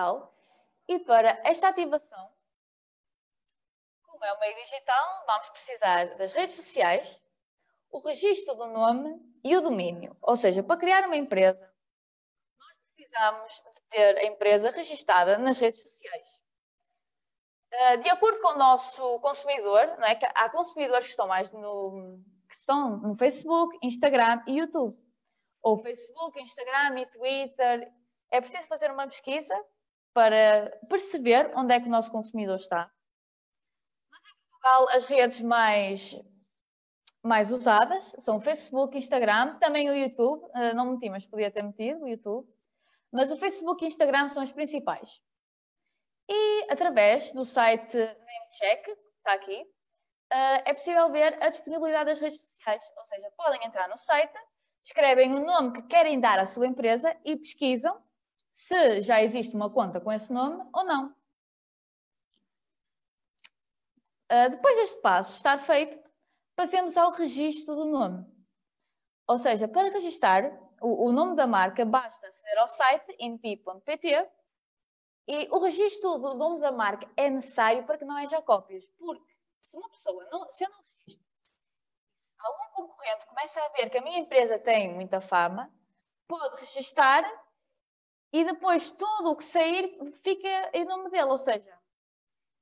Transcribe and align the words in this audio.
digital 0.00 0.34
e 0.88 0.98
para 1.00 1.40
esta 1.44 1.68
ativação, 1.68 2.30
como 4.04 4.24
é 4.24 4.34
um 4.34 4.40
meio 4.40 4.56
digital, 4.56 5.24
vamos 5.26 5.48
precisar 5.50 6.16
das 6.16 6.32
redes 6.32 6.54
sociais, 6.54 7.22
o 7.90 7.98
registro 8.00 8.54
do 8.54 8.68
nome 8.68 9.20
e 9.44 9.56
o 9.56 9.60
domínio. 9.60 10.16
Ou 10.20 10.36
seja, 10.36 10.62
para 10.62 10.80
criar 10.80 11.06
uma 11.06 11.16
empresa, 11.16 11.60
nós 12.58 12.76
precisamos 12.94 13.52
de 13.52 13.82
ter 13.90 14.18
a 14.18 14.24
empresa 14.24 14.70
registada 14.70 15.38
nas 15.38 15.58
redes 15.58 15.82
sociais. 15.82 16.26
Ah, 17.72 17.96
de 17.96 18.08
acordo 18.08 18.40
com 18.40 18.48
o 18.48 18.58
nosso 18.58 19.20
consumidor, 19.20 19.86
não 19.98 20.06
é? 20.06 20.18
há 20.34 20.50
consumidores 20.50 21.06
que 21.06 21.10
estão 21.12 21.28
mais 21.28 21.50
no, 21.52 22.20
que 22.48 22.56
estão 22.56 22.96
no 22.96 23.16
Facebook, 23.16 23.78
Instagram 23.80 24.42
e 24.46 24.58
YouTube. 24.58 24.98
Ou 25.62 25.78
Facebook, 25.78 26.40
Instagram 26.40 26.98
e 26.98 27.06
Twitter. 27.06 27.92
É 28.30 28.40
preciso 28.40 28.66
fazer 28.66 28.90
uma 28.90 29.06
pesquisa 29.06 29.54
para 30.12 30.70
perceber 30.88 31.52
onde 31.56 31.74
é 31.74 31.80
que 31.80 31.86
o 31.86 31.90
nosso 31.90 32.10
consumidor 32.10 32.56
está. 32.56 32.90
Mas 34.10 34.20
em 34.20 34.50
Portugal, 34.50 34.96
as 34.96 35.06
redes 35.06 35.40
mais, 35.40 36.20
mais 37.22 37.52
usadas 37.52 38.14
são 38.18 38.38
o 38.38 38.40
Facebook, 38.40 38.96
Instagram, 38.96 39.58
também 39.58 39.88
o 39.88 39.94
YouTube. 39.94 40.48
Ah, 40.54 40.74
não 40.74 40.92
meti, 40.92 41.08
mas 41.08 41.26
podia 41.26 41.50
ter 41.50 41.62
metido 41.62 42.04
o 42.04 42.08
YouTube. 42.08 42.48
Mas 43.12 43.30
o 43.30 43.36
Facebook 43.36 43.84
e 43.84 43.88
Instagram 43.88 44.28
são 44.28 44.42
os 44.42 44.52
principais. 44.52 45.20
E 46.28 46.66
através 46.70 47.32
do 47.32 47.44
site 47.44 47.96
NameCheck, 47.96 48.84
que 48.84 48.90
está 49.18 49.32
aqui, 49.32 49.62
uh, 49.62 50.62
é 50.64 50.72
possível 50.72 51.10
ver 51.10 51.42
a 51.42 51.48
disponibilidade 51.48 52.04
das 52.06 52.20
redes 52.20 52.40
sociais. 52.40 52.84
Ou 52.96 53.04
seja, 53.06 53.32
podem 53.36 53.66
entrar 53.66 53.88
no 53.88 53.98
site, 53.98 54.32
escrevem 54.84 55.34
o 55.34 55.44
nome 55.44 55.72
que 55.72 55.88
querem 55.88 56.20
dar 56.20 56.38
à 56.38 56.46
sua 56.46 56.68
empresa 56.68 57.16
e 57.24 57.36
pesquisam 57.36 58.00
se 58.52 59.00
já 59.00 59.22
existe 59.22 59.54
uma 59.54 59.70
conta 59.70 60.00
com 60.00 60.12
esse 60.12 60.32
nome 60.32 60.68
ou 60.72 60.84
não. 60.84 61.14
Uh, 64.30 64.50
depois 64.50 64.76
deste 64.76 65.00
passo 65.00 65.36
estar 65.36 65.58
feito, 65.58 65.98
passemos 66.54 66.96
ao 66.96 67.10
registro 67.10 67.74
do 67.74 67.84
nome. 67.86 68.24
Ou 69.26 69.38
seja, 69.38 69.66
para 69.66 69.90
registrar 69.90 70.44
o, 70.80 71.06
o 71.06 71.12
nome 71.12 71.36
da 71.36 71.46
marca, 71.46 71.84
basta 71.84 72.26
aceder 72.26 72.58
ao 72.58 72.68
site 72.68 73.16
inpi.pt 73.18 74.28
e 75.26 75.48
o 75.50 75.58
registro 75.58 76.18
do 76.18 76.34
nome 76.34 76.60
da 76.60 76.72
marca 76.72 77.08
é 77.16 77.30
necessário 77.30 77.84
para 77.84 77.98
que 77.98 78.04
não 78.04 78.16
haja 78.16 78.42
cópias, 78.42 78.84
porque 78.98 79.32
se 79.62 79.76
uma 79.76 79.88
pessoa, 79.88 80.24
não, 80.30 80.50
se 80.50 80.64
eu 80.64 80.70
não 80.70 80.78
registro, 81.06 81.26
algum 82.38 82.88
concorrente 82.88 83.26
começa 83.26 83.60
a 83.60 83.68
ver 83.68 83.90
que 83.90 83.98
a 83.98 84.02
minha 84.02 84.18
empresa 84.18 84.58
tem 84.58 84.92
muita 84.92 85.20
fama, 85.20 85.72
pode 86.26 86.60
registar 86.60 87.24
e 88.32 88.44
depois 88.44 88.90
tudo 88.90 89.30
o 89.30 89.36
que 89.36 89.44
sair 89.44 89.98
fica 90.22 90.70
em 90.72 90.84
nome 90.84 91.10
dele, 91.10 91.24
ou 91.30 91.38
seja, 91.38 91.78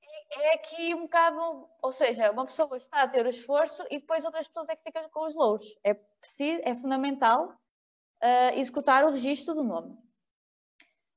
é, 0.02 0.42
é 0.42 0.54
aqui 0.54 0.94
um 0.94 1.02
bocado, 1.02 1.68
ou 1.82 1.92
seja, 1.92 2.30
uma 2.30 2.46
pessoa 2.46 2.76
está 2.76 3.02
a 3.02 3.08
ter 3.08 3.24
o 3.24 3.28
esforço 3.28 3.84
e 3.90 3.98
depois 3.98 4.24
outras 4.24 4.48
pessoas 4.48 4.68
é 4.68 4.76
que 4.76 4.82
ficam 4.82 5.08
com 5.10 5.26
os 5.26 5.34
louros. 5.34 5.74
É, 5.84 5.94
preciso, 5.94 6.60
é 6.64 6.74
fundamental 6.74 7.48
uh, 7.48 8.58
executar 8.58 9.04
o 9.04 9.10
registro 9.10 9.54
do 9.54 9.64
nome. 9.64 9.96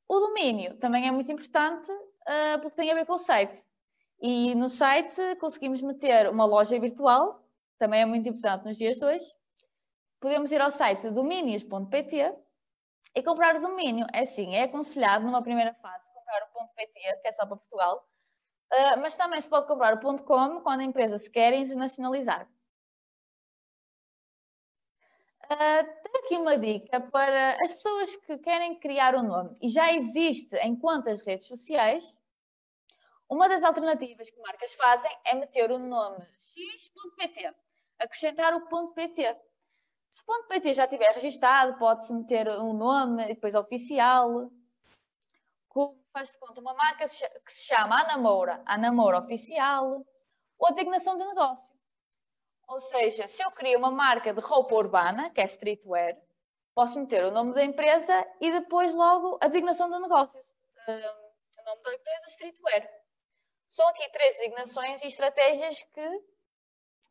O 0.08 0.19
domínio 0.19 0.77
também 0.77 1.08
é 1.08 1.11
muito 1.11 1.31
importante 1.31 1.89
uh, 1.91 2.59
porque 2.61 2.75
tem 2.75 2.91
a 2.91 2.95
ver 2.95 3.05
com 3.05 3.13
o 3.13 3.19
site. 3.19 3.63
E 4.21 4.53
no 4.55 4.69
site 4.69 5.36
conseguimos 5.39 5.81
meter 5.81 6.30
uma 6.30 6.45
loja 6.45 6.77
virtual, 6.80 7.43
também 7.80 8.02
é 8.02 8.05
muito 8.05 8.30
importante 8.30 8.65
nos 8.65 8.77
dias 8.77 8.97
de 8.97 9.05
hoje. 9.05 9.25
Podemos 10.19 10.52
ir 10.52 10.61
ao 10.61 10.69
site 10.69 11.09
domínios.pt 11.09 12.36
e 13.16 13.23
comprar 13.23 13.55
o 13.55 13.61
domínio. 13.61 14.05
É 14.14 14.26
sim, 14.26 14.55
é 14.55 14.64
aconselhado 14.64 15.26
numa 15.26 15.42
primeira 15.42 15.73
fase 15.76 16.04
comprar 16.14 16.49
o 16.55 16.67
.pt, 16.76 17.22
que 17.22 17.27
é 17.27 17.32
só 17.32 17.45
para 17.45 17.58
Portugal, 17.58 18.08
uh, 18.73 19.02
mas 19.02 19.17
também 19.17 19.42
se 19.42 19.49
pode 19.49 19.67
comprar 19.67 19.94
o 19.95 20.23
.com 20.23 20.61
quando 20.61 20.82
a 20.82 20.83
empresa 20.83 21.17
se 21.17 21.30
quer 21.30 21.54
internacionalizar. 21.54 22.48
Uh, 25.44 25.83
tenho 26.02 26.26
aqui 26.26 26.38
uma 26.38 26.58
dica 26.58 27.02
para 27.02 27.61
as 27.61 27.73
pessoas 27.73 28.16
que 28.16 28.38
querem 28.38 28.80
criar 28.80 29.16
um 29.16 29.23
nome 29.23 29.58
e 29.61 29.70
já 29.70 29.92
existe 29.92 30.55
em 30.58 30.76
quantas 30.77 31.21
redes 31.21 31.48
sociais. 31.48 32.16
Uma 33.30 33.50
das 33.50 33.64
alternativas 33.64 34.30
que 34.30 34.39
marcas 34.39 34.73
fazem 34.76 35.11
é 35.26 35.36
meter 35.36 35.71
o 35.71 35.80
nome 35.80 36.26
x.pt, 36.39 37.54
acrescentar 38.00 38.54
o 38.54 38.94
.pt. 38.94 39.38
Se 40.11 40.23
o 40.27 40.44
.pt 40.44 40.73
já 40.73 40.83
estiver 40.83 41.14
registado, 41.14 41.80
pode-se 41.80 42.11
meter 42.14 42.49
um 42.49 42.73
nome 42.73 43.26
depois 43.27 43.55
oficial. 43.55 44.52
Como 45.70 46.04
faz 46.11 46.30
de 46.30 46.38
conta 46.38 46.60
uma 46.60 46.73
marca 46.73 47.05
que 47.08 47.52
se 47.52 47.67
chama 47.67 48.02
Anamoura, 48.02 48.61
Anamoura 48.66 49.20
Oficial, 49.20 50.05
ou 50.60 50.67
a 50.67 50.71
designação 50.71 51.17
de 51.17 51.23
negócio. 51.23 51.73
Ou 52.67 52.82
seja, 52.82 53.26
se 53.30 53.42
eu 53.42 53.52
crio 53.52 53.80
uma 53.80 53.89
marca 53.89 54.33
de 54.33 54.42
roupa 54.42 54.76
urbana, 54.76 55.30
que 55.30 55.39
é 55.39 55.45
streetwear, 55.45 56.21
posso 56.76 57.00
meter 57.00 57.23
o 57.23 57.32
nome 57.32 57.54
da 57.54 57.64
empresa 57.64 58.27
e 58.42 58.52
depois 58.52 58.94
logo 58.94 59.39
a 59.42 59.48
designação 59.48 59.89
do 59.89 59.98
negócio. 59.98 60.38
o 60.39 61.64
nome 61.64 61.83
da 61.83 61.94
empresa 61.94 62.27
streetwear. 62.27 63.02
São 63.70 63.88
aqui 63.88 64.10
três 64.10 64.36
designações 64.36 65.02
e 65.04 65.08
estratégias 65.08 65.82
que 65.83 66.26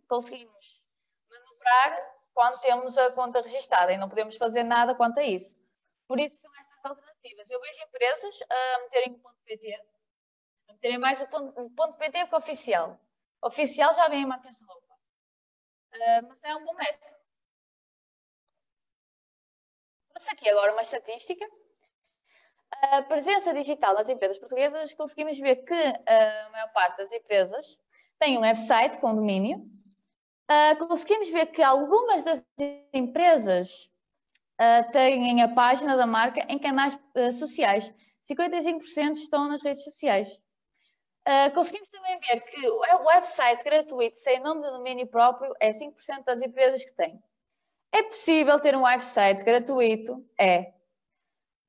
conseguimos 0.07 0.83
manobrar 1.31 2.20
quando 2.35 2.61
temos 2.61 2.97
a 2.97 3.11
conta 3.13 3.41
registada 3.41 3.93
e 3.93 3.97
não 3.97 4.09
podemos 4.09 4.37
fazer 4.37 4.63
nada 4.63 4.95
quanto 4.95 5.19
a 5.19 5.25
isso. 5.25 5.59
Por 6.07 6.19
isso 6.19 6.41
são 6.41 6.51
estas 6.61 6.85
alternativas. 6.85 7.51
Eu 7.51 7.61
vejo 7.61 7.83
empresas 7.83 8.39
a 8.49 8.79
meterem 8.81 9.13
o 9.13 9.19
ponto 9.19 9.37
.pt, 9.45 9.75
a 10.69 10.73
meterem 10.73 10.99
mais 10.99 11.21
o 11.21 11.27
ponto, 11.29 11.61
o 11.61 11.71
ponto 11.71 11.99
.pt 11.99 12.27
que 12.27 12.35
o 12.35 12.39
oficial. 12.39 13.01
Oficial 13.43 13.95
já 13.95 14.09
vem 14.09 14.23
em 14.23 14.27
marcas 14.27 14.57
de 14.57 14.65
roupa. 14.65 14.95
Uh, 15.93 16.29
mas 16.29 16.45
é 16.45 16.55
um 16.55 16.65
bom 16.65 16.75
método. 16.75 17.17
Trouxe 20.11 20.31
aqui 20.33 20.49
agora 20.49 20.73
uma 20.73 20.83
estatística. 20.83 21.47
A 22.73 23.03
presença 23.03 23.53
digital 23.53 23.95
nas 23.95 24.09
empresas 24.09 24.39
portuguesas, 24.39 24.95
conseguimos 24.95 25.39
ver 25.39 25.57
que 25.65 25.75
a 25.75 26.51
maior 26.51 26.73
parte 26.73 26.99
das 26.99 27.13
empresas 27.13 27.79
tem 28.19 28.39
um 28.39 28.43
website 28.43 28.99
com 28.99 29.15
domínio. 29.15 29.59
Uh, 30.51 30.89
conseguimos 30.89 31.31
ver 31.31 31.47
que 31.47 31.63
algumas 31.63 32.25
das 32.25 32.43
empresas 32.93 33.89
uh, 34.61 34.91
têm 34.91 35.41
a 35.43 35.55
página 35.55 35.97
da 35.97 36.09
marca 36.09 36.45
em 36.49 36.59
canais 36.59 36.99
uh, 37.17 37.33
sociais. 37.33 37.95
55% 38.29 39.13
estão 39.13 39.47
nas 39.47 39.63
redes 39.63 39.85
sociais. 39.85 40.41
Uh, 41.29 41.55
conseguimos 41.55 41.89
também 41.91 42.19
ver 42.19 42.41
que 42.41 42.69
o 42.69 43.05
website 43.05 43.63
gratuito 43.63 44.19
sem 44.19 44.41
nome 44.41 44.63
de 44.63 44.71
domínio 44.73 45.07
próprio 45.07 45.55
é 45.61 45.71
5% 45.71 46.25
das 46.25 46.43
empresas 46.43 46.85
que 46.85 46.97
têm. 46.97 47.23
É 47.93 48.03
possível 48.03 48.59
ter 48.59 48.75
um 48.77 48.83
website 48.83 49.45
gratuito? 49.45 50.29
É. 50.37 50.75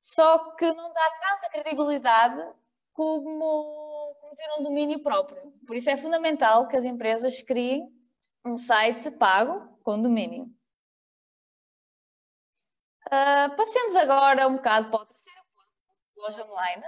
Só 0.00 0.38
que 0.56 0.66
não 0.72 0.92
dá 0.92 1.10
tanta 1.20 1.50
credibilidade 1.50 2.52
como, 2.92 4.16
como 4.20 4.34
ter 4.34 4.58
um 4.58 4.62
domínio 4.64 5.00
próprio. 5.04 5.52
Por 5.68 5.76
isso 5.76 5.88
é 5.88 5.96
fundamental 5.96 6.66
que 6.66 6.76
as 6.76 6.84
empresas 6.84 7.40
criem 7.42 8.01
um 8.44 8.58
site 8.58 9.10
pago 9.10 9.68
com 9.82 10.00
domínio. 10.00 10.44
Uh, 13.06 13.56
passemos 13.56 13.94
agora 13.96 14.48
um 14.48 14.56
bocado 14.56 14.90
para 14.90 15.02
o 15.02 15.06
terceiro 15.06 15.40
ponto, 15.54 15.68
loja 16.16 16.44
online. 16.44 16.84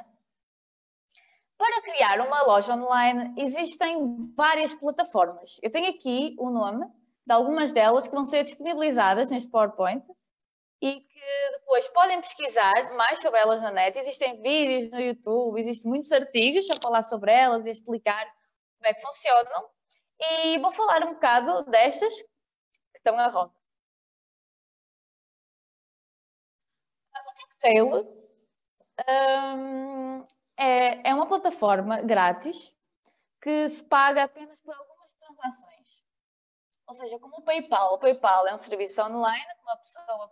Para 1.56 1.82
criar 1.82 2.20
uma 2.26 2.42
loja 2.42 2.74
online 2.74 3.34
existem 3.40 4.32
várias 4.34 4.74
plataformas. 4.74 5.58
Eu 5.62 5.70
tenho 5.70 5.90
aqui 5.90 6.34
o 6.38 6.50
nome 6.50 6.86
de 7.26 7.32
algumas 7.32 7.72
delas 7.72 8.06
que 8.06 8.14
vão 8.14 8.24
ser 8.24 8.42
disponibilizadas 8.42 9.30
neste 9.30 9.50
PowerPoint 9.50 10.04
e 10.82 11.00
que 11.00 11.50
depois 11.52 11.88
podem 11.88 12.20
pesquisar 12.20 12.94
mais 12.96 13.20
sobre 13.20 13.40
elas 13.40 13.62
na 13.62 13.70
net. 13.70 13.98
Existem 13.98 14.42
vídeos 14.42 14.90
no 14.90 15.00
YouTube, 15.00 15.60
existem 15.60 15.88
muitos 15.88 16.10
artigos 16.10 16.68
a 16.70 16.76
falar 16.76 17.02
sobre 17.02 17.32
elas 17.32 17.64
e 17.64 17.68
a 17.68 17.72
explicar 17.72 18.24
como 18.78 18.88
é 18.88 18.94
que 18.94 19.00
funcionam. 19.00 19.68
E 20.20 20.58
vou 20.58 20.72
falar 20.72 21.04
um 21.04 21.14
bocado 21.14 21.64
destas 21.64 22.14
que 22.92 22.98
estão 22.98 23.18
a 23.18 23.28
rosa. 23.28 23.54
A 27.12 27.34
Ticktail 27.34 28.24
um, 29.08 30.26
é, 30.56 31.10
é 31.10 31.14
uma 31.14 31.26
plataforma 31.26 32.00
grátis 32.02 32.74
que 33.42 33.68
se 33.68 33.84
paga 33.84 34.24
apenas 34.24 34.58
por 34.60 34.74
algumas 34.74 35.12
transações. 35.14 36.04
Ou 36.86 36.94
seja, 36.94 37.18
como 37.18 37.36
o 37.38 37.42
PayPal. 37.42 37.94
O 37.94 37.98
PayPal 37.98 38.46
é 38.46 38.54
um 38.54 38.58
serviço 38.58 39.02
online 39.02 39.44
que 39.44 39.62
uma 39.62 39.76
pessoa 39.76 40.30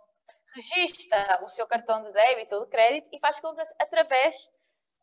registra 0.55 1.39
o 1.43 1.47
seu 1.49 1.67
cartão 1.67 2.03
de 2.03 2.11
débito 2.11 2.55
ou 2.55 2.65
de 2.65 2.71
crédito 2.71 3.09
e 3.11 3.19
faz 3.19 3.39
compras 3.39 3.73
através 3.79 4.49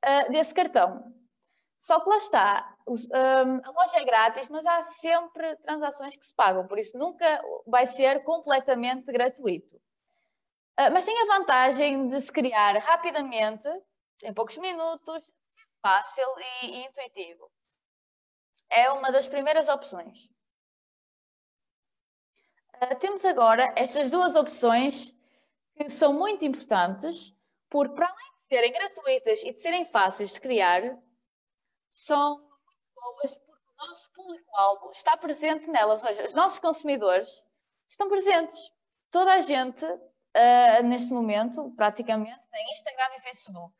uh, 0.04 0.30
desse 0.30 0.54
cartão. 0.54 1.12
Só 1.80 1.98
que 1.98 2.10
lá 2.10 2.18
está, 2.18 2.76
um, 2.86 3.60
a 3.64 3.70
loja 3.70 3.98
é 3.98 4.04
grátis, 4.04 4.48
mas 4.48 4.66
há 4.66 4.82
sempre 4.82 5.56
transações 5.56 6.14
que 6.14 6.26
se 6.26 6.34
pagam, 6.34 6.66
por 6.66 6.78
isso 6.78 6.96
nunca 6.98 7.42
vai 7.66 7.86
ser 7.86 8.22
completamente 8.22 9.10
gratuito. 9.10 9.76
Uh, 10.78 10.92
mas 10.92 11.06
tem 11.06 11.18
a 11.22 11.38
vantagem 11.38 12.06
de 12.08 12.20
se 12.20 12.30
criar 12.30 12.76
rapidamente 12.76 13.66
em 14.22 14.34
poucos 14.34 14.58
minutos, 14.58 15.24
fácil 15.80 16.28
e, 16.64 16.84
intuitivo. 16.84 17.50
É 18.68 18.90
uma 18.90 19.10
das 19.10 19.26
primeiras 19.26 19.66
opções. 19.70 20.28
Uh, 22.76 22.98
temos 22.98 23.24
agora 23.24 23.72
estas 23.74 24.10
duas 24.10 24.34
opções 24.34 25.14
que 25.74 25.88
são 25.88 26.12
muito 26.12 26.44
importantes, 26.44 27.34
porque 27.70 27.94
para 27.94 28.06
além 28.06 28.32
de 28.42 28.48
serem 28.48 28.72
gratuitas 28.72 29.42
e 29.44 29.52
de 29.54 29.62
serem 29.62 29.86
fáceis 29.86 30.34
de 30.34 30.40
criar, 30.42 30.82
são 31.90 32.38
muito 32.38 32.94
boas 32.94 33.34
porque 33.34 33.66
o 33.68 33.86
nosso 33.86 34.10
público-alvo 34.12 34.90
está 34.92 35.16
presente 35.16 35.66
nelas, 35.66 36.02
ou 36.02 36.08
seja, 36.08 36.26
os 36.26 36.34
nossos 36.34 36.60
consumidores 36.60 37.42
estão 37.88 38.08
presentes. 38.08 38.72
Toda 39.10 39.34
a 39.34 39.40
gente, 39.40 39.84
uh, 39.84 40.82
neste 40.84 41.12
momento, 41.12 41.72
praticamente, 41.72 42.40
tem 42.50 42.72
Instagram 42.72 43.16
e 43.16 43.22
Facebook. 43.22 43.74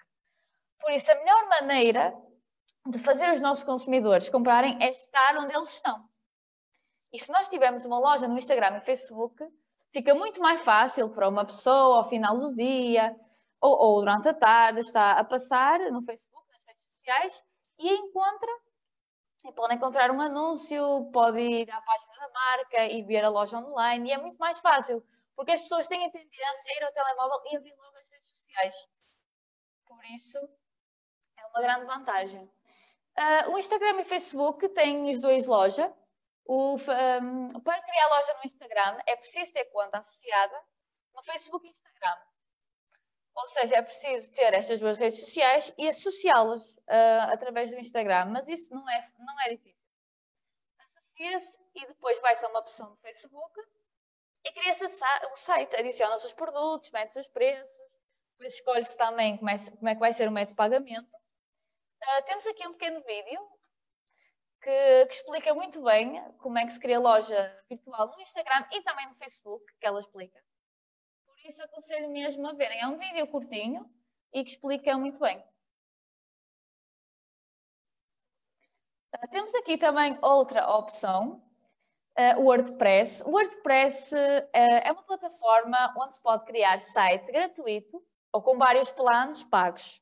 Por 0.80 0.90
isso, 0.92 1.10
a 1.12 1.14
melhor 1.14 1.48
maneira 1.48 2.12
de 2.86 2.98
fazer 2.98 3.30
os 3.30 3.40
nossos 3.40 3.62
consumidores 3.62 4.28
comprarem 4.28 4.76
é 4.82 4.90
estar 4.90 5.36
onde 5.38 5.54
eles 5.54 5.70
estão. 5.70 6.08
E 7.12 7.18
se 7.18 7.30
nós 7.30 7.48
tivermos 7.48 7.84
uma 7.84 7.98
loja 7.98 8.26
no 8.26 8.38
Instagram 8.38 8.78
e 8.78 8.80
Facebook, 8.80 9.44
fica 9.92 10.14
muito 10.14 10.40
mais 10.40 10.60
fácil 10.62 11.10
para 11.10 11.28
uma 11.28 11.44
pessoa 11.44 11.98
ao 11.98 12.08
final 12.08 12.36
do 12.38 12.54
dia 12.54 13.14
ou, 13.60 13.78
ou 13.78 14.00
durante 14.00 14.28
a 14.28 14.34
tarde 14.34 14.80
estar 14.80 15.18
a 15.18 15.24
passar 15.24 15.78
no 15.90 16.02
Facebook, 16.02 16.48
nas 16.50 16.64
redes 16.64 16.82
sociais 16.82 17.50
e 17.80 17.94
encontra 17.96 18.50
e 19.44 19.52
pode 19.52 19.74
encontrar 19.74 20.10
um 20.10 20.20
anúncio, 20.20 21.10
pode 21.12 21.40
ir 21.40 21.70
à 21.70 21.80
página 21.80 22.14
da 22.18 22.28
marca 22.28 22.84
e 22.84 23.02
ver 23.02 23.24
a 23.24 23.30
loja 23.30 23.58
online 23.58 24.10
e 24.10 24.12
é 24.12 24.18
muito 24.18 24.36
mais 24.36 24.58
fácil, 24.58 25.02
porque 25.34 25.52
as 25.52 25.62
pessoas 25.62 25.88
têm 25.88 26.04
a 26.04 26.10
tendência 26.10 26.72
a 26.72 26.76
ir 26.76 26.84
ao 26.84 26.92
telemóvel 26.92 27.40
e 27.50 27.56
abrir 27.56 27.74
logo 27.76 27.96
as 27.96 28.08
redes 28.10 28.28
sociais. 28.28 28.74
Por 29.86 30.04
isso, 30.04 30.38
é 31.38 31.46
uma 31.46 31.60
grande 31.62 31.86
vantagem. 31.86 32.44
Uh, 33.18 33.52
o 33.52 33.58
Instagram 33.58 34.00
e 34.00 34.02
o 34.02 34.08
Facebook 34.08 34.68
têm 34.70 35.10
os 35.10 35.20
dois 35.20 35.46
lojas. 35.46 35.90
O, 36.44 36.74
um, 36.76 37.60
para 37.60 37.82
criar 37.82 38.08
loja 38.08 38.34
no 38.34 38.46
Instagram 38.46 38.98
é 39.06 39.16
preciso 39.16 39.52
ter 39.52 39.64
conta 39.66 39.98
associada 39.98 40.60
no 41.14 41.22
Facebook 41.22 41.66
e 41.66 41.70
Instagram. 41.70 42.16
Ou 43.34 43.46
seja, 43.46 43.76
é 43.76 43.82
preciso 43.82 44.30
ter 44.32 44.52
estas 44.52 44.80
duas 44.80 44.98
redes 44.98 45.20
sociais 45.20 45.72
e 45.78 45.88
associá-las 45.88 46.62
uh, 46.90 47.32
através 47.32 47.70
do 47.70 47.78
Instagram, 47.78 48.26
mas 48.26 48.48
isso 48.48 48.75
não 48.75 48.88
é, 48.90 49.10
não 49.19 49.40
é 49.42 49.50
difícil. 49.50 49.81
Associa-se 50.78 51.58
e 51.75 51.87
depois 51.87 52.20
vai-se 52.20 52.44
a 52.44 52.48
uma 52.48 52.60
opção 52.60 52.90
do 52.90 52.96
Facebook 52.96 53.60
e 54.44 54.52
cria-se 54.52 54.84
o 54.84 55.37
site, 55.37 55.76
adiciona-se 55.76 56.26
os 56.26 56.32
produtos, 56.32 56.90
mete-se 56.90 57.20
os 57.20 57.28
preços, 57.28 57.78
depois 58.32 58.54
escolhe-se 58.54 58.96
também 58.96 59.37
como 59.37 59.50
é, 59.50 59.56
como 59.76 59.88
é, 59.88 59.94
que 59.94 60.00
vai 60.00 60.12
ser 60.12 60.28
o 60.28 60.32
método 60.32 60.52
de 60.52 60.56
pagamento. 60.56 61.16
Uh, 62.02 62.25
temos 62.25 62.46
aqui 62.46 62.66
um 62.66 62.72
pequeno 62.72 63.02
vídeo 63.02 63.48
que, 64.62 65.06
que, 65.06 65.14
explica 65.14 65.54
muito 65.54 65.82
bem 65.82 66.22
como 66.38 66.58
é 66.58 66.64
que 66.64 66.72
se 66.72 66.81
cria 66.81 66.98
loja 66.98 67.64
virtual 67.69 68.08
no 68.08 68.20
Instagram 68.22 68.66
e 68.72 68.82
também 68.82 69.08
no 69.08 69.16
Facebook, 69.16 69.64
que 69.78 69.87
ela 69.87 70.00
explica. 70.00 70.42
Por 71.26 71.37
isso 71.46 71.62
aconselho 71.62 72.10
mesmo 72.10 72.48
a 72.48 72.54
verem. 72.54 72.81
É 72.81 72.87
um 72.87 72.98
vídeo 72.98 73.26
curtinho 73.26 73.88
e 74.32 74.42
que 74.42 74.50
explica 74.50 74.96
muito 74.96 75.20
bem. 75.20 75.44
Temos 79.30 79.54
aqui 79.54 79.76
também 79.76 80.18
outra 80.22 80.68
opção, 80.70 81.42
uh, 82.18 82.40
o 82.40 82.44
WordPress. 82.44 83.22
O 83.24 83.30
WordPress 83.30 84.14
uh, 84.14 84.48
é 84.52 84.92
uma 84.92 85.02
plataforma 85.02 85.94
onde 85.98 86.16
se 86.16 86.22
pode 86.22 86.44
criar 86.44 86.80
site 86.80 87.26
gratuito 87.26 88.02
ou 88.32 88.42
com 88.42 88.56
vários 88.56 88.90
planos 88.90 89.42
pagos. 89.44 90.00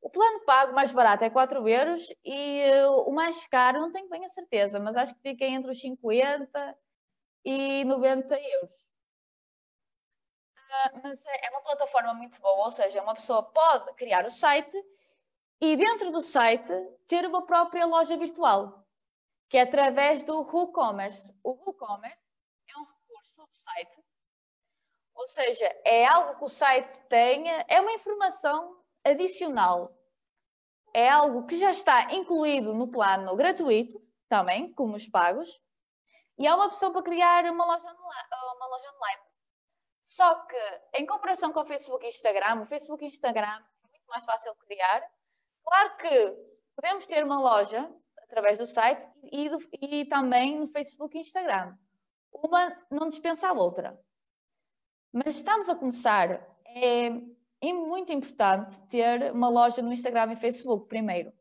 O 0.00 0.10
plano 0.10 0.44
pago 0.44 0.72
mais 0.72 0.92
barato 0.92 1.24
é 1.24 1.30
4 1.30 1.68
euros 1.68 2.06
e 2.24 2.62
o 3.06 3.10
mais 3.10 3.46
caro 3.46 3.80
não 3.80 3.90
tenho 3.90 4.08
bem 4.08 4.24
a 4.24 4.28
certeza, 4.28 4.78
mas 4.78 4.96
acho 4.96 5.14
que 5.14 5.20
fica 5.20 5.44
entre 5.44 5.70
os 5.70 5.80
50 5.80 6.78
e 7.44 7.84
90 7.84 8.34
euros. 8.38 8.76
mas 11.02 11.18
é, 11.24 11.46
é 11.46 11.50
uma 11.50 11.62
plataforma 11.62 12.14
muito 12.14 12.40
boa, 12.40 12.66
ou 12.66 12.72
seja, 12.72 13.02
uma 13.02 13.14
pessoa 13.14 13.42
pode 13.42 13.94
criar 13.94 14.24
o 14.24 14.30
site 14.30 14.76
e 15.60 15.76
dentro 15.76 16.10
do 16.10 16.20
site 16.20 16.72
ter 17.06 17.26
uma 17.26 17.46
própria 17.46 17.86
loja 17.86 18.16
virtual, 18.16 18.84
que 19.48 19.58
é 19.58 19.62
através 19.62 20.22
do 20.22 20.40
WooCommerce. 20.40 21.32
O 21.42 21.52
WooCommerce 21.52 22.18
é 22.68 22.78
um 22.78 22.84
recurso 22.84 23.36
do 23.36 23.48
site, 23.64 24.04
ou 25.14 25.28
seja, 25.28 25.66
é 25.84 26.06
algo 26.06 26.38
que 26.38 26.44
o 26.44 26.48
site 26.48 26.98
tenha, 27.08 27.64
é 27.68 27.80
uma 27.80 27.92
informação 27.92 28.82
adicional. 29.04 29.92
É 30.92 31.08
algo 31.08 31.46
que 31.46 31.58
já 31.58 31.70
está 31.70 32.14
incluído 32.14 32.74
no 32.74 32.90
plano 32.90 33.36
gratuito, 33.36 34.00
também, 34.28 34.72
como 34.72 34.96
os 34.96 35.06
pagos, 35.06 35.60
e 36.38 36.46
é 36.46 36.54
uma 36.54 36.66
opção 36.66 36.92
para 36.92 37.02
criar 37.02 37.44
uma 37.46 37.64
loja 37.64 37.86
online. 37.86 38.28
Uma 38.56 38.66
loja 38.66 38.92
online. 38.94 39.22
Só 40.02 40.34
que, 40.46 40.80
em 40.94 41.06
comparação 41.06 41.52
com 41.52 41.60
o 41.60 41.66
Facebook 41.66 42.04
e 42.04 42.08
Instagram, 42.08 42.62
o 42.62 42.66
Facebook 42.66 43.04
e 43.04 43.08
Instagram 43.08 43.62
é 43.84 43.88
muito 43.88 44.06
mais 44.08 44.24
fácil 44.24 44.54
criar 44.56 45.02
Claro 45.66 45.96
que 45.96 46.46
podemos 46.76 47.06
ter 47.06 47.24
uma 47.24 47.40
loja 47.40 47.92
através 48.22 48.58
do 48.58 48.66
site 48.66 49.04
e, 49.32 49.48
do, 49.48 49.58
e 49.80 50.04
também 50.06 50.60
no 50.60 50.68
Facebook 50.68 51.16
e 51.16 51.20
Instagram. 51.20 51.76
Uma 52.32 52.76
não 52.90 53.08
dispensa 53.08 53.48
a 53.48 53.52
outra. 53.52 53.98
Mas 55.12 55.36
estamos 55.36 55.68
a 55.68 55.74
começar. 55.74 56.30
É, 56.66 57.06
é 57.06 57.72
muito 57.72 58.12
importante 58.12 58.78
ter 58.88 59.32
uma 59.32 59.48
loja 59.48 59.82
no 59.82 59.92
Instagram 59.92 60.32
e 60.32 60.36
Facebook 60.36 60.86
primeiro. 60.88 61.32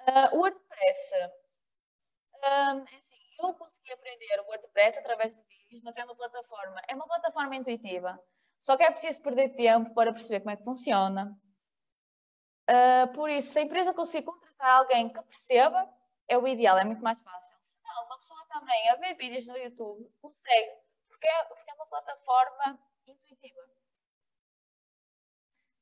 Uh, 0.00 0.36
WordPress. 0.36 1.14
Uh, 2.34 2.82
assim, 2.82 3.18
eu 3.38 3.54
consegui 3.54 3.92
aprender 3.92 4.40
o 4.40 4.46
WordPress 4.46 4.98
através 4.98 5.34
de 5.34 5.42
vídeos, 5.42 5.82
mas 5.84 5.96
é 5.96 6.04
uma 6.04 6.16
plataforma, 6.16 6.82
é 6.88 6.94
uma 6.94 7.06
plataforma 7.06 7.54
intuitiva. 7.54 8.18
Só 8.60 8.76
que 8.76 8.82
é 8.82 8.90
preciso 8.90 9.20
perder 9.22 9.50
tempo 9.50 9.94
para 9.94 10.12
perceber 10.12 10.40
como 10.40 10.50
é 10.50 10.56
que 10.56 10.64
funciona, 10.64 11.38
Uh, 12.70 13.12
por 13.14 13.28
isso, 13.28 13.52
se 13.52 13.58
a 13.58 13.62
empresa 13.62 13.92
conseguir 13.92 14.24
contratar 14.24 14.76
alguém 14.76 15.08
que 15.08 15.20
perceba, 15.22 15.92
é 16.28 16.38
o 16.38 16.46
ideal, 16.46 16.78
é 16.78 16.84
muito 16.84 17.02
mais 17.02 17.20
fácil. 17.20 17.58
Se 17.64 17.74
não, 17.82 18.04
uma 18.04 18.16
pessoa 18.16 18.46
também 18.46 18.90
a 18.90 18.94
ver 18.94 19.14
vídeos 19.16 19.44
no 19.48 19.56
YouTube 19.56 20.08
consegue, 20.22 20.76
porque 21.08 21.26
é, 21.26 21.48
é 21.66 21.74
uma 21.74 21.86
plataforma 21.86 22.78
intuitiva. 23.08 23.60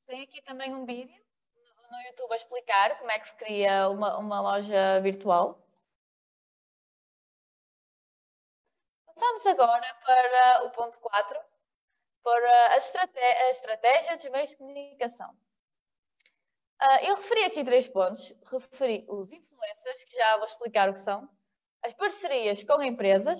Tem 0.07 0.23
aqui 0.23 0.41
também 0.41 0.73
um 0.73 0.87
vídeo 0.87 1.23
no, 1.55 1.91
no 1.91 2.01
YouTube 2.07 2.33
a 2.33 2.35
explicar 2.35 2.97
como 2.97 3.11
é 3.11 3.19
que 3.19 3.27
se 3.27 3.35
cria 3.35 3.87
uma, 3.89 4.17
uma 4.17 4.41
loja 4.41 4.99
virtual. 5.01 5.63
Passamos 9.05 9.45
agora 9.45 9.93
para 10.03 10.63
o 10.65 10.71
ponto 10.71 10.97
4, 10.97 11.39
para 12.23 12.73
a 12.73 12.77
estratégia, 12.77 13.45
a 13.45 13.49
estratégia 13.51 14.17
dos 14.17 14.29
meios 14.29 14.49
de 14.49 14.57
comunicação. 14.57 15.37
Uh, 16.81 17.05
eu 17.05 17.15
referi 17.15 17.43
aqui 17.43 17.63
três 17.63 17.87
pontos. 17.87 18.33
Referi 18.45 19.05
os 19.09 19.31
influencers, 19.31 20.03
que 20.05 20.15
já 20.15 20.37
vou 20.37 20.45
explicar 20.45 20.89
o 20.89 20.93
que 20.93 20.99
são, 20.99 21.29
as 21.83 21.93
parcerias 21.93 22.63
com 22.63 22.81
empresas 22.81 23.39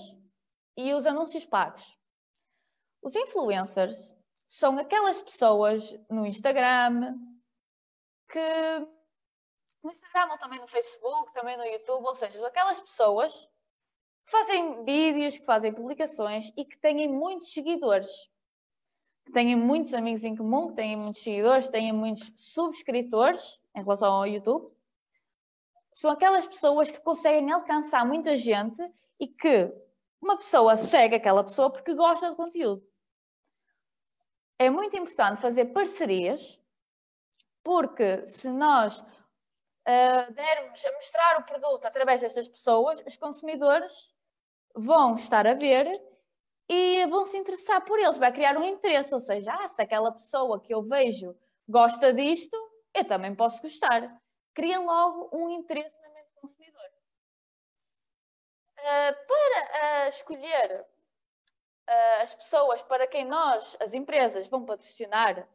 e 0.75 0.93
os 0.93 1.05
anúncios 1.05 1.46
pagos. 1.46 1.98
Os 3.01 3.15
influencers 3.15 4.13
são 4.48 4.77
aquelas 4.77 5.22
pessoas 5.22 5.93
no 6.10 6.25
Instagram 6.25 7.17
que 8.29 8.88
no 9.81 9.91
Instagram 9.91 10.34
ou 10.34 10.38
também 10.38 10.60
no 10.60 10.67
Facebook, 10.67 11.34
também 11.34 11.58
no 11.58 11.63
YouTube, 11.63 12.05
ou 12.05 12.15
seja, 12.15 12.46
aquelas 12.46 12.81
pessoas 12.81 13.48
que 14.25 14.31
fazem 14.31 14.84
vídeos, 14.84 15.39
que 15.39 15.46
fazem 15.46 15.74
publicações 15.74 16.51
e 16.58 16.65
que 16.65 16.77
têm 16.77 17.08
muitos 17.08 17.53
seguidores 17.53 18.10
que 19.29 19.33
têm 19.33 19.55
muitos 19.55 19.93
amigos 19.93 20.24
em 20.24 20.36
comum, 20.36 20.69
que 20.69 20.75
têm 20.75 20.98
muitos 20.98 21.21
seguidores, 21.21 21.69
têm 21.69 21.93
muitos 21.93 22.33
subscritores 22.36 23.62
em 23.75 23.81
relação 23.81 24.12
ao 24.12 24.27
YouTube, 24.27 24.71
são 25.91 26.09
aquelas 26.09 26.48
pessoas 26.48 26.89
que 26.89 27.00
conseguem 27.00 27.51
alcançar 27.51 28.05
muita 28.05 28.36
gente 28.36 28.81
e 29.19 29.27
que 29.27 29.71
uma 30.19 30.36
pessoa 30.36 30.75
segue 30.75 31.15
aquela 31.15 31.43
pessoa 31.43 31.69
porque 31.71 31.93
gosta 31.93 32.29
do 32.29 32.36
conteúdo. 32.36 32.86
É 34.57 34.69
muito 34.69 34.98
importante 34.98 35.41
fazer 35.41 35.65
parcerias, 35.65 36.59
porque 37.63 38.25
se 38.25 38.50
nós 38.50 39.00
uh, 39.00 40.33
dermos 40.33 40.86
a 40.86 40.91
mostrar 40.93 41.39
o 41.39 41.43
produto 41.43 41.86
através 41.86 42.21
destas 42.21 42.48
pessoas, 42.48 43.01
os 43.05 43.15
consumidores 43.15 44.12
vão 44.75 45.15
estar 45.15 45.45
a 45.45 45.53
ver 45.53 45.88
e 46.69 47.05
vão 47.07 47.25
se 47.25 47.38
interessar 47.38 47.83
por 47.83 47.99
eles, 47.99 48.17
vai 48.17 48.31
criar 48.31 48.55
um 48.55 48.63
interesse, 48.63 49.13
ou 49.13 49.19
seja, 49.19 49.51
ah, 49.51 49.67
se 49.67 49.81
aquela 49.81 50.11
pessoa 50.11 50.61
que 50.61 50.73
eu 50.73 50.83
vejo 50.83 51.35
gosta 51.67 52.13
disto, 52.13 52.55
eu 52.93 53.03
também 53.05 53.33
posso 53.35 53.61
gostar. 53.61 54.21
Cria 54.53 54.79
logo 54.79 55.29
um 55.35 55.49
interesse 55.49 55.99
na 55.99 56.09
mente 56.09 56.29
do 56.35 56.41
consumidor. 56.41 56.89
Uh, 58.77 59.27
para 59.27 60.05
uh, 60.05 60.09
escolher 60.09 60.81
uh, 60.81 62.21
as 62.21 62.33
pessoas 62.35 62.81
para 62.83 63.07
quem 63.07 63.25
nós, 63.25 63.75
as 63.79 63.93
empresas, 63.93 64.47
vão 64.47 64.63
patrocinar 64.63 65.47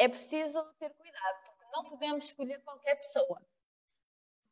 é 0.00 0.08
preciso 0.08 0.64
ter 0.78 0.88
cuidado, 0.94 1.42
porque 1.44 1.64
não 1.74 1.84
podemos 1.84 2.24
escolher 2.24 2.58
qualquer 2.62 2.96
pessoa. 2.96 3.38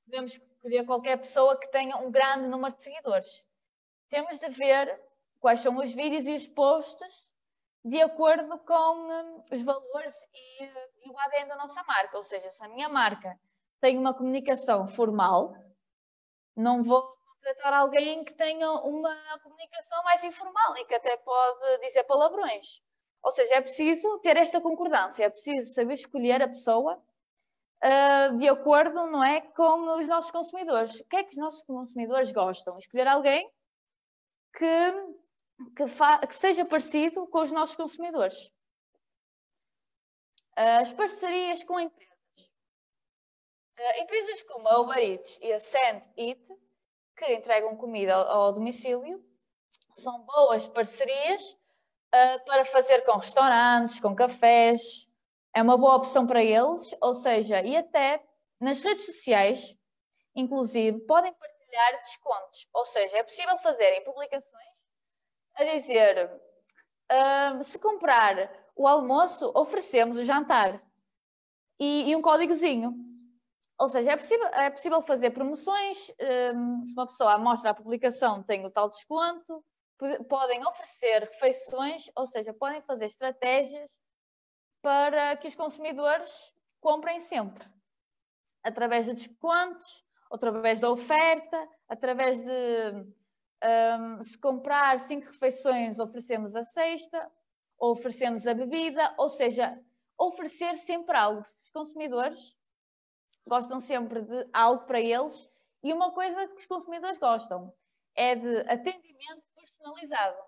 Podemos 0.05 0.33
escolher 0.35 0.85
qualquer 0.85 1.17
pessoa 1.17 1.59
que 1.59 1.69
tenha 1.69 1.97
um 1.97 2.11
grande 2.11 2.49
número 2.49 2.75
de 2.75 2.83
seguidores. 2.83 3.49
Temos 4.11 4.39
de 4.39 4.49
ver 4.51 5.01
quais 5.41 5.61
são 5.61 5.77
os 5.77 5.93
vídeos 5.93 6.27
e 6.27 6.35
os 6.35 6.47
posts 6.47 7.33
de 7.85 8.01
acordo 8.03 8.59
com 8.59 8.73
um, 8.75 9.45
os 9.53 9.63
valores 9.63 10.15
e, 10.35 10.65
e, 10.65 11.11
o 11.11 11.19
ADN 11.19 11.49
da 11.49 11.57
nossa 11.57 11.83
marca. 11.85 12.17
Ou 12.17 12.23
seja, 12.23 12.51
se 12.51 12.65
a 12.65 12.69
minha 12.69 12.89
marca 12.89 13.39
tem 13.81 13.97
uma 13.97 14.13
comunicação 14.13 14.89
formal, 14.89 15.55
não 16.57 16.83
vou 16.83 17.03
contratar 17.03 17.73
alguém 17.73 18.25
que 18.25 18.35
tenha 18.35 18.71
uma 18.71 19.15
comunicação 19.43 20.03
mais 20.03 20.25
informal 20.25 20.77
e 20.77 20.85
que 20.85 20.95
até 20.95 21.17
pode 21.17 21.79
dizer 21.81 22.05
palavrões. 22.05 22.83
Ou 23.23 23.31
seja, 23.31 23.57
é 23.57 23.61
preciso 23.61 24.19
ter 24.21 24.37
esta 24.37 24.61
concordância, 24.61 25.25
é 25.25 25.31
preciso 25.31 25.73
saber 25.73 25.95
escolher 25.95 26.43
a 26.43 26.49
pessoa 26.49 27.03
uh, 27.85 28.37
de 28.37 28.49
acordo 28.49 29.07
não 29.07 29.23
é, 29.23 29.41
com 29.41 29.99
os 29.99 30.07
nossos 30.09 30.31
consumidores. 30.31 31.01
O 31.01 31.05
que 31.05 31.17
é 31.17 31.25
que 31.25 31.31
os 31.31 31.39
nossos 31.39 31.63
consumidores 31.63 32.33
gostam? 32.33 32.79
Escolher 32.79 33.09
alguém 33.09 33.51
que, 34.57 34.93
que, 35.77 36.27
que 36.27 36.35
seja 36.35 36.65
parecido 36.65 37.27
com 37.29 37.39
os 37.41 37.53
nossos 37.53 37.77
consumidores. 37.77 38.51
As 40.57 40.93
parcerias 40.93 41.63
com 41.65 41.79
empresas. 41.79 42.09
Uh, 43.79 44.03
empresas 44.03 44.43
como 44.43 44.69
a 44.69 44.81
Uber 44.81 44.99
Eats 44.99 45.39
e 45.41 45.53
a 45.53 45.61
Send 45.61 46.03
It, 46.19 46.43
que 47.17 47.33
entregam 47.33 47.77
comida 47.77 48.15
ao, 48.15 48.53
domicílio, 48.53 49.25
são 49.95 50.21
boas 50.25 50.67
parcerias 50.67 51.43
uh, 51.53 52.45
para 52.45 52.65
fazer 52.65 53.03
com 53.03 53.19
restaurantes, 53.19 54.01
com 54.01 54.17
cafés. 54.17 55.07
É 55.55 55.63
uma 55.63 55.77
boa 55.77 55.97
opção 55.97 56.27
para 56.27 56.43
eles, 56.43 56.95
ou 57.01 57.15
seja, 57.15 57.63
e 57.63 57.77
até 57.77 58.23
nas 58.61 58.81
redes 58.81 59.07
sociais, 59.07 59.75
inclusive, 60.35 60.99
podem 61.07 61.33
partilhar 61.33 62.01
descontos. 62.01 62.67
Ou 62.75 62.85
seja, 62.85 63.19
é 63.19 63.23
possível 63.23 63.57
fazerem 63.59 64.03
publicações 64.03 64.68
a 65.59 65.65
dizer 65.65 66.31
se 67.63 67.79
comprar 67.79 68.51
o 68.77 68.87
almoço, 68.87 69.51
oferecemos 69.55 70.19
o 70.19 70.25
jantar 70.25 70.83
e, 71.81 72.11
e 72.11 72.17
um 72.17 72.23
códigozinho. 72.23 72.95
Ou 73.81 73.89
seja, 73.89 74.13
é 74.13 74.17
possível, 74.17 74.47
é 74.49 74.71
possível 74.71 75.01
fazer 75.03 75.31
promoções. 75.31 76.11
Um, 76.55 76.85
se 76.85 76.93
uma 76.95 77.07
pessoa 77.07 77.39
mostra 77.39 77.71
a 77.71 77.75
publicação, 77.75 78.43
tem 78.43 78.67
o 78.67 78.71
tal 78.71 78.89
desconto 78.89 79.65
podem 80.29 80.65
oferecer 80.67 81.21
refeições, 81.21 82.11
ou 82.15 82.27
seja, 82.27 82.55
podem 82.55 82.81
fazer 82.83 83.07
estratégias 83.07 83.89
para 84.81 85.37
que 85.37 85.49
os 85.49 85.57
consumidores 85.57 86.53
comprem 86.81 87.19
sempre, 87.19 87.67
através 88.63 89.07
de 89.07 89.15
descontos, 89.15 90.05
através 90.31 90.81
da 90.81 90.91
oferta, 90.91 91.69
através 91.89 92.43
de 92.43 93.07
um, 93.65 94.23
se 94.23 94.39
comprar 94.39 94.99
cinco 95.01 95.27
refeições, 95.27 95.99
oferecemos 95.99 96.55
a 96.55 96.63
sexta, 96.63 97.31
ou 97.79 97.93
oferecemos 97.93 98.47
a 98.47 98.55
bebida, 98.55 99.15
ou 99.19 99.29
seja, 99.29 99.81
oferecer 100.19 100.77
sempre 100.77 101.17
algo. 101.17 101.45
Os 101.63 101.71
consumidores 101.71 102.57
gostam 103.47 103.81
sempre 103.81 104.23
de 104.23 104.49
algo 104.53 104.85
para 104.85 105.01
eles 105.01 105.49
e 105.83 105.93
uma 105.93 106.13
coisa 106.13 106.49
que 106.49 106.61
os 106.61 106.67
consumidores 106.67 107.19
gostam 107.19 107.73
é 108.15 108.35
de 108.35 108.59
atendimento 108.61 109.45
personalizado. 109.55 110.39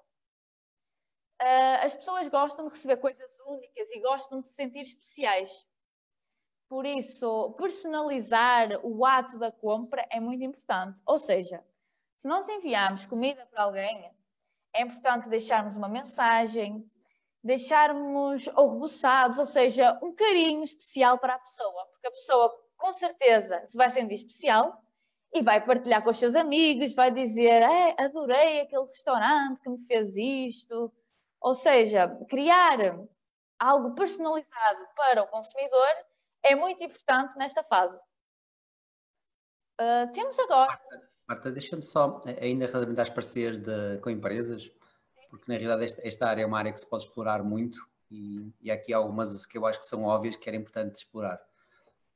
Uh, 1.40 1.84
as 1.84 1.94
pessoas 1.94 2.28
gostam 2.28 2.66
de 2.66 2.74
receber 2.74 2.98
coisas 2.98 3.30
únicas 3.46 3.90
e 3.90 4.00
gostam 4.00 4.40
de 4.42 4.48
se 4.48 4.54
sentir 4.54 4.82
especiais. 4.82 5.66
Por 6.68 6.84
isso, 6.84 7.52
personalizar 7.54 8.68
o 8.84 9.04
ato 9.06 9.38
da 9.38 9.50
compra 9.50 10.06
é 10.10 10.20
muito 10.20 10.44
importante. 10.44 11.00
Ou 11.06 11.18
seja, 11.18 11.64
se 12.20 12.28
nós 12.28 12.46
enviarmos 12.50 13.06
comida 13.06 13.46
para 13.46 13.62
alguém, 13.62 14.14
é 14.74 14.82
importante 14.82 15.26
deixarmos 15.30 15.74
uma 15.74 15.88
mensagem, 15.88 16.86
deixarmos 17.42 18.46
ou 18.48 18.74
reboçados, 18.74 19.38
ou 19.38 19.46
seja, 19.46 19.98
um 20.02 20.14
carinho 20.14 20.62
especial 20.62 21.18
para 21.18 21.36
a 21.36 21.38
pessoa, 21.38 21.86
porque 21.86 22.06
a 22.06 22.10
pessoa 22.10 22.62
com 22.76 22.92
certeza 22.92 23.64
se 23.64 23.74
vai 23.74 23.90
sentir 23.90 24.16
especial 24.16 24.84
e 25.32 25.40
vai 25.40 25.64
partilhar 25.64 26.04
com 26.04 26.10
os 26.10 26.18
seus 26.18 26.34
amigos, 26.34 26.92
vai 26.92 27.10
dizer: 27.10 27.62
é, 27.62 27.96
adorei 27.98 28.60
aquele 28.60 28.84
restaurante 28.84 29.62
que 29.62 29.70
me 29.70 29.86
fez 29.86 30.14
isto. 30.14 30.92
Ou 31.40 31.54
seja, 31.54 32.06
criar 32.28 32.76
algo 33.58 33.94
personalizado 33.94 34.88
para 34.94 35.22
o 35.22 35.26
consumidor 35.26 35.88
é 36.42 36.54
muito 36.54 36.84
importante 36.84 37.34
nesta 37.38 37.64
fase. 37.64 37.98
Uh, 39.80 40.12
temos 40.12 40.38
agora. 40.38 40.78
Marta, 41.30 41.50
deixa-me 41.52 41.82
só, 41.82 42.20
ainda 42.40 42.66
relativamente 42.66 43.00
às 43.00 43.10
parcerias 43.10 43.58
de, 43.58 43.98
com 43.98 44.10
empresas, 44.10 44.70
porque 45.30 45.44
na 45.46 45.56
realidade 45.56 45.84
esta, 45.84 46.06
esta, 46.06 46.26
área 46.26 46.42
é 46.42 46.46
uma 46.46 46.58
área 46.58 46.72
que 46.72 46.80
se 46.80 46.88
pode 46.88 47.04
explorar 47.04 47.44
muito 47.44 47.78
e, 48.10 48.52
e 48.60 48.70
aqui 48.70 48.92
algumas 48.92 49.46
que 49.46 49.56
eu 49.56 49.64
acho 49.64 49.78
que 49.78 49.86
são 49.86 50.02
óbvias 50.02 50.34
que 50.34 50.48
era 50.48 50.56
importante 50.56 50.96
explorar 50.96 51.40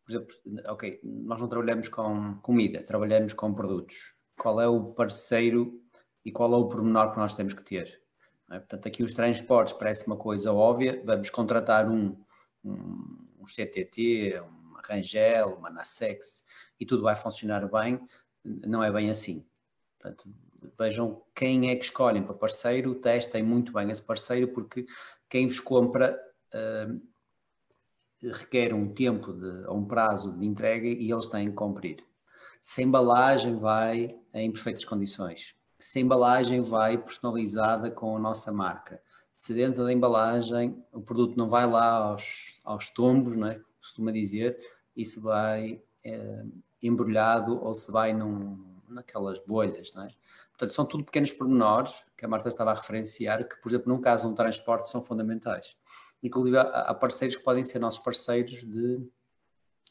por 0.05 0.13
exemplo, 0.13 0.37
ok, 0.69 1.01
nós 1.03 1.41
não 1.41 1.49
trabalhamos 1.49 1.89
com 1.89 2.35
comida, 2.43 2.83
trabalhamos 2.83 3.33
com 3.33 3.55
produtos. 3.55 4.15
Qual 4.37 4.61
é 4.61 4.69
o 4.69 4.93
parceiro 4.93 5.81
e 6.25 6.31
qual 6.31 6.53
é 6.53 6.57
o 6.57 6.69
pormenor 6.69 7.13
que 7.13 7.19
nós 7.19 7.35
temos 7.35 7.55
que 7.55 7.63
ter? 7.63 8.03
É? 8.51 8.59
Portanto, 8.59 8.87
aqui 8.87 9.03
os 9.03 9.15
transportes 9.15 9.73
parece 9.73 10.07
uma 10.07 10.17
coisa 10.17 10.53
óbvia, 10.53 11.01
vamos 11.05 11.31
contratar 11.31 11.89
um, 11.89 12.17
um, 12.63 13.29
um 13.41 13.47
CTT, 13.47 14.41
uma 14.41 14.83
Rangel, 14.83 15.55
uma 15.55 15.71
Nassex 15.71 16.45
e 16.79 16.85
tudo 16.85 17.03
vai 17.03 17.17
funcionar 17.17 17.67
bem, 17.71 18.07
não 18.45 18.83
é 18.83 18.93
bem 18.93 19.11
assim. 19.11 19.45
Portanto, 19.99 20.29
vejam 20.79 21.23
quem 21.35 21.71
é 21.71 21.77
que 21.77 21.85
escolhem 21.85 22.23
para 22.23 22.35
parceiro, 22.35 22.95
testem 22.95 23.43
muito 23.43 23.73
bem 23.73 23.91
esse 23.91 24.03
parceiro, 24.03 24.49
porque 24.49 24.87
quem 25.29 25.47
vos 25.47 25.61
compra 25.61 26.19
uh, 26.55 27.01
requer 28.23 28.75
um 28.75 28.93
tempo 28.93 29.33
de, 29.33 29.67
ou 29.67 29.79
um 29.79 29.85
prazo 29.85 30.37
de 30.39 30.47
entrega 30.47 30.87
e 30.87 31.11
eles 31.11 31.29
têm 31.29 31.49
que 31.49 31.57
cumprir. 31.57 32.05
Se 32.63 32.81
a 32.81 32.85
embalagem 32.85 33.59
vai 33.59 34.19
em 34.33 34.51
perfeitas 34.51 34.85
condições, 34.85 35.55
se 35.79 35.99
a 35.99 36.03
embalagem 36.03 36.63
vai 36.63 36.97
personalizada 36.97 37.91
com 37.91 38.17
a 38.17 38.21
nossa 38.21 38.53
marca, 38.53 39.03
se 39.35 39.53
dentro 39.53 39.85
da 39.85 39.93
embalagem 39.93 40.83
o 40.93 41.03
produto 41.03 41.37
não 41.37 41.49
vai 41.49 41.67
lá 41.67 41.91
aos, 41.91 42.61
aos 42.65 42.89
tombos, 42.89 43.37
não 43.37 43.49
é? 43.49 43.61
costuma 43.81 44.11
dizer, 44.11 44.59
se 45.03 45.21
vai 45.21 45.83
é, 46.03 46.45
embrulhado 46.87 47.63
ou 47.63 47.75
se 47.75 47.91
vai 47.91 48.13
num, 48.13 48.63
naquelas 48.89 49.39
bolhas. 49.41 49.93
Não 49.95 50.05
é? 50.05 50.09
Portanto, 50.51 50.75
são 50.75 50.87
tudo 50.87 51.05
pequenos 51.05 51.33
pormenores 51.33 52.05
que 52.17 52.25
a 52.25 52.29
Marta 52.29 52.49
estava 52.49 52.71
a 52.71 52.75
referenciar, 52.75 53.47
que, 53.49 53.57
por 53.61 53.69
exemplo, 53.69 53.93
num 53.93 54.01
caso 54.01 54.29
um 54.29 54.35
transporte, 54.35 54.89
são 54.89 55.03
fundamentais. 55.03 55.77
Inclusive, 56.23 56.57
há, 56.59 56.95
parceiros 56.95 57.37
que 57.37 57.43
podem 57.43 57.63
ser 57.63 57.79
nossos 57.79 58.03
parceiros 58.03 58.65
de 58.65 59.07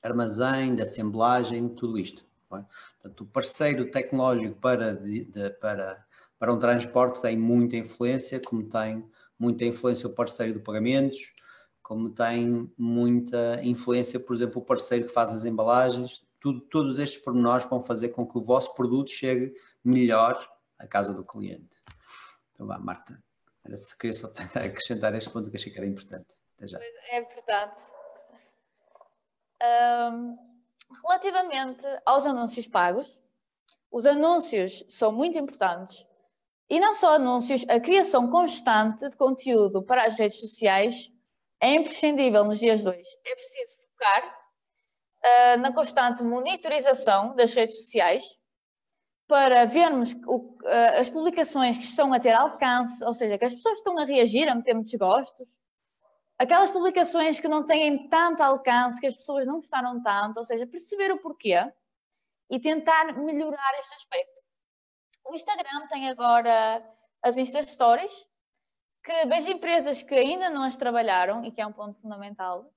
armazém, 0.01 0.75
de 0.75 0.81
assemblagem, 0.81 1.69
tudo 1.69 1.97
isto. 1.97 2.25
É? 2.53 2.63
Portanto, 3.01 3.21
o 3.21 3.25
parceiro 3.27 3.91
tecnológico 3.91 4.55
para, 4.59 4.95
de, 4.95 5.25
de, 5.25 5.49
para, 5.51 6.05
para 6.39 6.53
um 6.53 6.59
transporte 6.59 7.21
tem 7.21 7.37
muita 7.37 7.75
influência, 7.75 8.39
como 8.39 8.63
tem 8.63 9.07
muita 9.37 9.65
influência 9.65 10.07
o 10.07 10.13
parceiro 10.13 10.53
de 10.53 10.59
pagamentos, 10.59 11.33
como 11.81 12.09
tem 12.09 12.71
muita 12.77 13.59
influência, 13.63 14.19
por 14.19 14.35
exemplo, 14.35 14.61
o 14.61 14.65
parceiro 14.65 15.05
que 15.05 15.11
faz 15.11 15.31
as 15.31 15.45
embalagens. 15.45 16.22
Tudo, 16.43 16.59
todos 16.59 16.99
estes 16.99 17.23
pormenores 17.23 17.65
vão 17.65 17.81
fazer 17.81 18.09
com 18.09 18.27
que 18.27 18.37
o 18.37 18.43
vosso 18.43 18.75
produto 18.75 19.09
chegue 19.09 19.53
melhor 19.81 20.45
à 20.77 20.85
casa 20.85 21.13
do 21.13 21.23
cliente. 21.23 21.79
Então 22.51 22.67
vá, 22.67 22.77
Marta. 22.77 23.17
Era 23.63 23.77
se 23.77 23.97
queria 23.97 24.13
só 24.13 24.27
acrescentar 24.59 25.15
este 25.15 25.29
ponto 25.29 25.49
que 25.49 25.55
achei 25.55 25.71
que 25.71 25.77
era 25.77 25.87
importante. 25.87 26.27
Até 26.57 26.67
já. 26.67 26.79
É 26.81 27.19
importante. 27.19 27.81
Um, 29.63 30.37
relativamente 31.01 31.81
aos 32.05 32.25
anúncios 32.25 32.67
pagos, 32.67 33.17
os 33.89 34.05
anúncios 34.05 34.83
são 34.89 35.13
muito 35.13 35.37
importantes. 35.37 36.05
E 36.69 36.77
não 36.77 36.93
só 36.93 37.15
anúncios, 37.15 37.63
a 37.69 37.79
criação 37.79 38.29
constante 38.29 39.09
de 39.09 39.15
conteúdo 39.15 39.81
para 39.81 40.03
as 40.05 40.15
redes 40.15 40.41
sociais 40.41 41.09
é 41.61 41.73
imprescindível 41.75 42.43
nos 42.43 42.59
dias 42.59 42.81
de 42.81 42.89
hoje. 42.89 43.19
É 43.25 43.33
preciso 43.33 43.77
focar 43.87 44.42
uh, 45.23 45.57
na 45.59 45.73
constante 45.73 46.23
monitorização 46.23 47.35
das 47.35 47.53
redes 47.53 47.77
sociais 47.77 48.23
para 49.27 49.65
vermos 49.65 50.13
o, 50.27 50.57
uh, 50.63 50.99
as 50.99 51.09
publicações 51.09 51.77
que 51.77 51.85
estão 51.85 52.13
a 52.13 52.19
ter 52.19 52.33
alcance, 52.33 53.03
ou 53.03 53.13
seja, 53.13 53.37
que 53.37 53.45
as 53.45 53.55
pessoas 53.55 53.79
estão 53.79 53.97
a 53.97 54.05
reagir, 54.05 54.47
a 54.47 54.55
meter 54.55 54.73
muitos 54.73 54.93
gostos, 54.95 55.47
aquelas 56.37 56.71
publicações 56.71 57.39
que 57.39 57.47
não 57.47 57.65
têm 57.65 58.09
tanto 58.09 58.41
alcance, 58.41 58.99
que 58.99 59.07
as 59.07 59.15
pessoas 59.15 59.45
não 59.45 59.57
gostaram 59.57 60.01
tanto, 60.03 60.37
ou 60.37 60.45
seja, 60.45 60.67
perceber 60.67 61.11
o 61.11 61.21
porquê 61.21 61.55
e 62.49 62.59
tentar 62.59 63.17
melhorar 63.17 63.79
este 63.79 63.95
aspecto. 63.95 64.41
O 65.25 65.33
Instagram 65.33 65.87
tem 65.87 66.09
agora 66.09 66.83
as 67.21 67.37
Insta 67.37 67.65
Stories, 67.65 68.27
que 69.03 69.25
vejo 69.25 69.49
empresas 69.49 70.03
que 70.03 70.15
ainda 70.15 70.49
não 70.49 70.63
as 70.63 70.77
trabalharam 70.77 71.43
e 71.43 71.51
que 71.51 71.61
é 71.61 71.67
um 71.67 71.73
ponto 71.73 71.99
fundamental, 72.01 72.71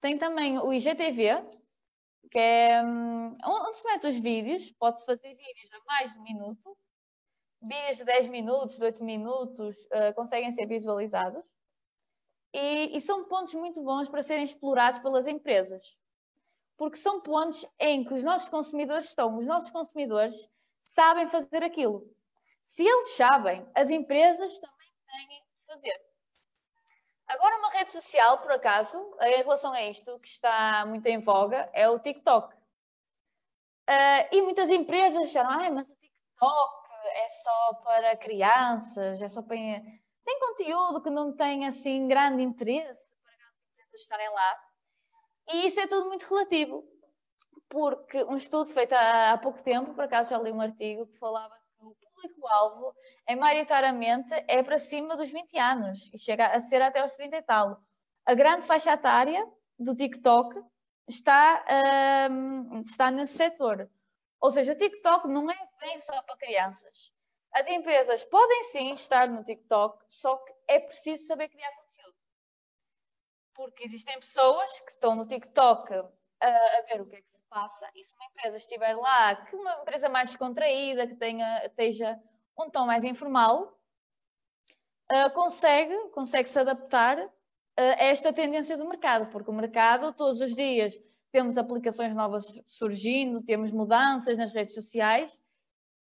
Tem 0.00 0.16
também 0.16 0.58
o 0.58 0.72
IGTV, 0.72 1.44
que 2.30 2.38
é 2.38 2.82
um, 2.82 3.36
onde 3.44 3.76
se 3.76 3.84
mete 3.84 4.06
os 4.06 4.18
vídeos, 4.18 4.70
pode-se 4.72 5.04
fazer 5.04 5.34
vídeos 5.34 5.72
a 5.72 5.84
mais 5.84 6.12
de 6.12 6.18
um 6.18 6.22
minuto, 6.22 6.76
vídeos 7.60 7.96
de 7.96 8.04
10 8.04 8.28
minutos, 8.28 8.76
de 8.76 8.84
8 8.84 9.04
minutos, 9.04 9.76
uh, 9.86 10.14
conseguem 10.14 10.52
ser 10.52 10.66
visualizados. 10.66 11.44
E, 12.52 12.96
e, 12.96 13.00
são 13.00 13.24
pontos 13.28 13.54
muito 13.54 13.82
bons 13.82 14.08
para 14.08 14.22
serem 14.22 14.44
explorados 14.44 14.98
pelas 14.98 15.26
empresas. 15.26 15.96
Porque 16.76 16.96
são 16.96 17.20
pontos 17.20 17.64
em 17.78 18.04
que 18.04 18.14
os 18.14 18.24
nossos 18.24 18.48
consumidores 18.48 19.06
estão. 19.06 19.38
Os 19.38 19.46
nossos 19.46 19.70
consumidores 19.70 20.48
sabem 20.80 21.28
fazer 21.28 21.62
aquilo. 21.62 22.08
Se 22.64 22.84
eles 22.84 23.10
sabem, 23.10 23.64
as 23.74 23.90
empresas 23.90 24.58
também 24.58 24.88
têm 25.06 25.28
de 25.28 25.66
fazer. 25.66 26.09
Agora, 27.30 27.58
uma 27.58 27.70
rede 27.70 27.92
social, 27.92 28.38
por 28.38 28.50
acaso, 28.50 28.98
em 29.20 29.36
relação 29.36 29.72
a 29.72 29.80
isto, 29.84 30.18
que 30.18 30.26
está 30.26 30.84
muito 30.84 31.06
em 31.06 31.20
voga, 31.20 31.70
é 31.72 31.88
o 31.88 32.00
TikTok. 32.00 32.52
Uh, 33.88 34.26
e 34.32 34.42
muitas 34.42 34.68
empresas 34.68 35.22
disseram, 35.22 35.48
ah, 35.48 35.70
mas 35.70 35.88
o 35.88 35.94
TikTok 35.94 36.90
é 37.04 37.28
só 37.28 37.74
para 37.84 38.16
crianças, 38.16 39.22
é 39.22 39.28
só 39.28 39.42
para... 39.42 39.56
Tem 39.56 40.40
conteúdo 40.40 41.00
que 41.00 41.08
não 41.08 41.32
tem, 41.32 41.68
assim, 41.68 42.08
grande 42.08 42.42
interesse 42.42 43.00
para 43.22 43.32
as 43.32 43.54
empresas 43.70 44.00
estarem 44.00 44.28
lá. 44.28 44.60
E 45.52 45.66
isso 45.68 45.78
é 45.78 45.86
tudo 45.86 46.08
muito 46.08 46.28
relativo. 46.28 46.84
Porque 47.68 48.24
um 48.24 48.36
estudo 48.36 48.72
feito 48.72 48.92
há, 48.92 49.30
há 49.30 49.38
pouco 49.38 49.62
tempo, 49.62 49.94
por 49.94 50.02
acaso 50.02 50.30
já 50.30 50.38
li 50.38 50.50
um 50.50 50.60
artigo 50.60 51.06
que 51.06 51.18
falava 51.18 51.59
público-alvo 52.20 52.94
é 53.26 53.34
maioritariamente 53.34 54.32
é 54.46 54.62
para 54.62 54.78
cima 54.78 55.16
dos 55.16 55.30
20 55.30 55.58
anos 55.58 56.10
e 56.12 56.18
chega 56.18 56.46
a 56.46 56.60
ser 56.60 56.82
até 56.82 57.00
aos 57.00 57.14
30 57.14 57.36
e 57.36 57.42
tal. 57.42 57.82
A 58.24 58.34
grande 58.34 58.66
faixa 58.66 58.92
etária 58.92 59.46
do 59.78 59.94
TikTok 59.94 60.60
está, 61.08 61.64
um, 62.30 62.82
está 62.82 63.10
nesse 63.10 63.36
setor. 63.36 63.90
Ou 64.40 64.50
seja, 64.50 64.72
o 64.72 64.76
TikTok 64.76 65.26
não 65.28 65.50
é 65.50 65.68
bem 65.80 65.98
só 66.00 66.22
para 66.22 66.36
crianças. 66.36 67.12
As 67.52 67.66
empresas 67.66 68.24
podem 68.24 68.62
sim 68.64 68.92
estar 68.92 69.28
no 69.28 69.42
TikTok, 69.42 70.04
só 70.08 70.36
que 70.36 70.52
é 70.68 70.78
preciso 70.78 71.26
saber 71.26 71.48
criar 71.48 71.70
conteúdo. 71.72 72.16
Porque 73.54 73.84
existem 73.84 74.18
pessoas 74.20 74.80
que 74.80 74.92
estão 74.92 75.16
no 75.16 75.26
TikTok 75.26 75.92
a, 75.92 76.46
a 76.46 76.82
ver 76.82 77.00
o 77.00 77.06
que 77.06 77.16
é 77.16 77.20
que 77.20 77.30
se 77.30 77.39
passa. 77.50 77.90
E 77.94 78.04
se 78.04 78.14
uma 78.14 78.26
empresa 78.26 78.56
estiver 78.56 78.96
lá, 78.96 79.34
que 79.34 79.56
uma 79.56 79.82
empresa 79.82 80.08
mais 80.08 80.30
descontraída, 80.30 81.06
que 81.06 81.16
tenha, 81.16 81.66
esteja 81.66 82.18
um 82.56 82.70
tom 82.70 82.86
mais 82.86 83.04
informal, 83.04 83.76
uh, 85.12 85.30
consegue, 85.34 85.94
consegue 86.10 86.48
se 86.48 86.58
adaptar 86.58 87.18
uh, 87.18 87.30
a 87.76 88.04
esta 88.04 88.32
tendência 88.32 88.76
do 88.76 88.88
mercado, 88.88 89.30
porque 89.30 89.50
o 89.50 89.54
mercado, 89.54 90.12
todos 90.12 90.40
os 90.40 90.54
dias, 90.54 90.96
temos 91.32 91.58
aplicações 91.58 92.14
novas 92.14 92.44
surgindo, 92.66 93.42
temos 93.42 93.70
mudanças 93.70 94.38
nas 94.38 94.52
redes 94.52 94.74
sociais 94.74 95.36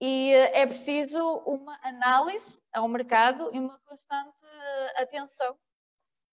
e 0.00 0.32
uh, 0.32 0.50
é 0.52 0.66
preciso 0.66 1.18
uma 1.46 1.78
análise 1.82 2.62
ao 2.72 2.86
mercado 2.86 3.50
e 3.54 3.58
uma 3.58 3.78
constante 3.80 4.36
atenção 4.96 5.56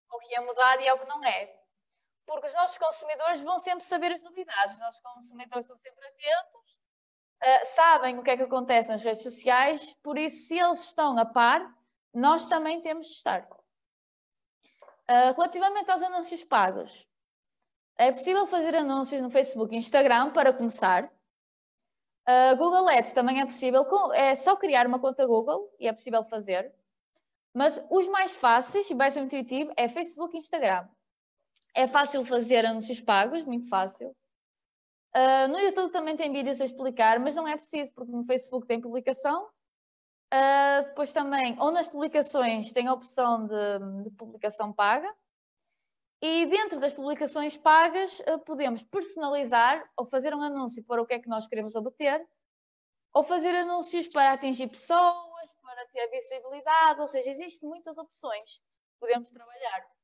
ao 0.10 0.20
que 0.20 0.36
é 0.36 0.42
mudado 0.42 0.82
e 0.82 0.88
ao 0.88 1.00
que 1.00 1.08
não 1.08 1.24
é 1.24 1.65
porque 2.25 2.48
os 2.48 2.53
nossos 2.53 2.77
consumidores 2.77 3.41
vão 3.41 3.60
sempre 3.60 3.86
saber 3.86 4.12
as 4.12 4.24
novidades, 4.24 4.74
os 4.74 4.79
nossos 4.79 5.01
consumidores 5.01 5.65
estão 5.65 5.77
sempre 5.77 6.08
atentos, 6.08 6.77
uh, 7.44 7.75
sabem 7.75 8.17
o 8.17 8.24
que 8.24 8.32
é 8.32 8.38
que 8.38 8.44
acontece 8.44 8.89
nas 8.89 9.01
redes 9.01 9.24
sociais, 9.24 9.94
por 10.01 10.17
isso, 10.17 10.48
se 10.48 10.58
eles 10.58 10.86
estão 10.86 11.17
a 11.17 11.25
par, 11.25 11.61
nós 12.14 12.48
também 12.48 12.81
temos 12.81 13.07
de 13.07 13.14
estar. 13.14 13.48
Uh, 15.07 15.33
relativamente 15.35 15.92
aos 15.92 16.01
anúncios 16.01 16.44
pagos, 16.44 17.07
é 17.98 18.11
possível 18.11 18.46
fazer 18.46 18.75
anúncios 18.75 19.22
no 19.22 19.29
Facebook 19.29 19.74
e 19.74 19.77
Instagram 19.77 20.31
para 20.33 20.51
começar. 20.51 21.05
Uh, 22.27 22.55
Google 22.57 22.90
Ads 22.90 23.14
também 23.14 23.40
é 23.40 23.46
possível, 23.46 23.85
é 24.14 24.35
só 24.35 24.55
criar 24.55 24.88
uma 24.88 25.00
conta 25.00 25.25
Google 25.27 25.72
e 25.79 25.88
é 25.88 25.94
possível 25.94 26.24
fazer. 26.24 26.74
Mas 27.53 27.79
os 27.90 28.07
mais 28.09 28.35
fáceis 28.35 28.90
e 28.90 28.96
mais 28.96 29.16
intuitivo 29.16 29.72
é 29.77 29.88
Facebook 29.88 30.35
e 30.35 30.40
Instagram. 30.40 30.90
É 31.75 31.88
fácil 31.88 32.24
fazer 32.24 32.66
anúncios 32.66 33.01
pagos, 33.01 33.44
muito 33.44 33.68
fácil. 33.68 34.16
Uh, 35.14 35.48
no 35.50 35.59
YouTube 35.59 35.92
também 35.92 36.16
tem 36.16 36.31
vídeos 36.31 36.61
a 36.61 36.66
explicar, 36.66 37.20
mas 37.20 37.35
não 37.35 37.46
é 37.46 37.57
preciso, 37.57 37.92
porque 37.94 38.14
no 38.14 38.24
Facebook 38.24 38.66
tem 38.66 38.79
publicação. 38.79 39.46
Uh, 40.33 40.83
depois 40.85 41.11
também, 41.11 41.59
ou 41.59 41.72
nas 41.72 41.85
publicações, 41.88 42.72
tem 42.72 42.88
a 42.88 42.94
opção 42.94 43.46
de, 43.46 44.03
de 44.03 44.09
publicação 44.11 44.72
paga. 44.72 45.14
E 46.22 46.46
dentro 46.46 46.79
das 46.79 46.94
publicações 46.94 47.57
pagas, 47.57 48.22
uh, 48.22 48.40
podemos 48.46 48.81
personalizar 48.83 49.85
ou 49.98 50.05
fazer 50.05 50.33
um 50.33 50.42
anúncio 50.42 50.81
para 50.85 51.01
o 51.01 51.05
que 51.05 51.16
é 51.16 51.20
que 51.20 51.29
nós 51.29 51.46
queremos 51.46 51.75
obter, 51.75 52.25
ou 53.14 53.22
fazer 53.22 53.53
anúncios 53.53 54.07
para 54.07 54.31
atingir 54.31 54.68
pessoas, 54.68 55.50
para 55.61 55.85
ter 55.88 56.07
visibilidade, 56.09 57.01
ou 57.01 57.07
seja, 57.07 57.29
existem 57.31 57.68
muitas 57.68 57.98
opções 57.98 58.59
que 58.59 59.00
podemos 59.00 59.29
trabalhar. 59.29 59.95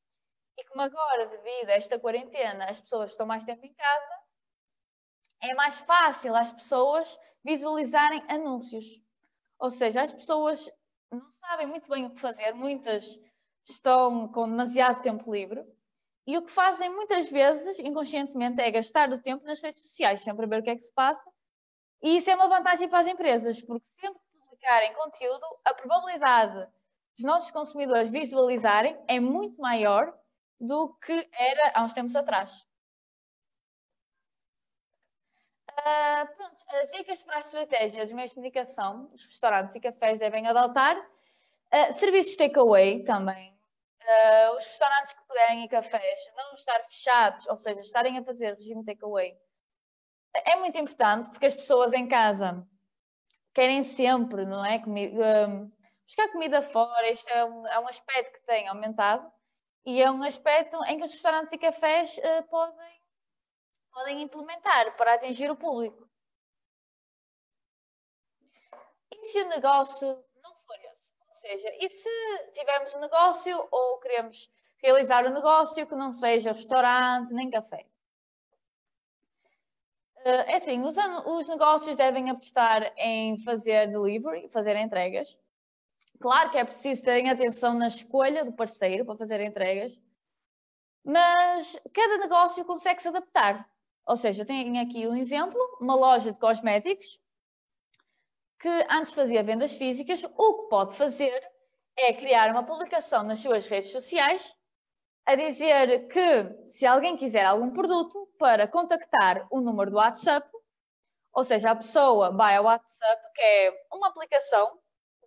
E 0.62 0.66
como 0.66 0.84
agora, 0.84 1.26
devido 1.26 1.72
a 1.72 1.74
esta 1.74 1.98
quarentena, 1.98 2.70
as 2.70 2.80
pessoas 2.80 3.12
estão 3.12 3.26
mais 3.26 3.44
tempo 3.44 3.66
em 3.66 3.74
casa, 3.74 4.22
é 5.42 5.56
mais 5.56 5.80
fácil 5.80 6.36
às 6.36 6.52
pessoas 6.52 7.20
visualizarem 7.44 8.24
anúncios. 8.30 8.86
Ou 9.58 9.72
seja, 9.72 10.04
as 10.04 10.12
pessoas 10.12 10.70
não 11.12 11.34
sabem 11.40 11.66
muito 11.66 11.90
bem 11.90 12.06
o 12.06 12.12
que 12.12 12.22
fazer, 12.22 12.54
muitas 12.54 13.20
estão 13.68 14.28
com 14.32 14.48
demasiado 14.48 15.02
tempo 15.02 15.34
livre. 15.34 15.66
E 16.28 16.38
o 16.38 16.44
que 16.44 16.52
fazem 16.52 16.92
muitas 16.92 17.28
vezes, 17.28 17.80
inconscientemente, 17.80 18.62
é 18.62 18.70
gastar 18.70 19.12
o 19.12 19.20
tempo 19.20 19.44
nas 19.44 19.60
redes 19.60 19.82
sociais, 19.82 20.22
sempre 20.22 20.46
a 20.46 20.48
ver 20.48 20.60
o 20.60 20.64
que 20.64 20.70
é 20.70 20.76
que 20.76 20.84
se 20.84 20.94
passa. 20.94 21.28
E 22.04 22.18
isso 22.18 22.30
é 22.30 22.36
uma 22.36 22.48
vantagem 22.48 22.88
para 22.88 23.00
as 23.00 23.08
empresas, 23.08 23.60
porque 23.62 23.86
sempre 24.00 24.20
que 24.20 24.38
publicarem 24.38 24.94
conteúdo, 24.94 25.44
a 25.66 25.74
probabilidade 25.74 26.72
dos 27.18 27.26
nossos 27.26 27.50
consumidores 27.50 28.12
visualizarem 28.12 29.04
é 29.08 29.20
muito 29.20 29.60
maior 29.60 30.21
do 30.62 30.94
que 30.94 31.28
era 31.34 31.74
há 31.76 31.84
uns 31.84 31.94
tempos 31.94 32.16
atrás. 32.16 32.64
Uh, 35.72 36.36
pronto, 36.36 36.64
as 36.68 36.92
dicas 36.92 37.20
para 37.24 37.38
a 37.38 37.40
estratégia 37.40 38.06
de 38.06 38.14
comunicação, 38.34 39.10
os 39.12 39.26
restaurantes 39.26 39.76
e 39.76 39.80
cafés 39.80 40.20
devem 40.20 40.46
adotar. 40.46 40.96
Uh, 41.74 41.94
serviços 41.94 42.38
takeaway 42.38 43.04
também. 43.04 43.52
Uh, 44.04 44.58
os 44.58 44.66
restaurantes 44.68 45.14
que 45.14 45.24
puderem 45.28 45.64
e 45.64 45.70
cafés 45.70 46.20
não 46.36 46.54
estar 46.54 46.80
fechados, 46.84 47.48
ou 47.48 47.58
seja, 47.58 47.82
estarem 47.82 48.20
a 48.20 48.24
fazer 48.24 48.54
regime 48.54 48.86
takeaway. 48.86 49.36
É 50.46 50.56
muito 50.58 50.78
importante 50.78 51.30
porque 51.32 51.48
as 51.48 51.56
pessoas 51.56 51.94
em 51.94 52.08
casa 52.08 52.68
querem 53.54 53.82
sempre, 53.82 54.46
não 54.46 54.64
é? 54.64 54.80
Comi 54.80 55.12
buscar 56.06 56.32
comida 56.32 56.62
fora. 56.62 57.10
Este 57.10 57.32
é 57.32 57.44
um, 57.44 57.66
é 57.68 57.80
um 57.80 57.88
aspecto 57.88 58.34
que 58.34 58.46
tem 58.46 58.68
aumentado 58.68 59.32
e 59.86 60.02
é 60.02 60.12
um 60.12 60.24
aspecto 60.24 60.78
em 60.86 60.98
que 60.98 61.06
os 61.06 61.14
restaurantes 61.14 61.54
e 61.54 61.58
cafés 61.58 62.18
uh, 62.18 62.44
podem, 62.50 63.02
podem 63.92 64.22
implementar 64.22 64.96
para 64.96 65.16
atingir 65.16 65.50
o 65.50 65.56
público. 65.56 66.08
E 69.12 69.26
se 69.26 69.42
o 69.42 69.50
negócio 69.50 70.08
não 70.42 70.56
for 70.66 70.76
esse? 70.76 70.98
Ou 71.30 71.36
seja, 71.36 71.76
e 71.80 71.90
se 71.90 72.10
tivermos 72.54 72.94
um 72.96 73.00
negócio 73.00 73.68
ou 73.72 74.00
queremos 74.00 74.52
realizar 74.78 75.26
um 75.26 75.34
negócio 75.34 75.88
que 75.88 75.96
não 75.96 76.12
seja 76.12 76.54
restaurante 76.54 77.34
nem 77.34 77.50
café? 77.50 77.86
Uh, 80.18 80.46
é 80.46 80.56
assim, 80.58 80.80
os, 80.82 80.96
os 81.26 81.50
negócios 81.50 81.96
devem 81.96 82.30
apostar 82.30 82.94
em 82.96 83.44
fazer 83.44 83.88
delivery, 83.88 84.48
fazer 84.50 84.76
entregas. 84.76 85.36
Claro 86.22 86.52
que 86.52 86.58
é 86.60 86.64
preciso 86.64 87.04
terem 87.04 87.30
atenção 87.32 87.74
na 87.74 87.88
escolha 87.88 88.46
do 88.46 88.54
parceiro 88.54 89.04
para 89.04 89.18
fazer 89.18 89.42
entregas, 89.42 90.00
mas 91.04 91.76
cada 91.92 92.20
negócio 92.20 92.64
consegue 92.64 93.02
se 93.02 93.08
adaptar. 93.08 93.68
Ou 94.06 94.16
seja, 94.16 94.46
tenho 94.46 94.80
aqui 94.80 95.08
um 95.08 95.16
exemplo, 95.16 95.60
uma 95.80 95.96
loja 95.96 96.32
de 96.32 96.40
cosméticos 96.40 97.20
que 98.60 98.70
antes 98.92 99.12
fazia 99.12 99.42
vendas 99.42 99.74
físicas, 99.74 100.24
o 100.24 100.54
que 100.64 100.70
pode 100.70 100.96
fazer 100.96 101.42
é 101.98 102.14
criar 102.14 102.52
uma 102.52 102.64
publicação 102.64 103.24
nas 103.24 103.40
suas 103.40 103.66
redes 103.66 103.92
sociais 103.92 104.56
a 105.26 105.34
dizer 105.34 106.08
que 106.08 106.70
se 106.70 106.86
alguém 106.86 107.18
quiser 107.18 107.46
algum 107.46 107.72
produto 107.72 108.30
para 108.38 108.68
contactar 108.68 109.48
o 109.50 109.60
número 109.60 109.90
do 109.90 109.98
WhatsApp, 109.98 110.48
ou 111.34 111.44
seja, 111.44 111.72
a 111.72 111.76
pessoa 111.76 112.32
vai 112.32 112.58
ao 112.58 112.66
WhatsApp, 112.66 113.34
que 113.34 113.42
é 113.42 113.86
uma 113.92 114.10
aplicação 114.10 114.81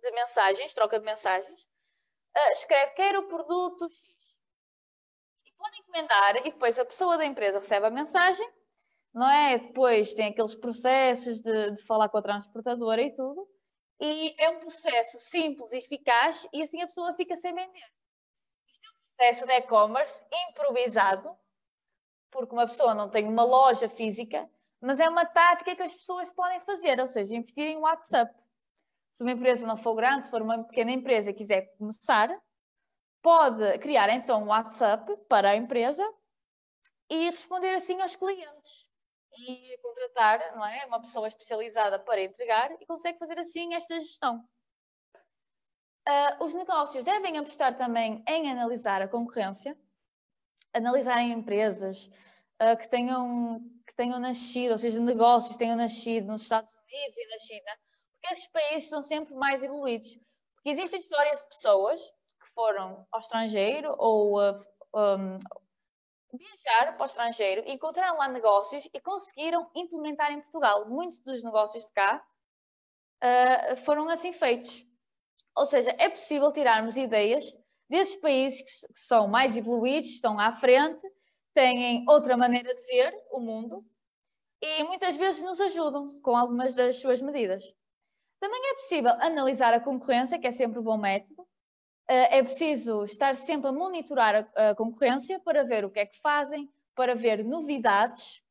de 0.05 0.15
mensagens, 0.15 0.73
troca 0.73 0.99
de 0.99 1.05
mensagens, 1.05 1.61
uh, 1.61 2.51
escreve 2.53 2.91
quer 2.93 3.17
o 3.17 3.27
produto 3.27 3.89
X. 3.89 3.99
E 5.45 5.51
pode 5.57 5.79
encomendar 5.79 6.37
e 6.37 6.51
depois 6.51 6.77
a 6.79 6.85
pessoa 6.85 7.17
da 7.17 7.25
empresa 7.25 7.59
recebe 7.59 7.87
a 7.87 7.91
mensagem, 7.91 8.49
não 9.13 9.29
é? 9.29 9.57
Depois 9.57 10.13
tem 10.13 10.27
aqueles 10.27 10.55
processos 10.55 11.39
de, 11.39 11.71
de 11.71 11.83
falar 11.83 12.09
com 12.09 12.17
a 12.17 12.21
transportadora 12.21 13.01
e 13.01 13.13
tudo. 13.13 13.47
E 13.99 14.35
é 14.37 14.49
um 14.49 14.59
processo 14.59 15.19
simples 15.19 15.71
e 15.71 15.77
eficaz 15.77 16.45
e 16.51 16.61
assim 16.61 16.81
a 16.81 16.87
pessoa 16.87 17.15
fica 17.15 17.37
sem 17.37 17.53
vender. 17.53 17.91
Isto 18.67 18.85
é 18.85 18.89
um 18.89 19.15
processo 19.15 19.45
de 19.47 19.53
e-commerce 19.53 20.23
improvisado 20.49 21.37
porque 22.35 22.53
uma 22.53 22.65
pessoa 22.67 22.93
não 22.93 23.09
tem 23.09 23.25
uma 23.25 23.43
loja 23.43 23.87
física, 23.87 24.49
mas 24.81 24.99
é 24.99 25.07
uma 25.07 25.25
tática 25.25 25.73
que 25.73 25.81
as 25.81 25.93
pessoas 25.93 26.29
podem 26.29 26.59
fazer, 26.61 26.99
ou 26.99 27.07
seja, 27.07 27.33
investir 27.33 27.65
em 27.65 27.77
WhatsApp. 27.77 28.35
Se 29.15 29.23
uma 29.23 29.31
empresa 29.31 29.65
não 29.65 29.77
for 29.77 29.95
grande, 29.95 30.25
se 30.25 30.29
for 30.29 30.41
uma 30.41 30.61
pequena 30.65 30.91
empresa 30.91 31.29
e 31.29 31.33
quiser 31.33 31.73
começar, 31.77 32.29
pode 33.21 33.79
criar 33.79 34.09
então 34.09 34.43
um 34.43 34.47
WhatsApp 34.47 35.09
para 35.29 35.51
a 35.51 35.55
empresa 35.55 36.03
e 37.09 37.29
responder 37.29 37.75
assim 37.75 38.01
aos 38.01 38.17
clientes 38.17 38.85
e 39.37 39.77
contratar 39.81 40.53
não 40.57 40.65
é, 40.65 40.85
uma 40.87 40.99
pessoa 40.99 41.29
especializada 41.29 41.97
para 41.97 42.21
entregar 42.21 42.69
e 42.73 42.85
consegue 42.85 43.17
fazer 43.17 43.39
assim 43.39 43.73
esta 43.73 43.97
gestão. 44.01 44.45
Uh, 46.05 46.43
os 46.43 46.53
negócios 46.53 47.05
devem 47.05 47.37
apostar 47.37 47.77
também 47.77 48.21
em 48.27 48.51
analisar 48.51 49.01
a 49.01 49.07
concorrência, 49.07 49.79
analisar 50.73 51.21
em 51.21 51.31
empresas 51.31 52.09
uh, 52.61 52.75
que, 52.77 52.89
tenham, 52.89 53.61
que 53.87 53.95
tenham 53.95 54.19
nascido, 54.19 54.73
ou 54.73 54.77
seja, 54.77 54.99
negócios 54.99 55.53
que 55.53 55.59
tenham 55.59 55.77
nascido 55.77 56.27
nos 56.27 56.41
Estados 56.41 56.69
Unidos 56.69 57.17
e 57.17 57.27
na 57.27 57.39
China, 57.39 57.79
porque 58.25 58.33
esses 58.33 58.47
países 58.47 58.89
são 58.89 59.01
sempre 59.03 59.35
mais 59.35 59.61
evoluídos. 59.61 60.17
Porque 60.55 60.69
existem 60.69 60.99
histórias 60.99 61.39
de 61.39 61.47
pessoas 61.47 62.01
que 62.01 62.47
foram 62.53 63.05
ao 63.11 63.19
estrangeiro 63.19 63.93
ou 63.97 64.41
uh, 64.41 64.57
um, 64.95 65.39
para 66.63 67.03
o 67.03 67.05
estrangeiro, 67.05 67.63
encontraram 67.65 68.17
lá 68.17 68.27
negócios 68.27 68.89
e 68.93 68.99
conseguiram 68.99 69.69
implementar 69.75 70.31
em 70.31 70.41
Portugal. 70.41 70.89
Muitos 70.89 71.19
dos 71.19 71.43
negócios 71.43 71.85
de 71.85 71.91
cá 71.91 72.25
uh, 73.23 73.77
foram 73.77 74.09
assim 74.09 74.33
feitos. 74.33 74.85
Ou 75.55 75.65
seja, 75.65 75.95
é 75.97 76.09
possível 76.09 76.51
tirarmos 76.51 76.97
ideias 76.97 77.45
desses 77.87 78.15
países 78.15 78.61
que, 78.61 78.93
que 78.93 78.99
são 78.99 79.27
mais 79.27 79.55
evoluídos, 79.55 80.09
estão 80.09 80.39
à 80.39 80.51
frente, 80.59 81.01
têm 81.53 82.03
outra 82.09 82.35
maneira 82.35 82.73
de 82.73 82.81
ver 82.81 83.13
o 83.31 83.39
mundo 83.39 83.85
e 84.61 84.83
muitas 84.83 85.15
vezes 85.15 85.43
nos 85.43 85.61
ajudam 85.61 86.19
com 86.21 86.35
algumas 86.35 86.73
das 86.73 86.97
suas 86.97 87.21
medidas. 87.21 87.63
Também 88.45 88.61
é 88.69 88.73
possível 88.75 89.11
analisar 89.21 89.73
a 89.73 89.79
concorrência, 89.79 90.37
que 90.37 90.45
é 90.45 90.51
sempre 90.51 90.77
um 90.77 90.83
bom 90.83 90.99
método, 90.99 91.47
eh, 92.07 92.37
é 92.37 92.43
preciso 92.43 93.03
estar 93.03 93.35
sempre 93.35 93.69
a 93.69 93.71
monitorar 93.71 94.47
a, 94.55 94.75
concorrência 94.75 95.39
para 95.39 95.63
ver 95.63 95.83
o 95.83 95.89
que 95.89 95.99
é 95.99 96.05
que 96.05 96.21
fazem, 96.21 96.71
para 96.93 97.15
ver 97.15 97.43
novidades 97.43 98.43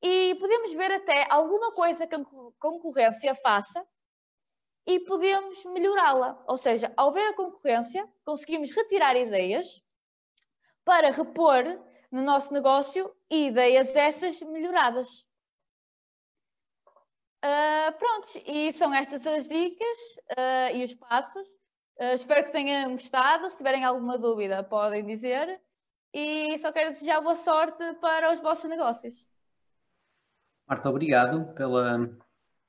e 0.00 0.34
podemos 0.36 0.72
ver 0.72 0.92
até 0.92 1.26
alguma 1.28 1.72
coisa 1.72 2.06
que 2.06 2.14
a 2.14 2.24
concorrência 2.58 3.34
faça 3.34 3.86
e 4.86 5.00
podemos 5.00 5.62
melhorá-la. 5.66 6.42
Ou 6.48 6.56
seja, 6.56 6.90
ao 6.96 7.12
ver 7.12 7.26
a 7.26 7.34
concorrência, 7.34 8.08
conseguimos 8.24 8.70
retirar 8.70 9.14
ideias 9.14 9.82
para 10.86 11.10
repor 11.10 11.64
no 12.10 12.22
nosso 12.22 12.50
negócio 12.50 13.14
ideias 13.30 13.94
essas 13.94 14.40
melhoradas. 14.40 15.26
Uh, 17.44 17.92
pronto, 17.98 18.28
e 18.46 18.72
são 18.72 18.94
estas 18.94 19.26
as 19.26 19.48
dicas 19.48 19.98
uh, 20.38 20.76
e 20.76 20.84
os 20.84 20.94
passos 20.94 21.46
Uh, 22.02 22.14
espero 22.14 22.44
que 22.44 22.52
tenham 22.52 22.92
gostado. 22.92 23.48
Se 23.48 23.56
tiverem 23.56 23.84
alguma 23.84 24.18
dúvida, 24.18 24.62
podem 24.64 25.04
dizer. 25.04 25.60
E 26.12 26.56
só 26.58 26.72
quero 26.72 26.90
desejar 26.90 27.20
boa 27.20 27.36
sorte 27.36 27.94
para 28.00 28.32
os 28.32 28.40
vossos 28.40 28.68
negócios. 28.68 29.26
Marta, 30.66 30.90
obrigado 30.90 31.54
pela, 31.54 32.10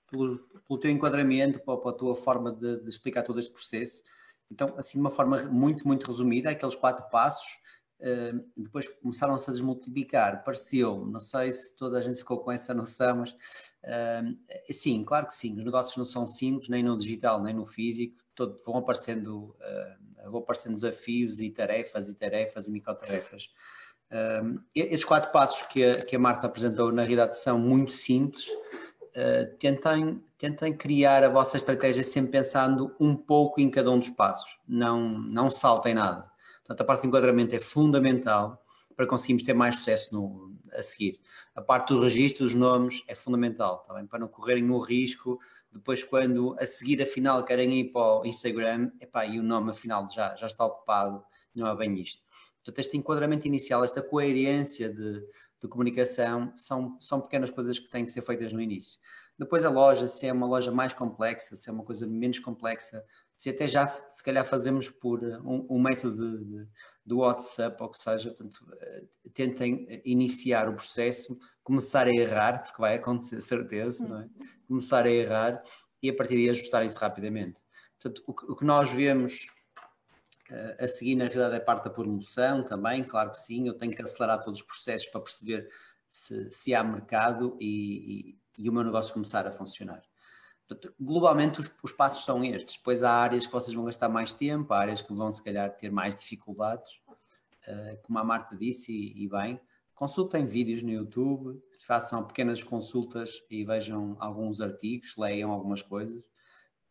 pelo, 0.09 0.37
pelo 0.37 0.79
teu 0.79 0.91
enquadramento, 0.91 1.59
pela 1.59 1.97
tua 1.97 2.15
forma 2.15 2.51
de, 2.51 2.81
de, 2.81 2.89
explicar 2.89 3.23
todo 3.23 3.39
este 3.39 3.51
processo. 3.51 4.03
Então, 4.51 4.67
assim, 4.77 4.97
de 4.97 5.01
uma 5.01 5.09
forma 5.09 5.37
muito, 5.49 5.85
muito 5.87 6.07
resumida, 6.07 6.49
aqueles 6.49 6.75
quatro 6.75 7.09
passos 7.09 7.57
Depois 8.57 8.87
começaram-se 8.89 9.49
a 9.49 9.53
desmultiplicar, 9.53 10.43
pareceu, 10.43 11.05
não 11.05 11.21
sei 11.21 11.51
se 11.53 11.73
toda 11.73 11.97
a 11.97 12.01
gente 12.01 12.19
ficou 12.19 12.39
com 12.39 12.51
essa 12.51 12.73
noção, 12.73 13.17
mas 13.17 13.31
uh, 13.31 14.37
sim, 14.69 15.05
claro 15.05 15.27
que 15.27 15.33
sim, 15.33 15.57
os 15.57 15.63
negócios 15.63 15.95
não 15.95 16.03
são 16.03 16.27
simples, 16.27 16.67
nem 16.67 16.83
no 16.83 16.97
digital, 16.97 17.41
nem 17.41 17.53
no 17.53 17.65
físico, 17.65 18.17
todo, 18.35 18.59
vão 18.65 18.77
aparecendo, 18.77 19.55
uh, 19.55 20.29
vão 20.29 20.41
aparecendo 20.41 20.73
desafios 20.73 21.39
e 21.39 21.49
tarefas 21.49 22.09
e 22.09 22.13
tarefas 22.13 22.67
e 22.67 22.71
microtarefas. 22.71 23.49
Uh, 24.11 24.59
estes 24.75 25.05
quatro 25.05 25.31
passos 25.31 25.65
que 25.67 25.83
a, 25.83 26.03
que 26.03 26.15
a 26.17 26.19
Marta 26.19 26.47
apresentou 26.47 26.91
na 26.91 27.03
realidade 27.03 27.37
são 27.37 27.57
muito 27.57 27.93
simples, 27.93 28.49
Uh, 29.13 29.55
tentem, 29.59 30.23
tentem 30.39 30.75
criar 30.75 31.23
a 31.23 31.29
vossa 31.29 31.55
estratégia 31.55 32.03
sempre 32.03 32.31
pensando 32.31 32.95
um 32.99 33.15
pouco 33.15 33.61
em 33.61 33.69
cada 33.69 33.91
um 33.91 33.99
dos 33.99 34.09
passos, 34.09 34.59
não, 34.67 35.07
não 35.07 35.51
saltem 35.51 35.93
nada. 35.93 36.32
Portanto, 36.63 36.81
a 36.81 36.85
parte 36.85 37.01
de 37.01 37.07
enquadramento 37.07 37.55
é 37.55 37.59
fundamental 37.59 38.63
para 38.95 39.07
conseguirmos 39.07 39.43
ter 39.43 39.53
mais 39.53 39.77
sucesso 39.77 40.13
no, 40.13 40.55
a 40.71 40.83
seguir. 40.83 41.19
A 41.55 41.61
parte 41.61 41.89
do 41.89 41.99
registro 41.99 42.43
dos 42.43 42.53
nomes 42.53 43.03
é 43.07 43.15
fundamental, 43.15 43.83
tá 43.87 43.93
bem? 43.93 44.05
para 44.05 44.19
não 44.19 44.27
correrem 44.27 44.69
o 44.69 44.79
risco 44.79 45.39
depois 45.73 46.03
quando 46.03 46.55
a 46.59 46.65
seguir 46.65 47.01
afinal 47.01 47.43
querem 47.43 47.79
ir 47.79 47.91
para 47.91 48.21
o 48.21 48.25
Instagram, 48.25 48.91
epá, 49.01 49.25
e 49.25 49.39
o 49.39 49.43
nome 49.43 49.71
afinal 49.71 50.07
já, 50.09 50.35
já 50.35 50.45
está 50.45 50.63
ocupado, 50.65 51.23
não 51.53 51.67
é 51.67 51.75
bem 51.75 51.99
isto. 51.99 52.21
Portanto, 52.57 52.79
este 52.79 52.95
enquadramento 52.95 53.47
inicial, 53.47 53.83
esta 53.83 54.01
coerência 54.01 54.89
de, 54.89 55.19
de 55.59 55.67
comunicação, 55.67 56.53
são, 56.55 56.97
são 57.01 57.19
pequenas 57.19 57.49
coisas 57.49 57.79
que 57.79 57.89
têm 57.89 58.05
que 58.05 58.11
ser 58.11 58.21
feitas 58.21 58.53
no 58.53 58.61
início. 58.61 58.99
Depois 59.37 59.65
a 59.65 59.69
loja, 59.69 60.05
se 60.05 60.27
é 60.27 60.31
uma 60.31 60.45
loja 60.45 60.71
mais 60.71 60.93
complexa, 60.93 61.55
se 61.55 61.67
é 61.67 61.73
uma 61.73 61.83
coisa 61.83 62.05
menos 62.05 62.37
complexa, 62.37 63.03
se 63.35 63.49
até 63.49 63.67
já 63.67 63.87
se 63.87 64.23
calhar 64.23 64.45
fazemos 64.45 64.89
por 64.89 65.23
eh, 65.23 65.39
um, 65.39 65.65
um 65.69 65.81
método 65.81 66.37
de, 66.37 66.67
do 67.05 67.17
WhatsApp 67.19 67.81
ou 67.81 67.89
que 67.89 67.97
seja, 67.97 68.29
portanto, 68.29 68.65
eh, 68.79 69.03
tentem 69.33 70.01
iniciar 70.05 70.69
o 70.69 70.75
processo, 70.75 71.37
começar 71.63 72.07
a 72.07 72.11
errar, 72.11 72.63
porque 72.63 72.81
vai 72.81 72.95
acontecer 72.95 73.41
certeza, 73.41 74.07
não 74.07 74.19
é? 74.19 74.29
Começar 74.67 75.05
a 75.05 75.09
errar 75.09 75.63
e 76.01 76.09
a 76.09 76.15
partir 76.15 76.35
daí 76.35 76.49
ajustarem-se 76.49 76.97
rapidamente. 76.97 77.59
Portanto, 77.99 78.23
o 78.27 78.33
que, 78.33 78.45
o 78.51 78.55
que 78.55 78.65
nós 78.65 78.91
vemos 78.91 79.47
a 80.79 80.87
seguir 80.87 81.15
na 81.15 81.25
realidade 81.25 81.55
é 81.55 81.59
parte 81.59 81.85
da 81.85 81.89
promoção 81.89 82.63
também, 82.63 83.03
claro 83.03 83.31
que 83.31 83.37
sim, 83.37 83.67
eu 83.67 83.73
tenho 83.73 83.95
que 83.95 84.01
acelerar 84.01 84.43
todos 84.43 84.59
os 84.59 84.65
processos 84.65 85.07
para 85.09 85.21
perceber 85.21 85.69
se, 86.07 86.51
se 86.51 86.75
há 86.75 86.83
mercado 86.83 87.57
e, 87.59 88.35
e, 88.57 88.63
e 88.65 88.69
o 88.69 88.73
meu 88.73 88.83
negócio 88.83 89.13
começar 89.13 89.47
a 89.47 89.51
funcionar. 89.51 90.03
Globalmente 90.99 91.59
os, 91.59 91.71
os, 91.81 91.91
passos 91.91 92.25
são 92.25 92.43
estes. 92.43 92.77
Depois 92.77 93.03
há 93.03 93.11
áreas 93.11 93.45
que 93.45 93.51
vocês 93.51 93.73
vão 93.73 93.85
gastar 93.85 94.09
mais 94.09 94.31
tempo, 94.31 94.73
há 94.73 94.79
áreas 94.79 95.01
que 95.01 95.13
vão 95.13 95.31
se 95.31 95.41
calhar 95.41 95.71
ter 95.75 95.91
mais 95.91 96.15
dificuldades, 96.15 96.91
uh, 97.67 98.01
como 98.03 98.19
a 98.19 98.23
Marta 98.23 98.55
disse 98.55 98.91
e, 98.91 99.23
e, 99.23 99.29
bem. 99.29 99.59
Consultem 99.93 100.45
vídeos 100.45 100.81
no 100.83 100.89
YouTube, 100.89 101.61
façam 101.85 102.23
pequenas 102.23 102.63
consultas 102.63 103.43
e 103.49 103.63
vejam 103.63 104.15
alguns 104.19 104.59
artigos, 104.59 105.15
leiam 105.17 105.51
algumas 105.51 105.81
coisas 105.81 106.23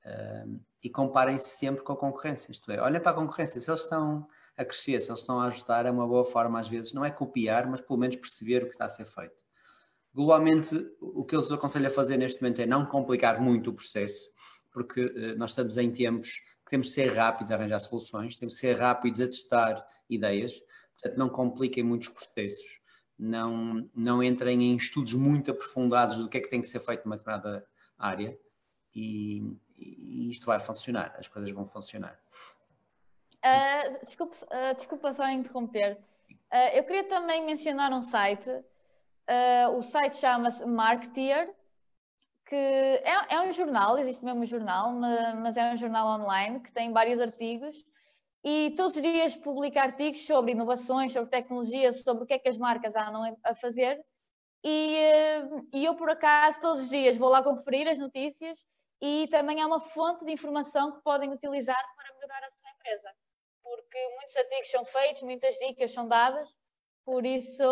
uh, 0.06 0.60
e 0.82 0.88
comparem-se 0.88 1.56
sempre 1.56 1.82
com 1.82 1.92
a 1.92 1.96
concorrência. 1.96 2.50
Isto 2.50 2.70
é, 2.70 2.80
olhem 2.80 3.00
para 3.00 3.12
a 3.12 3.14
concorrência, 3.14 3.60
se 3.60 3.70
eles 3.70 3.80
estão 3.80 4.26
a 4.56 4.64
crescer, 4.64 5.00
se 5.00 5.10
eles 5.10 5.20
estão 5.20 5.40
a 5.40 5.46
ajustar, 5.46 5.86
é 5.86 5.90
uma 5.90 6.06
boa 6.06 6.24
forma 6.24 6.60
às 6.60 6.68
vezes, 6.68 6.92
não 6.92 7.04
é 7.04 7.10
copiar, 7.10 7.68
mas 7.68 7.80
pelo 7.80 7.98
menos 7.98 8.16
perceber 8.16 8.62
o 8.62 8.66
que 8.66 8.74
está 8.74 8.86
a 8.86 8.90
ser 8.90 9.04
feito. 9.04 9.42
Globalmente, 10.14 10.76
o 11.00 11.24
que 11.24 11.34
eu 11.34 11.40
vos 11.40 11.50
aconselho 11.50 11.86
a 11.86 11.90
fazer 11.90 12.16
neste 12.18 12.42
momento 12.42 12.60
é 12.60 12.66
não 12.66 12.84
complicar 12.84 13.40
muito 13.40 13.70
o 13.70 13.74
processo, 13.74 14.30
porque 14.70 15.04
uh, 15.04 15.38
nós 15.38 15.52
estamos 15.52 15.78
em 15.78 15.90
tempos 15.90 16.34
que 16.64 16.70
temos 16.70 16.88
de 16.88 16.92
ser 16.92 17.12
rápidos 17.14 17.50
a 17.50 17.54
arranjar 17.54 17.80
soluções, 17.80 18.36
temos 18.36 18.54
de 18.54 18.60
ser 18.60 18.76
rápidos 18.76 19.20
a 19.20 19.26
testar 19.26 19.86
ideias, 20.08 20.60
portanto, 20.94 21.18
não 21.18 21.28
compliquem 21.30 21.82
muitos 21.82 22.08
processos, 22.08 22.80
não, 23.18 23.88
não 23.94 24.22
entrem 24.22 24.62
em 24.62 24.76
estudos 24.76 25.14
muito 25.14 25.50
aprofundados 25.50 26.18
do 26.18 26.28
que 26.28 26.38
é 26.38 26.40
que 26.40 26.50
tem 26.50 26.60
que 26.60 26.68
ser 26.68 26.80
feito 26.80 27.04
numa 27.04 27.16
determinada 27.16 27.66
área 27.98 28.38
e, 28.94 29.56
e 29.78 30.30
isto 30.30 30.44
vai 30.44 30.58
funcionar, 30.58 31.14
as 31.18 31.28
coisas 31.28 31.50
vão 31.50 31.66
funcionar. 31.66 32.20
Uh, 33.44 34.04
desculpa, 34.04 34.36
uh, 34.44 34.74
desculpa 34.74 35.14
só 35.14 35.28
interromper. 35.28 35.98
Uh, 36.52 36.76
eu 36.76 36.84
queria 36.84 37.04
também 37.04 37.44
mencionar 37.44 37.92
um 37.92 38.02
site 38.02 38.50
Uh, 39.28 39.76
o 39.76 39.82
site 39.82 40.16
chama-se 40.16 40.64
Marketeer, 40.66 41.54
que 42.46 42.56
é, 42.56 43.34
é, 43.34 43.40
um 43.40 43.52
jornal, 43.52 43.98
existe 43.98 44.24
mesmo 44.24 44.42
um 44.42 44.46
jornal, 44.46 44.92
mas 45.40 45.56
é 45.56 45.72
um 45.72 45.76
jornal 45.76 46.20
online 46.20 46.60
que 46.60 46.72
tem 46.72 46.92
vários 46.92 47.20
artigos 47.20 47.76
e 48.44 48.74
todos 48.76 48.96
os 48.96 49.02
dias 49.02 49.36
publica 49.36 49.80
artigos 49.80 50.26
sobre 50.26 50.52
inovações, 50.52 51.12
sobre 51.12 51.30
tecnologias, 51.30 52.02
sobre 52.02 52.24
o 52.24 52.26
que 52.26 52.34
é 52.34 52.38
que 52.38 52.48
as 52.48 52.58
marcas 52.58 52.96
andam 52.96 53.36
a 53.44 53.54
fazer. 53.54 54.04
E, 54.64 54.96
uh, 55.44 55.68
e 55.72 55.84
eu, 55.84 55.94
por 55.94 56.10
acaso, 56.10 56.60
todos 56.60 56.82
os 56.82 56.90
dias 56.90 57.16
vou 57.16 57.28
lá 57.28 57.42
conferir 57.42 57.88
as 57.88 57.98
notícias 57.98 58.58
e 59.00 59.28
também 59.28 59.60
é 59.60 59.66
uma 59.66 59.80
fonte 59.80 60.24
de 60.24 60.32
informação 60.32 60.92
que 60.92 61.02
podem 61.02 61.32
utilizar 61.32 61.82
para 61.96 62.14
melhorar 62.14 62.44
a 62.44 62.50
sua 62.50 62.70
empresa. 62.70 63.14
Porque 63.62 64.08
muitos 64.16 64.36
artigos 64.36 64.70
são 64.70 64.84
feitos, 64.84 65.22
muitas 65.22 65.54
dicas 65.56 65.92
são 65.92 66.08
dadas 66.08 66.48
por 67.04 67.26
isso, 67.26 67.64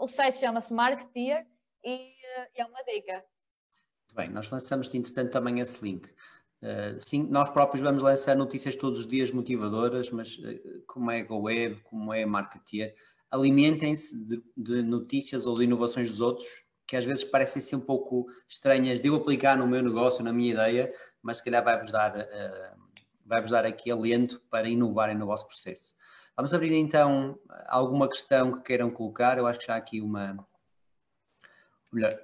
o 0.00 0.06
site 0.06 0.38
chama-se 0.38 0.72
Marketeer 0.72 1.46
e 1.84 2.12
é 2.54 2.64
uma 2.64 2.82
dica. 2.82 3.24
Bem, 4.14 4.28
nós 4.28 4.50
lançamos, 4.50 4.92
entretanto, 4.94 5.30
também 5.30 5.60
esse 5.60 5.82
link. 5.82 6.06
Uh, 6.62 7.00
sim, 7.00 7.24
nós 7.24 7.50
próprios 7.50 7.82
vamos 7.82 8.02
lançar 8.02 8.36
notícias 8.36 8.76
todos 8.76 9.00
os 9.00 9.06
dias 9.06 9.32
motivadoras, 9.32 10.10
mas 10.10 10.36
uh, 10.36 10.82
como 10.86 11.10
é 11.10 11.20
a 11.20 11.24
GoWeb, 11.24 11.80
como 11.82 12.12
é 12.12 12.22
a 12.22 12.26
Marketeer, 12.26 12.94
alimentem-se 13.30 14.16
de, 14.16 14.42
de, 14.56 14.82
notícias 14.82 15.46
ou 15.46 15.56
de 15.56 15.64
inovações 15.64 16.08
dos 16.10 16.20
outros 16.20 16.46
que 16.86 16.96
às 16.96 17.04
vezes 17.04 17.24
parecem 17.24 17.62
ser 17.62 17.76
um 17.76 17.80
pouco 17.80 18.26
estranhas 18.46 19.00
de 19.00 19.08
eu 19.08 19.14
aplicar 19.14 19.56
no 19.56 19.66
meu 19.66 19.82
negócio, 19.82 20.22
na 20.22 20.32
minha 20.32 20.52
ideia, 20.52 20.94
mas 21.22 21.38
se 21.38 21.44
calhar 21.44 21.64
vai-vos 21.64 21.90
dar, 21.90 22.14
uh, 22.14 22.82
vai-vos 23.24 23.50
dar 23.50 23.64
aqui 23.64 23.90
alento 23.90 24.42
para 24.50 24.68
inovarem 24.68 25.16
no 25.16 25.26
vosso 25.26 25.46
processo. 25.46 25.94
Vamos 26.36 26.54
abrir 26.54 26.74
então 26.76 27.38
alguma 27.66 28.08
questão 28.08 28.52
que 28.52 28.62
queiram 28.62 28.90
colocar. 28.90 29.38
Eu 29.38 29.46
acho 29.46 29.60
que 29.60 29.66
já 29.66 29.74
há 29.74 29.76
aqui 29.76 30.00
uma. 30.00 30.46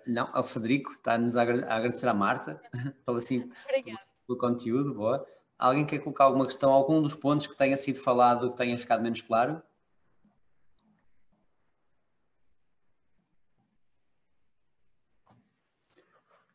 Não, 0.07 0.33
o 0.35 0.43
Frederico 0.43 0.93
está-nos 0.93 1.37
a 1.37 1.43
agradecer 1.43 2.09
à 2.09 2.15
Marta 2.15 2.61
pelo, 3.05 3.19
assim, 3.19 3.51
pelo, 3.67 3.99
pelo 4.27 4.39
conteúdo. 4.39 4.95
Boa. 4.95 5.27
Alguém 5.59 5.85
quer 5.85 5.99
colocar 5.99 6.25
alguma 6.25 6.47
questão, 6.47 6.73
algum 6.73 7.03
dos 7.03 7.15
pontos 7.15 7.47
que 7.47 7.57
tenha 7.57 7.77
sido 7.77 7.99
falado 7.99 8.53
que 8.53 8.57
tenha 8.57 8.79
ficado 8.79 9.03
menos 9.03 9.21
claro? 9.21 9.63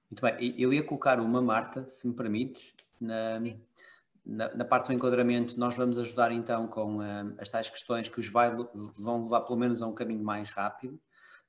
Muito 0.10 0.22
bem, 0.22 0.56
eu 0.60 0.72
ia 0.72 0.84
colocar 0.84 1.20
uma, 1.20 1.42
Marta, 1.42 1.88
se 1.90 2.08
me 2.08 2.14
permites, 2.14 2.74
na, 3.02 3.40
na, 4.26 4.54
na, 4.56 4.66
parte 4.66 4.88
do 4.88 4.94
enquadramento, 4.94 5.60
nós 5.60 5.76
vamos 5.76 6.00
ajudar 6.00 6.32
então 6.32 6.68
com 6.68 6.98
uh, 7.00 7.36
as 7.38 7.50
tais 7.50 7.70
questões 7.70 8.08
que 8.08 8.20
os 8.20 8.28
vai, 8.28 8.52
vão 8.98 9.24
levar 9.24 9.42
pelo 9.42 9.60
menos 9.60 9.82
a 9.82 9.88
um 9.88 9.94
caminho 9.94 10.24
mais 10.24 10.50
rápido. 10.50 11.00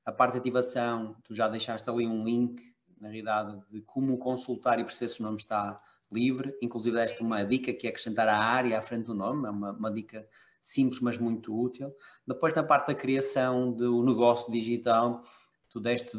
A 0.04 0.12
parte 0.12 0.32
de 0.32 0.38
ativação, 0.38 1.16
tu 1.24 1.34
já 1.34 1.48
deixaste 1.48 1.88
ali 1.88 2.06
um 2.06 2.24
link, 2.24 2.60
na 3.00 3.08
realidade, 3.08 3.58
de 3.70 3.80
como 3.82 4.18
consultar 4.18 4.78
e 4.78 4.84
perceber 4.84 5.08
se 5.08 5.20
o 5.20 5.22
nome 5.22 5.36
está 5.36 5.76
livre. 6.10 6.56
Inclusive, 6.60 6.96
deste 6.96 7.22
uma 7.22 7.44
dica 7.44 7.72
que 7.72 7.86
é 7.86 7.90
acrescentar 7.90 8.28
a 8.28 8.36
área 8.36 8.78
à 8.78 8.82
frente 8.82 9.06
do 9.06 9.14
nome, 9.14 9.46
é 9.46 9.50
uma, 9.50 9.72
uma 9.72 9.90
dica 9.90 10.26
simples, 10.60 11.00
mas 11.00 11.16
muito 11.16 11.58
útil. 11.58 11.94
Depois, 12.26 12.54
na 12.54 12.62
parte 12.62 12.88
da 12.88 12.94
criação 12.94 13.72
do 13.72 14.02
negócio 14.02 14.52
digital, 14.52 15.22
tu 15.70 15.80
deste 15.80 16.18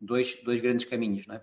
dois, 0.00 0.42
dois 0.42 0.60
grandes 0.60 0.86
caminhos, 0.86 1.26
não 1.26 1.34
é? 1.34 1.42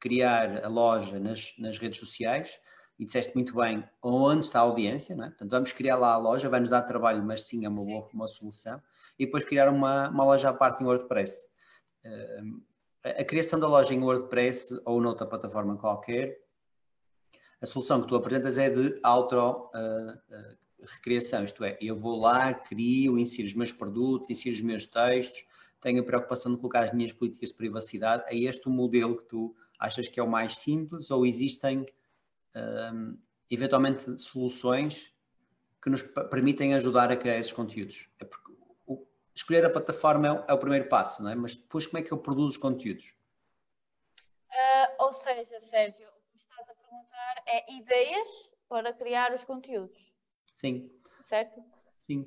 criar 0.00 0.64
a 0.64 0.68
loja 0.68 1.18
nas, 1.18 1.54
nas 1.58 1.78
redes 1.78 1.98
sociais 1.98 2.58
e 2.98 3.04
disseste 3.04 3.34
muito 3.34 3.54
bem 3.54 3.84
onde 4.02 4.44
está 4.44 4.58
a 4.58 4.62
audiência, 4.62 5.14
não 5.14 5.24
é? 5.24 5.28
Portanto, 5.28 5.50
vamos 5.50 5.72
criar 5.72 5.96
lá 5.96 6.12
a 6.12 6.18
loja, 6.18 6.48
vai 6.48 6.60
nos 6.60 6.70
dar 6.70 6.82
trabalho, 6.82 7.22
mas 7.22 7.44
sim 7.44 7.64
é 7.64 7.68
uma 7.68 7.84
boa 7.84 8.08
uma 8.12 8.26
solução. 8.26 8.82
E 9.18 9.24
depois 9.24 9.44
criar 9.44 9.68
uma, 9.68 10.08
uma 10.08 10.24
loja 10.24 10.48
à 10.48 10.52
parte 10.52 10.82
em 10.82 10.86
WordPress. 10.86 11.46
Uh, 12.04 12.60
a 13.04 13.24
criação 13.24 13.60
da 13.60 13.68
loja 13.68 13.94
em 13.94 14.02
WordPress 14.02 14.80
ou 14.84 15.00
noutra 15.00 15.26
plataforma 15.26 15.76
qualquer, 15.76 16.38
a 17.60 17.66
solução 17.66 18.00
que 18.00 18.08
tu 18.08 18.16
apresentas 18.16 18.58
é 18.58 18.68
de 18.68 18.98
auto 19.02 19.36
uh, 19.36 20.10
uh, 20.10 20.58
recriação, 20.80 21.44
isto 21.44 21.64
é, 21.64 21.76
eu 21.80 21.96
vou 21.96 22.20
lá, 22.20 22.52
crio, 22.54 23.18
insiro 23.18 23.48
os 23.48 23.54
meus 23.54 23.72
produtos, 23.72 24.30
insiro 24.30 24.54
os 24.54 24.62
meus 24.62 24.86
textos, 24.86 25.44
tenho 25.80 26.00
a 26.00 26.04
preocupação 26.04 26.52
de 26.52 26.58
colocar 26.58 26.84
as 26.84 26.92
minhas 26.92 27.12
políticas 27.12 27.50
de 27.50 27.54
privacidade. 27.54 28.24
É 28.26 28.36
este 28.36 28.66
o 28.66 28.70
modelo 28.70 29.16
que 29.16 29.24
tu 29.24 29.54
achas 29.78 30.08
que 30.08 30.18
é 30.18 30.22
o 30.22 30.28
mais 30.28 30.58
simples 30.58 31.10
ou 31.10 31.24
existem 31.24 31.86
um, 32.92 33.18
eventualmente 33.50 34.18
soluções 34.18 35.12
que 35.82 35.90
nos 35.90 36.02
permitem 36.02 36.74
ajudar 36.74 37.10
a 37.10 37.16
criar 37.16 37.36
esses 37.36 37.52
conteúdos. 37.52 38.08
É 38.18 38.24
porque 38.24 38.52
o, 38.86 39.06
escolher 39.34 39.64
a 39.64 39.70
plataforma 39.70 40.26
é 40.26 40.32
o, 40.32 40.44
é 40.48 40.52
o, 40.52 40.58
primeiro 40.58 40.88
passo, 40.88 41.22
não 41.22 41.30
é? 41.30 41.34
Mas 41.34 41.56
depois 41.56 41.86
como 41.86 41.98
é 41.98 42.02
que 42.02 42.12
eu 42.12 42.18
produzo 42.18 42.50
os 42.50 42.56
conteúdos? 42.56 43.14
Uh, 44.50 45.04
ou 45.04 45.12
seja, 45.12 45.60
Sérgio, 45.60 46.08
o 46.08 46.32
que 46.32 46.38
estás 46.38 46.68
a 46.68 46.74
perguntar 46.74 47.42
é 47.46 47.72
ideias 47.72 48.52
para 48.68 48.92
criar 48.92 49.34
os 49.34 49.44
conteúdos. 49.44 50.12
Sim. 50.54 50.90
Certo? 51.22 51.62
Sim. 52.00 52.20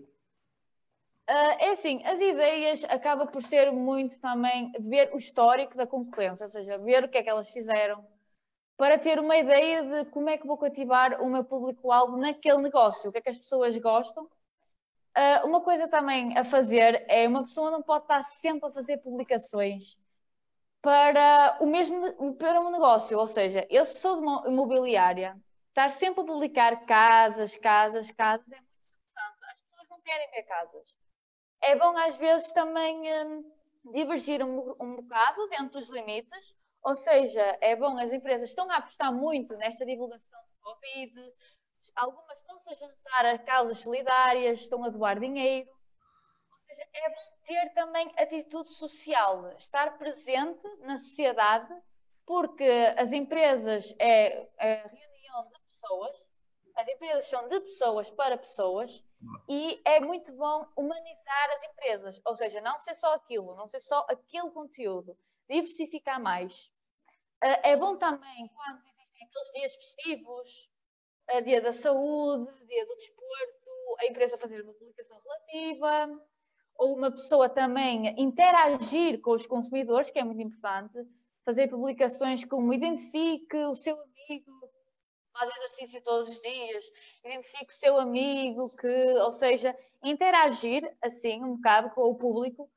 Uh, 1.29 1.55
é 1.59 1.71
assim, 1.71 2.03
as 2.03 2.19
ideias 2.19 2.83
acaba 2.85 3.25
por 3.25 3.41
ser 3.41 3.71
muito 3.71 4.19
também 4.19 4.71
ver 4.79 5.11
o 5.13 5.17
histórico 5.17 5.77
da 5.77 5.87
concorrência, 5.87 6.45
ou 6.45 6.49
seja, 6.49 6.77
ver 6.77 7.03
o 7.03 7.09
que 7.09 7.17
é 7.17 7.23
que 7.23 7.29
elas 7.29 7.49
fizeram, 7.49 8.05
para 8.81 8.97
ter 8.97 9.19
uma 9.19 9.37
ideia 9.37 9.83
de 9.83 10.09
como 10.09 10.27
é 10.27 10.39
que 10.39 10.47
vou 10.47 10.57
cativar 10.57 11.21
o 11.21 11.29
meu 11.29 11.43
público-alvo 11.43 12.17
naquele 12.17 12.63
negócio, 12.63 13.07
o 13.07 13.13
que 13.13 13.19
é 13.19 13.21
que 13.21 13.29
as 13.29 13.37
pessoas 13.37 13.77
gostam. 13.77 14.23
Uh, 14.23 15.45
uma 15.45 15.61
coisa 15.61 15.87
também 15.87 16.35
a 16.35 16.43
fazer 16.43 17.05
é 17.07 17.27
uma 17.27 17.43
pessoa 17.43 17.69
não 17.69 17.83
pode 17.83 18.05
estar 18.05 18.23
sempre 18.23 18.67
a 18.67 18.71
fazer 18.71 18.97
publicações 18.97 19.99
para 20.81 21.59
o 21.61 21.67
mesmo 21.67 22.33
para 22.37 22.59
um 22.59 22.71
negócio, 22.71 23.19
ou 23.19 23.27
seja, 23.27 23.67
eu 23.69 23.85
sou 23.85 24.15
de 24.15 24.23
uma 24.23 24.47
imobiliária, 24.47 25.39
estar 25.67 25.91
sempre 25.91 26.23
a 26.23 26.25
publicar 26.25 26.83
casas, 26.87 27.55
casas, 27.55 28.09
casas 28.09 28.51
é 28.51 28.55
muito 28.55 28.81
importante. 29.11 29.51
As 29.51 29.61
pessoas 29.61 29.89
não 29.91 30.01
querem 30.01 30.31
ver 30.31 30.41
casas. 30.41 30.95
É 31.61 31.75
bom 31.75 31.95
às 31.99 32.17
vezes 32.17 32.51
também 32.51 32.97
um, 33.27 33.51
divergir 33.93 34.43
um, 34.43 34.75
um 34.81 34.95
bocado 34.95 35.47
dentro 35.49 35.79
dos 35.79 35.89
limites, 35.89 36.55
ou 36.83 36.95
seja, 36.95 37.57
é 37.61 37.75
bom, 37.75 37.97
as 37.97 38.11
empresas 38.11 38.49
estão 38.49 38.69
a 38.71 38.77
apostar 38.77 39.13
muito 39.13 39.55
nesta 39.57 39.85
divulgação 39.85 40.41
do 40.41 40.61
Covid, 40.61 41.33
algumas 41.95 42.37
estão-se 42.39 42.69
a 42.69 42.73
juntar 42.75 43.25
a 43.25 43.37
causas 43.37 43.79
solidárias, 43.79 44.61
estão 44.61 44.83
a 44.83 44.89
doar 44.89 45.19
dinheiro. 45.19 45.69
Ou 45.69 46.59
seja, 46.65 46.87
é 46.93 47.09
bom 47.09 47.31
ter 47.45 47.73
também 47.73 48.11
atitude 48.17 48.73
social, 48.73 49.51
estar 49.57 49.97
presente 49.97 50.67
na 50.79 50.97
sociedade, 50.97 51.73
porque 52.25 52.93
as 52.97 53.11
empresas 53.11 53.93
é, 53.99 54.47
é 54.57 54.87
reunião 54.87 55.51
de 55.51 55.59
pessoas, 55.65 56.15
as 56.75 56.87
empresas 56.87 57.25
são 57.25 57.47
de 57.47 57.59
pessoas 57.59 58.09
para 58.09 58.37
pessoas 58.37 59.03
e 59.49 59.81
é 59.85 59.99
muito 59.99 60.31
bom 60.33 60.65
humanizar 60.75 61.49
as 61.55 61.63
empresas, 61.63 62.21
ou 62.25 62.35
seja, 62.35 62.61
não 62.61 62.79
ser 62.79 62.95
só 62.95 63.13
aquilo, 63.13 63.55
não 63.55 63.67
ser 63.67 63.81
só 63.81 64.05
aquele 64.09 64.49
conteúdo 64.51 65.15
diversificar 65.49 66.21
mais. 66.21 66.71
Uh, 67.43 67.59
é 67.63 67.75
bom 67.75 67.97
também 67.97 68.47
quando 68.49 68.81
existem 68.85 69.27
aqueles 69.27 69.51
dias 69.53 69.75
festivos, 69.75 70.69
uh, 71.33 71.41
dia 71.43 71.61
da 71.61 71.73
saúde, 71.73 72.65
dia 72.67 72.85
do 72.85 72.95
desporto, 72.95 73.69
a 73.99 74.05
empresa 74.05 74.37
fazer 74.37 74.61
uma 74.61 74.73
publicação 74.73 75.19
relativa, 75.19 76.21
ou 76.75 76.95
uma 76.95 77.11
pessoa 77.11 77.49
também 77.49 78.07
interagir 78.19 79.21
com 79.21 79.31
os 79.31 79.45
consumidores, 79.45 80.09
que 80.09 80.19
é 80.19 80.23
muito 80.23 80.41
importante, 80.41 80.97
fazer 81.45 81.67
publicações 81.67 82.45
como 82.45 82.73
identifique 82.73 83.55
o 83.57 83.75
seu 83.75 83.99
amigo, 83.99 84.51
faz 85.33 85.49
exercício 85.57 86.03
todos 86.03 86.29
os 86.29 86.41
dias, 86.41 86.85
identifique 87.23 87.71
o 87.71 87.75
seu 87.75 87.97
amigo, 87.99 88.69
que, 88.75 89.13
ou 89.19 89.31
seja, 89.31 89.77
interagir 90.03 90.95
assim 91.01 91.43
um 91.43 91.55
bocado 91.55 91.91
com 91.91 92.01
o 92.01 92.17
público, 92.17 92.69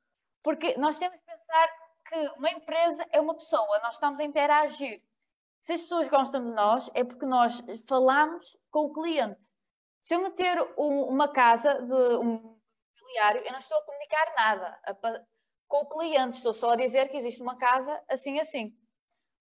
porque 0.43 0.77
nós 0.77 0.99
temos 0.99 1.17
que 1.19 1.25
pensar 1.25 1.84
que 2.15 2.39
uma 2.39 2.51
empresa 2.51 3.05
é 3.11 3.21
uma 3.21 3.35
pessoa, 3.35 3.81
nós 3.81 3.95
estamos 3.95 4.21
a 4.21 4.25
interagir. 4.25 5.03
Se 5.61 5.73
as 5.73 5.83
pessoas 5.83 6.09
gostam 6.09 6.45
de 6.45 6.55
nós, 6.55 6.89
é 6.95 7.03
porque 7.03 7.27
nós 7.27 7.61
falamos 7.89 8.57
com 8.71 8.87
o 8.87 8.93
cliente. 8.93 9.41
Se 10.01 10.15
eu 10.15 10.21
meter 10.21 10.61
um, 10.79 11.05
uma 11.09 11.29
casa 11.29 11.75
de 11.83 12.17
um 12.19 12.57
imobiliário, 12.97 13.43
eu 13.43 13.53
não 13.53 13.59
estou 13.59 13.79
a 13.79 13.85
comunicar 13.85 14.35
nada 14.37 14.81
a, 14.85 14.95
com 15.67 15.79
o 15.79 15.89
cliente, 15.89 16.37
estou 16.37 16.55
só 16.55 16.71
a 16.71 16.77
dizer 16.77 17.09
que 17.09 17.17
existe 17.17 17.43
uma 17.43 17.57
casa 17.57 18.01
assim 18.09 18.39
assim. 18.39 18.77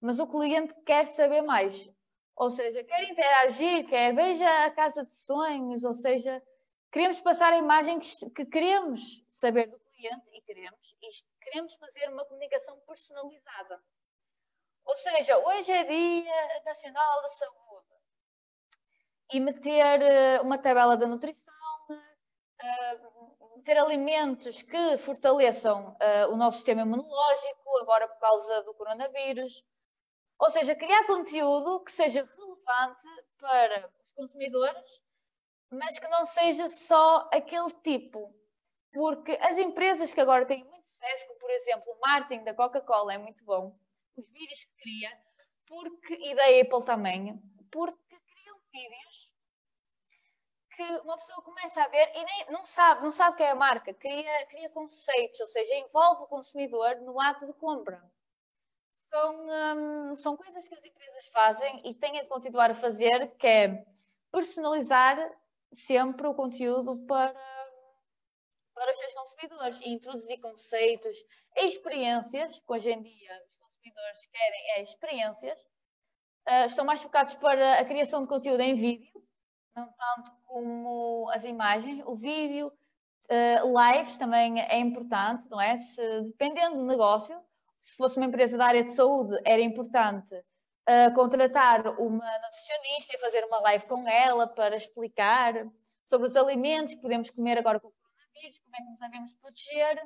Mas 0.01 0.19
o 0.19 0.27
cliente 0.27 0.73
quer 0.85 1.05
saber 1.05 1.41
mais. 1.41 1.89
Ou 2.35 2.49
seja, 2.49 2.83
quer 2.83 3.03
interagir, 3.03 3.87
quer 3.87 4.15
veja 4.15 4.65
a 4.65 4.71
casa 4.71 5.05
de 5.05 5.15
sonhos, 5.15 5.83
ou 5.83 5.93
seja, 5.93 6.41
queremos 6.91 7.21
passar 7.21 7.53
a 7.53 7.57
imagem 7.57 7.99
que, 7.99 8.09
que 8.31 8.45
queremos 8.45 9.23
saber 9.29 9.67
do 9.67 9.79
cliente 9.79 10.25
e 10.31 10.41
queremos 10.41 10.79
isto 11.03 11.32
queremos 11.43 11.75
fazer 11.75 12.09
uma 12.09 12.25
comunicação 12.25 12.79
personalizada. 12.87 13.83
Ou 14.85 14.95
seja, 14.95 15.37
hoje 15.37 15.71
é 15.71 15.83
Dia 15.83 16.61
Nacional 16.65 17.21
da 17.21 17.29
Saúde 17.29 17.63
e 19.33 19.39
meter 19.39 20.01
eh, 20.01 20.41
uma 20.41 20.57
tabela 20.57 20.95
da 20.95 21.07
nutrição, 21.07 21.43
eh, 22.61 22.99
meter 23.57 23.77
alimentos 23.77 24.61
que 24.61 24.97
fortaleçam 24.97 25.95
eh, 25.99 26.27
o 26.27 26.35
nosso 26.35 26.57
sistema 26.57 26.81
imunológico, 26.81 27.77
agora 27.81 28.07
por 28.07 28.19
causa 28.19 28.61
do 28.63 28.73
coronavírus. 28.73 29.63
Ou 30.39 30.49
seja, 30.51 30.75
criar 30.75 31.07
conteúdo 31.07 31.83
que 31.83 31.91
seja 31.91 32.27
relevante 32.37 33.07
para 33.39 33.87
os 33.87 34.13
consumidores, 34.15 35.01
mas 35.71 35.97
que 35.97 36.07
não 36.09 36.25
seja 36.25 36.67
só 36.67 37.29
aquele 37.33 37.71
tipo. 37.81 38.35
Porque 38.91 39.31
as 39.41 39.57
empresas 39.57 40.13
que 40.13 40.21
agora 40.21 40.45
têm 40.45 40.63
como 41.27 41.39
por 41.39 41.49
exemplo 41.51 41.91
o 41.91 41.99
marketing 41.99 42.43
da 42.43 42.53
Coca-Cola 42.53 43.13
é 43.13 43.17
muito 43.17 43.43
bom, 43.43 43.77
os 44.15 44.25
vídeos 44.31 44.59
que 44.63 44.75
cria, 44.81 45.21
porque, 45.67 46.13
e 46.13 46.35
da 46.35 46.45
Apple 46.45 46.85
também, 46.85 47.41
porque 47.71 48.19
criam 48.19 48.57
vídeos 48.71 49.33
que 50.75 50.83
uma 51.03 51.17
pessoa 51.17 51.41
começa 51.43 51.83
a 51.83 51.87
ver 51.87 52.11
e 52.15 52.23
nem, 52.23 52.51
não 52.51 52.65
sabe, 52.65 53.03
não 53.03 53.11
sabe 53.11 53.33
o 53.33 53.37
que 53.37 53.43
é 53.43 53.51
a 53.51 53.55
marca, 53.55 53.93
cria, 53.93 54.45
cria 54.47 54.69
conceitos, 54.69 55.39
ou 55.39 55.47
seja, 55.47 55.75
envolve 55.75 56.23
o 56.23 56.27
consumidor 56.27 56.95
no 57.01 57.19
ato 57.19 57.45
de 57.45 57.53
compra. 57.53 58.03
São, 59.09 59.45
hum, 59.45 60.15
são 60.15 60.35
coisas 60.35 60.67
que 60.67 60.73
as 60.73 60.83
empresas 60.83 61.27
fazem 61.27 61.81
e 61.85 61.93
têm 61.93 62.13
de 62.13 62.25
continuar 62.25 62.71
a 62.71 62.75
fazer, 62.75 63.35
que 63.37 63.47
é 63.47 63.85
personalizar 64.31 65.17
sempre 65.71 66.27
o 66.27 66.33
conteúdo 66.33 66.97
para 67.05 67.33
para 68.73 68.91
os 68.91 68.97
seus 68.97 69.13
consumidores 69.13 69.79
e 69.81 69.89
introduzir 69.89 70.39
conceitos, 70.39 71.17
experiências, 71.55 72.59
que 72.59 72.65
hoje 72.67 72.91
em 72.91 73.01
dia 73.01 73.43
os 73.45 73.57
consumidores 73.57 74.25
querem 74.31 74.71
é 74.71 74.83
experiências, 74.83 75.59
uh, 76.47 76.65
estão 76.67 76.85
mais 76.85 77.01
focados 77.01 77.35
para 77.35 77.79
a 77.79 77.85
criação 77.85 78.21
de 78.21 78.27
conteúdo 78.27 78.61
em 78.61 78.75
vídeo, 78.75 79.11
não 79.75 79.85
tanto 79.85 80.31
como 80.45 81.29
as 81.31 81.43
imagens. 81.43 82.03
O 82.05 82.15
vídeo, 82.15 82.67
uh, 82.67 83.93
lives 83.93 84.17
também 84.17 84.59
é 84.61 84.77
importante, 84.79 85.47
não 85.49 85.59
é? 85.59 85.77
Se, 85.77 86.21
dependendo 86.21 86.77
do 86.77 86.85
negócio, 86.85 87.39
se 87.79 87.95
fosse 87.95 88.17
uma 88.17 88.25
empresa 88.25 88.57
da 88.57 88.65
área 88.65 88.83
de 88.83 88.91
saúde, 88.91 89.37
era 89.45 89.61
importante 89.61 90.33
uh, 90.35 91.13
contratar 91.13 91.87
uma 91.99 92.39
nutricionista 92.39 93.15
e 93.15 93.19
fazer 93.19 93.43
uma 93.45 93.59
live 93.59 93.85
com 93.87 94.07
ela 94.07 94.47
para 94.47 94.75
explicar 94.75 95.53
sobre 96.05 96.27
os 96.27 96.35
alimentos 96.35 96.95
que 96.95 97.01
podemos 97.01 97.29
comer 97.29 97.57
agora 97.57 97.79
com 97.79 97.87
o 97.87 98.02
como 98.33 98.75
é 98.75 98.79
que 98.79 98.89
nos 98.89 98.99
devemos 98.99 99.33
proteger. 99.33 99.97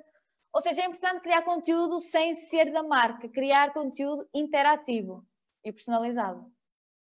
Ou 0.53 0.61
seja, 0.61 0.81
é 0.81 0.85
importante 0.85 1.21
criar 1.21 1.43
conteúdo 1.43 1.99
sem 1.99 2.33
ser 2.33 2.71
da 2.71 2.83
marca, 2.83 3.29
criar 3.29 3.73
conteúdo 3.73 4.27
interativo 4.33 5.25
e 5.63 5.71
personalizado. 5.71 6.39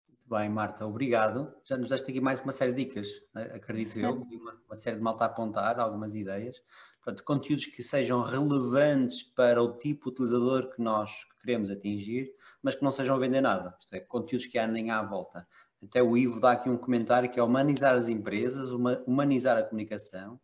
Muito 0.07 0.29
bem, 0.29 0.49
Marta, 0.49 0.85
obrigado. 0.85 1.53
Já 1.63 1.77
nos 1.77 1.89
deste 1.89 2.09
aqui 2.09 2.21
mais 2.21 2.41
uma 2.41 2.51
série 2.51 2.73
de 2.73 2.85
dicas, 2.85 3.07
acredito 3.33 3.97
eu, 3.99 4.13
uma, 4.21 4.61
uma 4.65 4.75
série 4.75 4.97
de 4.97 5.01
malta 5.01 5.23
a 5.23 5.27
apontar, 5.27 5.79
algumas 5.79 6.13
ideias. 6.13 6.57
Portanto, 6.97 7.23
conteúdos 7.23 7.65
que 7.65 7.81
sejam 7.81 8.21
relevantes 8.21 9.23
para 9.23 9.63
o 9.63 9.77
tipo 9.77 10.05
de 10.05 10.11
utilizador 10.11 10.69
que 10.75 10.81
nós 10.81 11.25
queremos 11.41 11.71
atingir, 11.71 12.31
mas 12.61 12.75
que 12.75 12.83
não 12.83 12.91
sejam 12.91 13.15
a 13.15 13.19
vender 13.19 13.41
nada. 13.41 13.75
Isto 13.79 13.93
é, 13.95 13.99
conteúdos 14.01 14.45
que 14.45 14.59
andem 14.59 14.91
à 14.91 15.01
volta. 15.01 15.47
Até 15.81 16.03
o 16.03 16.17
Ivo 16.17 16.41
dá 16.41 16.51
aqui 16.51 16.69
um 16.69 16.77
comentário 16.77 17.31
que 17.31 17.39
é 17.39 17.43
humanizar 17.43 17.95
as 17.95 18.09
empresas, 18.09 18.69
humanizar 19.07 19.57
a 19.57 19.63
comunicação 19.63 20.39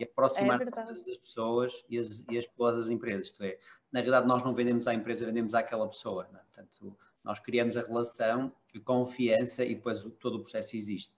e 0.00 0.04
aproximar 0.04 0.60
é 0.62 0.64
das 0.64 1.18
pessoas 1.18 1.84
e 1.88 1.98
as, 1.98 2.24
e 2.28 2.38
as 2.38 2.46
pessoas 2.46 2.76
das 2.76 2.90
empresas. 2.90 3.28
Isto 3.28 3.44
é, 3.44 3.58
na 3.92 4.00
realidade 4.00 4.26
nós 4.26 4.42
não 4.42 4.54
vendemos 4.54 4.86
à 4.86 4.94
empresa, 4.94 5.26
vendemos 5.26 5.54
àquela 5.54 5.86
pessoa. 5.86 6.26
É? 6.32 6.38
Portanto, 6.38 6.96
nós 7.22 7.38
criamos 7.38 7.76
a 7.76 7.82
relação 7.82 8.52
de 8.72 8.80
confiança 8.80 9.64
e 9.64 9.74
depois 9.74 10.02
todo 10.18 10.38
o 10.38 10.40
processo 10.40 10.76
existe. 10.76 11.14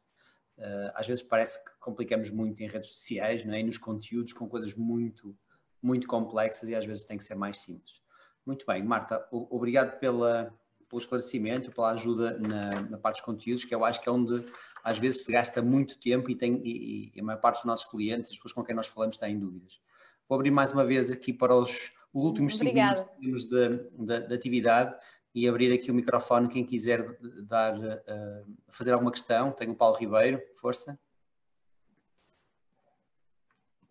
Uh, 0.59 0.92
às 0.95 1.07
vezes 1.07 1.23
parece 1.23 1.64
que 1.64 1.71
complicamos 1.81 2.29
muito 2.29 2.62
em 2.62 2.68
redes 2.68 2.90
sociais 2.90 3.45
não 3.45 3.55
é? 3.55 3.61
e 3.61 3.62
nos 3.62 3.79
conteúdos 3.79 4.33
com 4.33 4.49
coisas 4.49 4.75
muito, 4.75 5.37
muito 5.81 6.07
complexas 6.07 6.68
e 6.68 6.75
às 6.75 6.85
vezes 6.85 7.05
tem 7.05 7.16
que 7.16 7.25
ser 7.25 7.37
mais 7.37 7.61
simples. 7.61 8.03
Muito 8.45 8.66
bem, 8.66 8.83
Marta, 8.83 9.27
obrigado 9.31 9.99
pela, 9.99 10.53
pelo 10.88 10.99
esclarecimento, 10.99 11.71
pela 11.71 11.92
ajuda 11.92 12.37
na, 12.38 12.83
na, 12.83 12.99
parte 12.99 13.16
dos 13.16 13.25
conteúdos, 13.25 13.64
que 13.64 13.75
eu 13.75 13.85
acho 13.85 14.01
que 14.01 14.09
é 14.09 14.12
onde 14.12 14.45
às 14.83 14.99
vezes 14.99 15.25
se 15.25 15.33
gasta 15.33 15.62
muito 15.62 15.99
tempo 15.99 16.31
e, 16.31 16.35
tem, 16.35 16.61
e, 16.64 17.12
e 17.14 17.21
a 17.21 17.23
maior 17.23 17.40
parte 17.40 17.57
dos 17.57 17.64
nossos 17.64 17.87
clientes, 17.87 18.31
as 18.31 18.37
pessoas 18.37 18.53
com 18.53 18.64
quem 18.64 18.75
nós 18.75 18.87
falamos, 18.87 19.16
têm 19.16 19.38
dúvidas. 19.38 19.81
Vou 20.29 20.37
abrir 20.37 20.51
mais 20.51 20.73
uma 20.73 20.85
vez 20.85 21.11
aqui 21.11 21.33
para 21.33 21.55
os 21.55 21.92
últimos 22.12 22.59
cinco 22.59 22.75
minutos 23.18 23.45
de, 23.45 24.29
de 24.29 24.35
atividade 24.35 24.95
e 25.35 25.49
abrir 25.49 25.73
aqui 25.73 25.90
o 25.90 25.95
microfone 25.95 26.49
quem 26.49 26.64
quiser 26.64 27.18
dar, 27.45 27.79
uh, 27.79 28.57
fazer 28.68 28.92
alguma 28.92 29.11
questão. 29.11 29.51
Tenho 29.53 29.73
o 29.73 29.77
Paulo 29.77 29.97
Ribeiro, 29.97 30.40
força. 30.61 30.99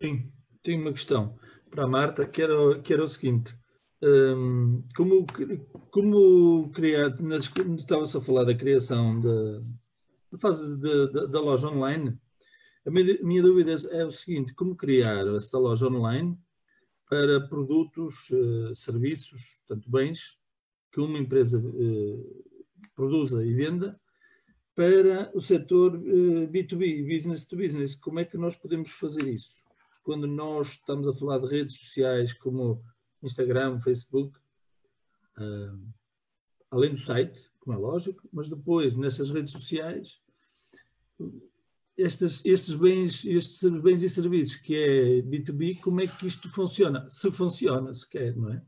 Sim, 0.00 0.32
tenho 0.62 0.80
uma 0.80 0.92
questão 0.92 1.38
para 1.70 1.84
a 1.84 1.88
Marta, 1.88 2.26
que 2.26 2.42
era, 2.42 2.80
que 2.80 2.92
era 2.92 3.02
o 3.02 3.08
seguinte. 3.08 3.56
Um, 4.02 4.82
como, 4.96 5.24
como 5.90 6.70
criar, 6.72 7.16
estava-se 7.78 8.16
a 8.16 8.20
falar 8.20 8.44
da 8.44 8.54
criação 8.54 9.20
da, 9.20 9.62
da 10.32 10.38
fase 10.38 10.76
de, 10.78 11.06
de, 11.08 11.28
da 11.28 11.40
loja 11.40 11.68
online, 11.68 12.18
a 12.86 12.90
minha, 12.90 13.22
minha, 13.22 13.42
dúvida 13.42 13.76
é 13.90 14.04
o 14.04 14.10
seguinte, 14.10 14.54
como 14.54 14.74
criar 14.74 15.26
esta 15.36 15.58
loja 15.58 15.86
online 15.86 16.36
para 17.08 17.46
produtos, 17.46 18.30
uh, 18.30 18.74
serviços, 18.74 19.58
portanto 19.66 19.90
bens, 19.90 20.38
que 20.90 21.00
uma 21.00 21.18
empresa 21.18 21.58
eh, 21.58 22.44
produza 22.94 23.42
e 23.44 23.54
venda 23.54 23.98
para 24.74 25.30
o 25.34 25.40
setor 25.40 25.94
eh, 25.96 26.46
B2B, 26.46 27.02
business 27.08 27.44
to 27.44 27.56
business. 27.56 27.94
Como 27.94 28.20
é 28.20 28.26
que 28.26 28.36
nós 28.36 28.56
podemos 28.56 28.90
fazer 28.92 29.26
isso? 29.26 29.62
Quando 30.02 30.26
nós 30.26 30.68
estamos 30.72 31.08
a 31.08 31.14
falar 31.14 31.38
de 31.38 31.46
redes 31.46 31.78
sociais 31.78 32.34
como 32.34 32.82
Instagram, 33.22 33.80
Facebook, 33.80 34.36
uh, 35.38 35.92
além 36.70 36.90
do 36.90 36.98
site, 36.98 37.50
como 37.60 37.76
é 37.76 37.78
lógico, 37.78 38.28
mas 38.32 38.48
depois 38.48 38.96
nessas 38.96 39.30
redes 39.30 39.52
sociais, 39.52 40.20
estes, 41.96 42.44
estes, 42.44 42.74
bens, 42.74 43.24
estes 43.24 43.62
bens 43.80 44.02
e 44.02 44.08
serviços 44.08 44.56
que 44.56 44.74
é 44.74 45.22
B2B, 45.22 45.80
como 45.80 46.00
é 46.00 46.06
que 46.06 46.26
isto 46.26 46.50
funciona? 46.50 47.08
Se 47.08 47.30
funciona 47.30 47.92
sequer, 47.94 48.36
não 48.36 48.52
é? 48.52 48.62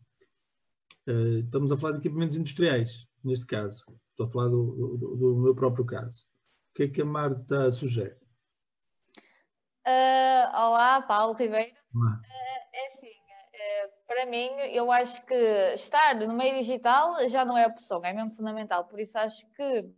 Uh, 1.06 1.38
estamos 1.40 1.70
a 1.70 1.76
falar 1.76 1.92
de 1.92 1.98
equipamentos 1.98 2.36
industriais, 2.36 3.06
neste 3.22 3.46
caso. 3.46 3.84
Estou 4.10 4.26
a 4.26 4.28
falar 4.28 4.48
do, 4.48 4.96
do, 4.96 5.16
do 5.16 5.36
meu 5.36 5.54
próprio 5.54 5.84
caso. 5.84 6.26
O 6.70 6.74
que 6.74 6.84
é 6.84 6.88
que 6.88 7.02
a 7.02 7.04
Marta 7.04 7.70
sugere? 7.70 8.16
Uh, 9.86 10.48
olá, 10.54 11.02
Paulo 11.02 11.34
Ribeiro. 11.34 11.74
Uh, 11.94 12.20
é 12.72 12.86
assim, 12.86 13.14
para 14.06 14.26
mim, 14.26 14.48
eu 14.72 14.90
acho 14.90 15.24
que 15.26 15.34
estar 15.74 16.14
no 16.14 16.34
meio 16.34 16.58
digital 16.58 17.28
já 17.28 17.44
não 17.44 17.56
é 17.56 17.66
opção, 17.66 18.00
é 18.04 18.12
mesmo 18.12 18.34
fundamental. 18.34 18.84
Por 18.84 19.00
isso 19.00 19.18
acho 19.18 19.46
que 19.52 19.90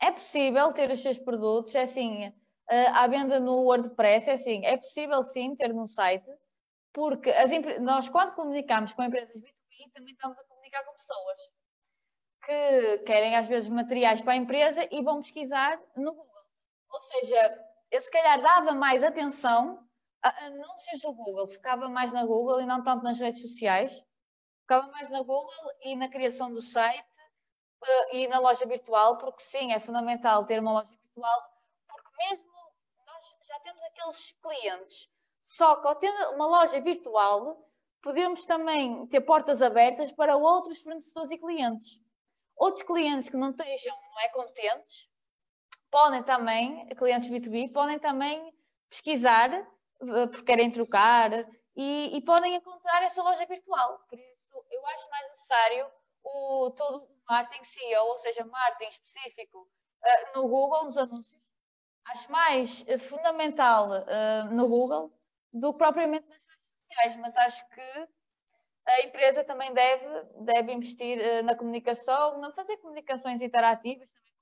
é 0.00 0.12
possível 0.12 0.72
ter 0.72 0.90
os 0.90 1.02
seus 1.02 1.18
produtos, 1.18 1.74
é 1.74 1.82
assim, 1.82 2.32
à 2.68 3.06
venda 3.06 3.40
no 3.40 3.62
WordPress, 3.64 4.30
é 4.30 4.34
assim, 4.34 4.64
é 4.64 4.76
possível 4.76 5.22
sim 5.22 5.54
ter 5.56 5.72
no 5.72 5.86
site, 5.86 6.30
porque 6.92 7.30
as, 7.30 7.50
nós 7.80 8.08
quando 8.08 8.34
comunicamos 8.34 8.92
com 8.92 9.02
empresas 9.02 9.34
B2B 9.34 9.92
também 9.92 10.12
estamos 10.12 10.38
a 10.38 10.44
comunicar 10.44 10.84
com 10.84 10.92
pessoas 10.94 11.38
que 12.44 12.98
querem 13.04 13.36
às 13.36 13.46
vezes 13.48 13.68
materiais 13.68 14.20
para 14.20 14.34
a 14.34 14.36
empresa 14.36 14.86
e 14.90 15.02
vão 15.02 15.20
pesquisar 15.20 15.80
no 15.96 16.12
Google. 16.12 16.44
Ou 16.90 17.00
seja, 17.00 17.64
eu 17.90 18.00
se 18.00 18.10
calhar 18.10 18.40
dava 18.40 18.72
mais 18.72 19.02
atenção 19.02 19.84
a 20.22 20.46
anúncios 20.46 21.00
do 21.02 21.12
Google, 21.12 21.48
ficava 21.48 21.88
mais 21.88 22.12
na 22.12 22.24
Google 22.24 22.60
e 22.60 22.66
não 22.66 22.82
tanto 22.82 23.02
nas 23.02 23.18
redes 23.18 23.42
sociais, 23.42 23.92
ficava 24.60 24.86
mais 24.88 25.10
na 25.10 25.20
Google 25.20 25.70
e 25.82 25.96
na 25.96 26.08
criação 26.08 26.52
do 26.52 26.62
site 26.62 27.04
e 28.12 28.28
na 28.28 28.38
loja 28.38 28.66
virtual, 28.66 29.18
porque 29.18 29.42
sim, 29.42 29.72
é 29.72 29.80
fundamental 29.80 30.44
ter 30.44 30.60
uma 30.60 30.72
loja 30.72 30.90
virtual, 30.90 31.42
porque 31.88 32.10
mesmo 32.28 32.52
nós 33.06 33.24
já 33.46 33.60
temos 33.60 33.82
aqueles 33.82 34.32
clientes 34.42 35.08
só 35.44 35.76
que 35.76 35.86
ao 35.86 35.94
ter 35.94 36.10
uma 36.30 36.46
loja 36.46 36.80
virtual, 36.80 37.68
podemos 38.02 38.46
também 38.46 39.06
ter 39.08 39.20
portas 39.20 39.60
abertas 39.60 40.10
para 40.10 40.36
outros 40.36 40.80
fornecedores 40.82 41.30
e 41.30 41.38
clientes. 41.38 42.00
Outros 42.56 42.82
clientes 42.82 43.28
que 43.28 43.36
não 43.36 43.50
estejam 43.50 43.94
não 43.94 44.20
é, 44.20 44.28
contentes, 44.28 45.08
podem 45.90 46.22
também, 46.22 46.88
clientes 46.96 47.28
B2B, 47.28 47.72
podem 47.72 47.98
também 47.98 48.52
pesquisar, 48.88 49.52
eh, 49.52 50.26
porque 50.28 50.44
querem 50.44 50.70
trocar, 50.70 51.30
e, 51.76 52.16
e, 52.16 52.20
podem 52.22 52.54
encontrar 52.54 53.02
essa 53.02 53.22
loja 53.22 53.44
virtual. 53.46 53.98
Por 54.08 54.18
isso, 54.18 54.64
eu 54.70 54.86
acho 54.86 55.10
mais 55.10 55.28
necessário 55.30 55.86
o, 56.22 56.70
todo 56.70 57.08
marketing 57.28 57.64
SEO, 57.64 58.06
ou 58.06 58.18
seja, 58.18 58.44
marketing 58.44 58.90
específico 58.90 59.58
uh, 59.60 60.38
no 60.38 60.48
Google, 60.48 60.84
nos 60.84 60.96
anúncios. 60.96 61.42
Acho 62.06 62.30
mais 62.30 62.82
uh, 62.82 62.98
fundamental 62.98 63.90
uh, 63.90 64.54
no 64.54 64.68
Google 64.68 65.12
do 65.52 65.72
que 65.72 65.78
propriamente 65.78 66.28
nas 66.28 66.38
redes 66.38 67.14
sociais, 67.14 67.16
mas 67.16 67.36
acho 67.36 67.68
que 67.70 68.08
a 68.86 69.06
empresa 69.06 69.42
também 69.44 69.72
deve, 69.72 70.04
deve 70.44 70.72
investir 70.72 71.18
uh, 71.18 71.42
na 71.44 71.54
comunicação, 71.54 72.40
não 72.40 72.52
fazer 72.52 72.76
comunicações 72.78 73.40
interativas 73.40 74.08
também. 74.08 74.34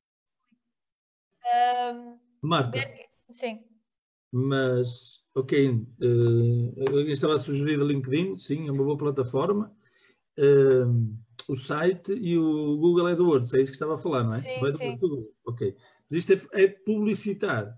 Marta. 2.42 2.78
Sim. 3.30 3.64
Mas, 4.32 5.22
ok, 5.34 5.68
uh, 5.68 6.74
eu 6.90 7.08
estava 7.10 7.34
a 7.34 7.38
sugerir 7.38 7.78
o 7.78 7.86
LinkedIn, 7.86 8.38
sim, 8.38 8.66
é 8.66 8.72
uma 8.72 8.82
boa 8.82 8.96
plataforma. 8.96 9.76
Uh, 10.38 11.16
o 11.48 11.56
site 11.56 12.12
e 12.12 12.38
o 12.38 12.76
Google 12.76 13.06
AdWords, 13.06 13.52
é 13.54 13.60
isso 13.60 13.72
que 13.72 13.76
estava 13.76 13.96
a 13.96 13.98
falar, 13.98 14.24
não 14.24 14.34
é? 14.34 14.40
Sim, 14.40 14.72
sim. 14.72 14.98
Ok. 15.44 15.76
Mas 16.10 16.18
isto 16.18 16.48
é, 16.52 16.64
é 16.64 16.68
publicitar 16.68 17.76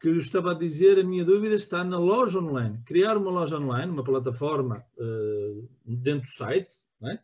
que 0.00 0.08
eu 0.08 0.18
estava 0.18 0.52
a 0.52 0.54
dizer, 0.54 0.98
a 0.98 1.04
minha 1.04 1.24
dúvida 1.24 1.54
está 1.54 1.82
na 1.82 1.98
loja 1.98 2.38
online. 2.38 2.78
Criar 2.84 3.16
uma 3.16 3.30
loja 3.30 3.56
online, 3.56 3.90
uma 3.90 4.04
plataforma 4.04 4.84
uh, 4.98 5.68
dentro 5.84 6.28
do 6.28 6.34
site, 6.34 6.76
é? 7.04 7.18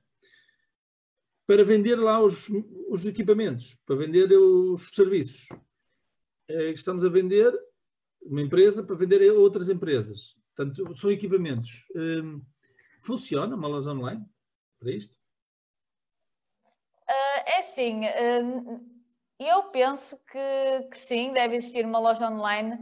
para 1.47 1.65
vender 1.65 1.97
lá 1.97 2.23
os, 2.23 2.49
os, 2.89 3.05
equipamentos, 3.05 3.77
para 3.85 3.97
vender 3.97 4.33
os 4.33 4.89
serviços. 4.95 5.47
Uh, 6.51 6.73
estamos 6.73 7.05
a 7.05 7.09
vender 7.09 7.53
uma 8.23 8.41
empresa 8.41 8.83
para 8.83 8.97
vender 8.97 9.29
a 9.29 9.35
outras 9.35 9.69
empresas. 9.69 10.35
Portanto, 10.57 10.95
são 10.95 11.11
equipamentos. 11.11 11.87
Uh, 11.91 12.41
funciona 13.01 13.57
uma 13.57 13.69
loja 13.69 13.93
online 13.93 14.25
para 14.81 14.91
isto? 14.91 15.15
é 17.47 17.59
assim, 17.59 18.03
eu 19.39 19.71
penso 19.71 20.17
que, 20.31 20.89
que, 20.91 20.99
sim, 20.99 21.33
deve 21.33 21.57
existir 21.57 21.85
uma 21.85 21.99
loja 21.99 22.29
online, 22.29 22.79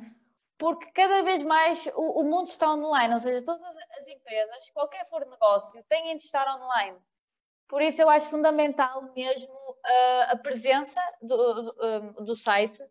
porque 0.58 0.90
cada 0.90 1.22
vez 1.22 1.42
mais 1.44 1.86
o, 1.94 2.20
o, 2.20 2.24
mundo 2.24 2.48
está 2.48 2.72
online, 2.74 3.14
ou 3.14 3.20
seja, 3.20 3.44
todas 3.44 3.76
as 3.98 4.08
empresas, 4.08 4.70
qualquer 4.70 5.08
for 5.08 5.24
negócio, 5.24 5.82
têm 5.84 6.18
de 6.18 6.24
estar 6.24 6.46
online. 6.56 6.98
Por 7.68 7.80
isso 7.80 8.02
eu 8.02 8.10
acho 8.10 8.28
fundamental 8.30 9.02
mesmo 9.14 9.52
uh, 9.52 10.32
a 10.32 10.36
presença 10.36 11.00
do, 11.22 11.36
do, 11.36 12.24
do, 12.24 12.36
site 12.36 12.82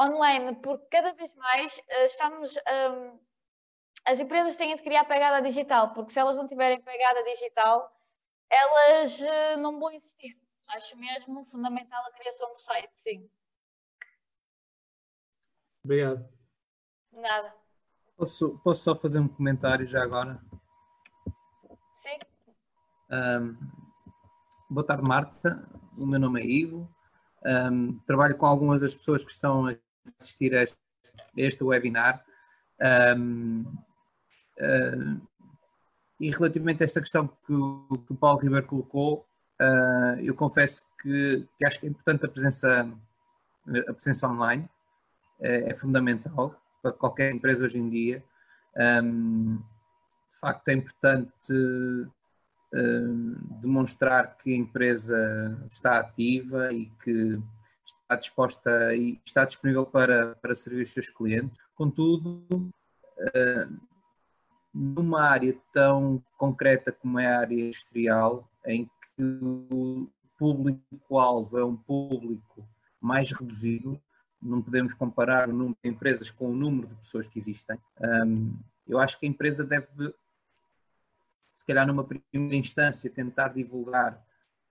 online, 0.00 0.56
porque 0.56 0.86
cada 0.90 1.12
vez 1.12 1.32
mais 1.36 1.78
uh, 1.78 2.04
estamos. 2.06 2.56
Um, 2.56 3.20
as 4.04 4.20
empresas 4.20 4.56
têm 4.56 4.74
de 4.74 4.82
criar 4.82 5.04
pegada 5.04 5.42
digital, 5.42 5.92
porque 5.92 6.12
se 6.12 6.18
elas 6.18 6.36
não 6.36 6.46
tiverem 6.46 6.80
pegada 6.80 7.24
digital, 7.24 7.92
elas 8.50 9.20
uh, 9.20 9.60
não 9.60 9.78
vão 9.78 9.90
existir. 9.92 10.38
Acho 10.68 10.96
mesmo 10.96 11.44
fundamental 11.46 12.04
a 12.06 12.12
criação 12.12 12.48
do 12.50 12.56
site, 12.56 12.92
sim. 12.96 13.30
Obrigado. 15.84 16.28
Nada. 17.12 17.54
Posso, 18.16 18.58
posso 18.58 18.82
só 18.82 18.96
fazer 18.96 19.20
um 19.20 19.28
comentário 19.28 19.86
já 19.86 20.02
agora? 20.02 20.40
Sim. 21.94 22.18
Um, 23.10 23.56
boa 24.68 24.84
tarde, 24.84 25.06
Marta. 25.06 25.68
O 25.96 26.04
meu 26.06 26.18
nome 26.18 26.40
é 26.40 26.46
Ivo. 26.46 26.92
Um, 27.44 27.98
trabalho 28.00 28.36
com 28.36 28.46
algumas 28.46 28.80
das 28.80 28.94
pessoas 28.94 29.22
que 29.22 29.30
estão 29.30 29.68
a 29.68 29.76
assistir 30.18 30.54
a 30.54 30.62
este, 30.62 30.78
a 31.14 31.40
este 31.40 31.62
webinar. 31.62 32.24
Um, 33.16 33.62
uh, 34.58 35.28
e 36.18 36.30
relativamente 36.30 36.82
a 36.82 36.84
esta 36.84 37.00
questão 37.00 37.28
que 37.28 37.52
o, 37.52 38.02
que 38.06 38.12
o 38.12 38.16
Paulo 38.16 38.38
Ribeiro 38.38 38.66
colocou, 38.66 39.26
uh, 39.60 40.18
eu 40.20 40.34
confesso 40.34 40.84
que, 41.00 41.46
que, 41.58 41.66
acho 41.66 41.80
que 41.80 41.86
é 41.86 41.90
importante 41.90 42.24
a 42.24 42.28
presença, 42.28 42.88
a 43.88 43.92
presença 43.92 44.28
online, 44.28 44.68
é, 45.40 45.70
é 45.70 45.74
fundamental 45.74 46.58
para 46.82 46.92
qualquer 46.92 47.32
empresa 47.32 47.64
hoje 47.64 47.78
em 47.78 47.88
dia. 47.88 48.24
Um, 48.76 49.56
de 49.56 50.40
facto, 50.40 50.68
é 50.68 50.74
importante 50.74 51.52
um, 52.74 53.34
demonstrar 53.60 54.36
que 54.36 54.52
a 54.52 54.56
empresa 54.56 55.66
está 55.70 55.98
ativa 55.98 56.72
e 56.72 56.86
que 57.02 57.40
está 57.84 58.16
disposta 58.16 58.94
e 58.94 59.20
está 59.24 59.44
disponível 59.44 59.86
para, 59.86 60.34
para 60.36 60.54
servir 60.54 60.82
os 60.82 60.92
seus 60.92 61.08
clientes. 61.10 61.58
Contudo, 61.74 62.44
uh, 62.50 63.80
numa 64.76 65.22
área 65.22 65.56
tão 65.72 66.22
concreta 66.36 66.92
como 66.92 67.18
é 67.18 67.26
a 67.26 67.40
área 67.40 67.54
industrial, 67.54 68.46
em 68.66 68.84
que 68.84 69.22
o 69.22 70.06
público-alvo 70.38 71.58
é 71.58 71.64
um 71.64 71.74
público 71.74 72.68
mais 73.00 73.32
reduzido, 73.32 73.98
não 74.40 74.60
podemos 74.60 74.92
comparar 74.92 75.48
o 75.48 75.52
número 75.52 75.78
de 75.82 75.88
empresas 75.88 76.30
com 76.30 76.50
o 76.50 76.54
número 76.54 76.88
de 76.88 76.94
pessoas 76.96 77.26
que 77.26 77.38
existem. 77.38 77.78
Um, 77.98 78.54
eu 78.86 78.98
acho 78.98 79.18
que 79.18 79.24
a 79.24 79.28
empresa 79.28 79.64
deve, 79.64 80.14
se 81.54 81.64
calhar 81.64 81.86
numa 81.86 82.04
primeira 82.04 82.54
instância, 82.54 83.08
tentar 83.08 83.48
divulgar 83.48 84.22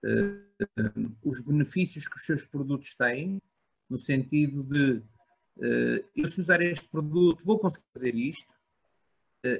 uh, 0.04 1.16
os 1.24 1.40
benefícios 1.40 2.06
que 2.06 2.16
os 2.16 2.24
seus 2.24 2.44
produtos 2.44 2.94
têm, 2.94 3.42
no 3.90 3.98
sentido 3.98 4.62
de 4.62 5.02
uh, 5.56 6.08
eu 6.14 6.28
se 6.28 6.40
usar 6.40 6.62
este 6.62 6.86
produto 6.88 7.44
vou 7.44 7.58
conseguir 7.58 7.86
fazer 7.92 8.14
isto, 8.14 8.55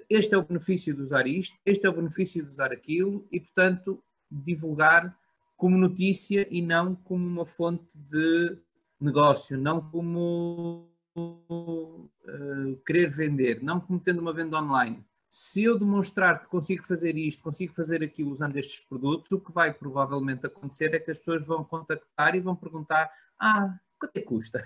este 0.09 0.35
é 0.35 0.39
o 0.39 0.43
benefício 0.43 0.95
de 0.95 1.03
usar 1.03 1.27
isto, 1.27 1.57
este 1.65 1.87
é 1.87 1.89
o 1.89 1.93
benefício 1.93 2.43
de 2.43 2.51
usar 2.51 2.73
aquilo, 2.73 3.27
e 3.31 3.41
portanto 3.41 4.03
divulgar 4.31 5.17
como 5.57 5.77
notícia 5.77 6.47
e 6.51 6.61
não 6.61 6.95
como 6.95 7.27
uma 7.27 7.47
fonte 7.47 7.87
de 7.95 8.59
negócio, 9.01 9.57
não 9.57 9.81
como 9.81 10.91
uh, 11.17 12.77
querer 12.85 13.11
vender, 13.11 13.63
não 13.63 13.81
como 13.81 13.99
tendo 13.99 14.21
uma 14.21 14.33
venda 14.33 14.59
online. 14.59 15.05
Se 15.29 15.65
eu 15.65 15.79
demonstrar 15.79 16.41
que 16.41 16.49
consigo 16.49 16.85
fazer 16.85 17.17
isto, 17.17 17.43
consigo 17.43 17.75
fazer 17.75 18.03
aquilo 18.03 18.31
usando 18.31 18.57
estes 18.57 18.81
produtos, 18.85 19.33
o 19.33 19.41
que 19.41 19.53
vai 19.53 19.73
provavelmente 19.73 20.47
acontecer 20.47 20.95
é 20.95 21.01
que 21.01 21.11
as 21.11 21.19
pessoas 21.19 21.45
vão 21.45 21.65
contactar 21.65 22.35
e 22.35 22.41
vão 22.41 22.57
perguntar: 22.57 23.11
Ah, 23.39 23.79
quanto 23.99 24.17
é 24.17 24.21
que 24.21 24.27
custa? 24.27 24.63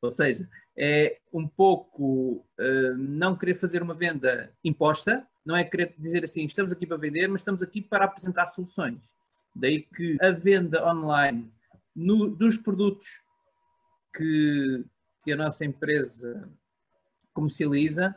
Ou 0.00 0.10
seja, 0.10 0.48
é 0.76 1.18
um 1.32 1.46
pouco 1.46 2.44
uh, 2.58 2.96
não 2.96 3.36
querer 3.36 3.54
fazer 3.54 3.82
uma 3.82 3.94
venda 3.94 4.52
imposta, 4.62 5.26
não 5.44 5.56
é 5.56 5.64
querer 5.64 5.94
dizer 5.98 6.24
assim, 6.24 6.44
estamos 6.44 6.72
aqui 6.72 6.86
para 6.86 6.96
vender, 6.96 7.26
mas 7.28 7.40
estamos 7.40 7.62
aqui 7.62 7.82
para 7.82 8.04
apresentar 8.04 8.46
soluções. 8.46 9.00
Daí 9.54 9.82
que 9.82 10.16
a 10.20 10.30
venda 10.30 10.86
online 10.86 11.52
no, 11.94 12.28
dos 12.28 12.56
produtos 12.56 13.08
que, 14.14 14.84
que 15.24 15.32
a 15.32 15.36
nossa 15.36 15.64
empresa 15.64 16.48
comercializa 17.32 18.14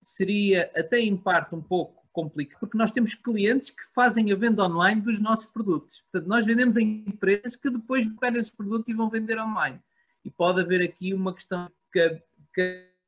seria 0.00 0.70
até 0.76 1.00
em 1.00 1.16
parte 1.16 1.54
um 1.54 1.62
pouco 1.62 2.04
complicado, 2.12 2.60
porque 2.60 2.78
nós 2.78 2.92
temos 2.92 3.14
clientes 3.16 3.70
que 3.70 3.82
fazem 3.92 4.30
a 4.30 4.36
venda 4.36 4.64
online 4.64 5.00
dos 5.00 5.20
nossos 5.20 5.46
produtos. 5.46 6.00
Portanto, 6.02 6.28
nós 6.28 6.46
vendemos 6.46 6.76
em 6.76 7.04
empresas 7.08 7.56
que 7.56 7.68
depois 7.68 8.08
pegar 8.14 8.38
esses 8.38 8.52
produtos 8.52 8.88
e 8.88 8.94
vão 8.96 9.10
vender 9.10 9.38
online. 9.40 9.80
E 10.24 10.30
pode 10.30 10.60
haver 10.60 10.82
aqui 10.82 11.12
uma 11.12 11.34
questão 11.34 11.70
de 11.94 12.22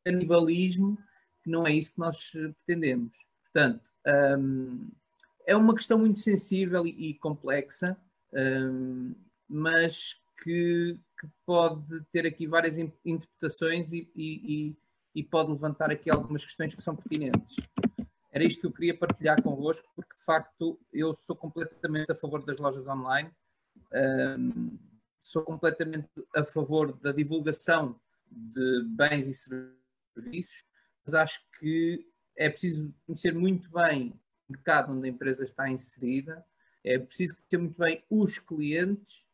canibalismo, 0.04 0.98
que 1.42 1.50
não 1.50 1.66
é 1.66 1.72
isso 1.72 1.92
que 1.92 1.98
nós 1.98 2.30
pretendemos. 2.64 3.24
Portanto, 3.44 3.90
um, 4.38 4.90
é 5.46 5.56
uma 5.56 5.74
questão 5.74 5.98
muito 5.98 6.18
sensível 6.18 6.86
e, 6.86 7.10
e 7.10 7.14
complexa, 7.14 7.96
um, 8.32 9.14
mas 9.48 10.14
que, 10.42 10.98
que, 11.18 11.28
pode 11.46 12.02
ter 12.12 12.26
aqui 12.26 12.46
várias 12.46 12.76
interpretações 12.76 13.92
e, 13.92 14.10
e, 14.14 14.76
e, 15.14 15.22
pode 15.22 15.50
levantar 15.50 15.90
aqui 15.90 16.10
algumas 16.10 16.44
questões 16.44 16.74
que 16.74 16.82
são 16.82 16.94
pertinentes. 16.94 17.56
Era 18.30 18.44
isto 18.44 18.60
que 18.60 18.66
eu 18.66 18.72
queria 18.72 18.98
partilhar 18.98 19.40
convosco, 19.42 19.88
porque 19.96 20.14
de 20.14 20.22
facto 20.22 20.78
eu 20.92 21.14
sou 21.14 21.34
completamente 21.34 22.12
a 22.12 22.14
favor 22.14 22.44
das 22.44 22.58
lojas 22.58 22.86
online, 22.86 23.30
um, 24.38 24.76
sou 25.26 25.42
completamente 25.42 26.08
a 26.36 26.44
favor 26.44 26.92
da 27.00 27.10
divulgação 27.10 28.00
de 28.30 28.84
bens 28.84 29.26
e 29.26 29.34
serviços, 29.34 30.64
mas 31.04 31.14
acho 31.14 31.40
que 31.58 32.06
é 32.36 32.48
preciso 32.48 32.94
conhecer 33.04 33.34
muito 33.34 33.68
bem 33.70 34.10
o 34.48 34.52
mercado 34.52 34.92
onde 34.92 35.08
a 35.08 35.10
empresa 35.10 35.44
está 35.44 35.68
inserida, 35.68 36.46
é 36.84 36.96
preciso 36.96 37.34
conhecer 37.34 37.58
muito 37.58 37.76
bem 37.76 38.04
os 38.08 38.38
clientes 38.38 39.26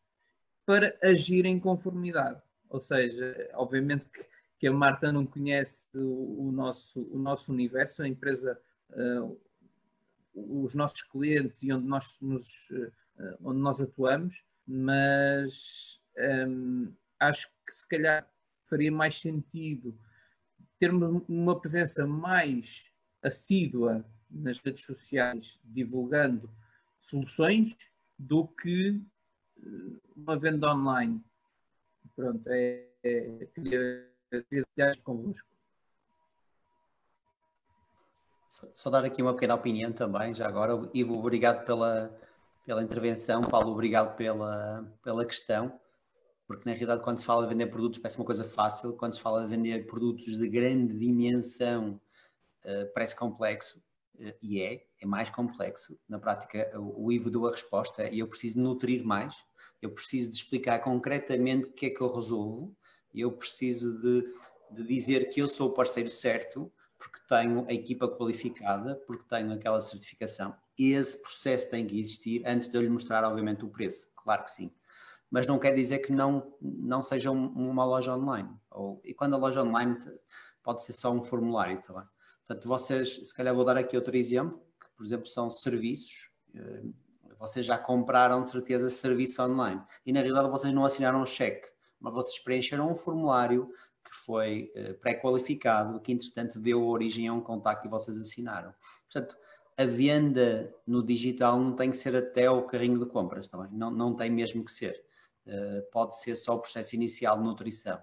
para 0.65 0.97
agir 1.03 1.45
em 1.45 1.61
conformidade. 1.61 2.41
Ou 2.71 2.81
seja, 2.81 3.51
obviamente 3.53 4.07
que, 4.07 4.27
que 4.61 4.69
a 4.69 4.73
Marta 4.73 5.13
não 5.13 5.27
conhece 5.27 5.89
o, 5.95 6.51
nosso, 6.51 7.03
o 7.13 7.19
nosso 7.19 7.53
universo, 7.53 8.03
a 8.03 8.09
empresa, 8.09 8.59
uh, 8.93 9.39
os 10.35 10.75
nossos 10.75 11.03
clientes 11.03 11.63
e 11.63 11.71
onde 11.71 11.87
nós, 11.87 12.19
nos, 12.23 12.71
uh, 12.71 13.37
onde 13.43 13.61
nós 13.61 13.79
atuamos, 13.79 14.43
mas 14.67 16.01
um, 16.17 16.23
ehm, 16.23 16.97
acho 17.19 17.49
que 17.67 17.73
se 17.73 17.87
calhar 17.89 18.29
faria 18.65 18.91
mais 18.91 19.21
sentido 19.21 19.99
termos 20.79 21.23
uma 21.29 21.61
presença 21.61 22.07
mais 22.07 22.91
assídua 23.23 24.05
nas 24.31 24.59
redes 24.59 24.85
sociais 24.85 25.59
divulgando 25.63 26.51
soluções 26.99 27.77
do 28.19 28.49
que 28.49 29.01
uma 30.17 30.37
venda 30.39 30.73
online. 30.75 31.23
Pronto, 32.17 32.49
é, 32.49 32.87
é 33.03 33.47
queria, 33.55 34.11
queria 34.49 34.67
convosco. 35.03 35.49
Só, 38.49 38.69
só, 38.75 38.91
dar 38.91 39.05
aqui 39.05 39.23
uma 39.23 39.33
pequena 39.33 39.55
opinião 39.55 39.93
também, 39.93 40.35
já 40.35 40.47
agora. 40.47 40.73
Ivo, 40.93 41.19
obrigado 41.19 41.65
pela, 41.65 42.15
pela 42.65 42.83
intervenção. 42.83 43.43
Paulo, 43.43 43.73
obrigado 43.73 44.17
pela, 44.17 44.85
pela 45.03 45.25
questão. 45.25 45.79
Porque 46.47 46.69
na 46.69 46.73
realidade, 46.73 47.03
quando 47.03 47.19
se 47.19 47.25
fala 47.25 47.43
de 47.43 47.49
vender 47.49 47.67
produtos, 47.67 47.99
parece 47.99 48.19
uma 48.19 48.27
coisa 48.27 48.45
fácil. 48.45 48.95
Quando 48.95 49.15
se 49.15 49.21
fala 49.21 49.43
de 49.43 49.49
vender 49.49 49.87
produtos 49.87 50.39
de 50.39 50.49
grande 50.49 50.97
dimensão, 50.99 52.01
uh, 52.65 52.93
parece 52.93 53.17
complexo. 53.17 53.83
Uh, 54.17 54.35
e 54.43 54.61
é, 54.61 54.85
é 55.01 55.07
mais 55.07 55.31
complexo. 55.31 55.99
Na 56.09 56.19
prática, 56.19 56.71
o, 56.79 57.07
o 57.07 57.13
Ivo 57.13 57.31
deu 57.31 57.47
a 57.47 57.51
resposta 57.51 58.09
e 58.09 58.19
eu 58.19 58.29
preciso 58.29 58.59
nutrir 58.59 59.05
mais 59.05 59.43
eu 59.83 59.91
preciso 59.91 60.31
de 60.31 60.37
explicar 60.37 60.79
concretamente 60.79 61.67
o 61.67 61.73
que 61.73 61.87
é 61.87 61.91
que 61.91 62.01
eu 62.01 62.15
resolvo, 62.15 62.75
eu 63.13 63.33
preciso 63.33 64.01
de, 64.01 64.23
de 64.71 64.87
dizer 64.87 65.29
que 65.29 65.43
eu 65.43 65.49
sou 65.49 65.71
o 65.71 65.75
parceiro 65.75 66.09
certo, 66.09 66.73
porque 66.97 67.19
tenho 67.29 67.67
a 67.69 67.73
equipa 67.73 68.09
qualificada, 68.09 68.95
porque 69.07 69.25
tenho 69.29 69.53
aquela 69.53 69.81
certificação. 69.81 70.55
Esse 70.79 71.21
processo 71.21 71.71
tem 71.71 71.87
que 71.87 71.99
existir 71.99 72.43
antes 72.47 72.69
de 72.69 72.77
eu 72.77 72.83
lhe 72.83 72.89
mostrar, 72.89 73.25
obviamente, 73.25 73.65
o 73.65 73.69
preço. 73.69 74.09
Claro 74.17 74.45
que 74.45 74.51
sim. 74.51 74.73
Mas 75.31 75.47
não 75.47 75.59
quer 75.59 75.75
dizer 75.75 76.01
que 76.01 76.13
não, 76.13 76.55
não 76.61 77.03
seja 77.03 77.31
uma 77.31 77.85
loja 77.85 78.15
online. 78.15 78.51
Ou, 78.71 79.01
e 79.05 79.15
quando 79.15 79.35
a 79.35 79.39
loja 79.39 79.63
online 79.63 79.97
pode 80.63 80.85
ser 80.85 80.93
só 80.93 81.11
um 81.11 81.23
formulário, 81.23 81.81
tá 81.83 81.93
bem? 81.93 82.09
Portanto, 82.47 82.69
vocês, 82.69 83.21
se 83.23 83.35
calhar 83.35 83.55
vou 83.55 83.65
dar 83.65 83.77
aqui 83.77 83.97
outro 83.97 84.17
exemplo, 84.17 84.61
que, 84.81 84.91
por 84.97 85.05
exemplo, 85.05 85.27
são 85.27 85.51
serviços. 85.51 86.31
Eh, 86.55 86.83
vocês 87.39 87.67
já 87.67 87.77
compraram 87.77 88.43
de 88.43 88.51
certeza 88.51 88.89
serviço 88.89 89.43
online 89.43 89.83
e 90.07 90.13
na 90.13 90.21
realidade 90.21 90.49
vocês 90.49 90.73
não 90.73 90.85
assinaram 90.85 91.23
um 91.23 91.27
cheque, 91.27 91.69
mas 91.99 92.15
vocês 92.15 92.39
preencheram 92.39 92.89
um 92.89 92.95
formulário 92.95 93.69
que 94.05 94.15
foi 94.15 94.73
uh, 94.77 94.95
pré-qualificado, 95.01 96.01
que 96.01 96.13
entretanto 96.13 96.61
deu 96.61 96.87
origem 96.87 97.27
a 97.27 97.33
um 97.33 97.41
contacto 97.41 97.83
que 97.83 97.89
vocês 97.89 98.17
assinaram. 98.17 98.73
Portanto, 99.11 99.37
a 99.77 99.85
venda 99.85 100.75
no 100.87 101.03
digital 101.03 101.59
não 101.59 101.75
tem 101.75 101.91
que 101.91 101.97
ser 101.97 102.15
até 102.15 102.51
o 102.51 102.63
carrinho 102.63 102.99
de 102.99 103.07
compras, 103.07 103.49
também. 103.49 103.69
Tá 103.69 103.75
não, 103.75 103.91
não 103.91 104.15
tem 104.15 104.31
mesmo 104.31 104.65
que 104.65 104.73
ser. 104.73 105.03
Uh, 105.47 105.83
pode 105.91 106.19
ser 106.21 106.37
só 106.37 106.55
o 106.55 106.61
processo 106.61 106.95
inicial 106.95 107.37
de 107.37 107.45
nutrição. 107.45 107.99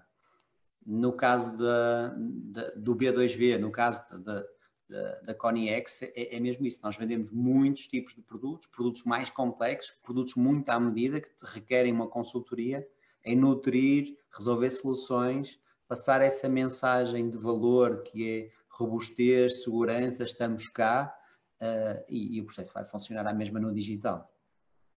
No 0.84 1.12
caso 1.12 1.56
da, 1.56 2.14
da, 2.16 2.70
do 2.70 2.96
B2B, 2.96 3.58
no 3.58 3.70
caso 3.70 4.02
da, 4.18 4.44
da, 4.90 5.20
da 5.20 5.34
Coniex, 5.34 6.02
é, 6.02 6.36
é, 6.36 6.40
mesmo 6.40 6.66
isso. 6.66 6.80
Nós 6.82 6.96
vendemos 6.96 7.30
muitos 7.30 7.86
tipos 7.86 8.14
de 8.14 8.22
produtos, 8.22 8.66
produtos 8.66 9.04
mais 9.04 9.30
complexos, 9.30 9.96
produtos 10.02 10.34
muito 10.34 10.68
à 10.68 10.80
medida, 10.80 11.20
que 11.20 11.28
requerem 11.42 11.92
uma 11.92 12.08
consultoria 12.08 12.86
em 13.24 13.36
nutrir, 13.36 14.18
resolver 14.36 14.70
soluções, 14.70 15.60
passar 15.86 16.20
essa 16.22 16.48
mensagem 16.48 17.30
de 17.30 17.36
valor 17.36 18.02
que 18.02 18.28
é 18.28 18.50
robustez, 18.68 19.62
segurança, 19.62 20.24
estamos 20.24 20.68
cá, 20.68 21.14
e, 22.08 22.36
e, 22.36 22.40
o 22.40 22.44
processo 22.44 22.72
vai 22.72 22.84
funcionar 22.84 23.26
à 23.26 23.32
mesma 23.32 23.60
no 23.60 23.72
digital. 23.72 24.32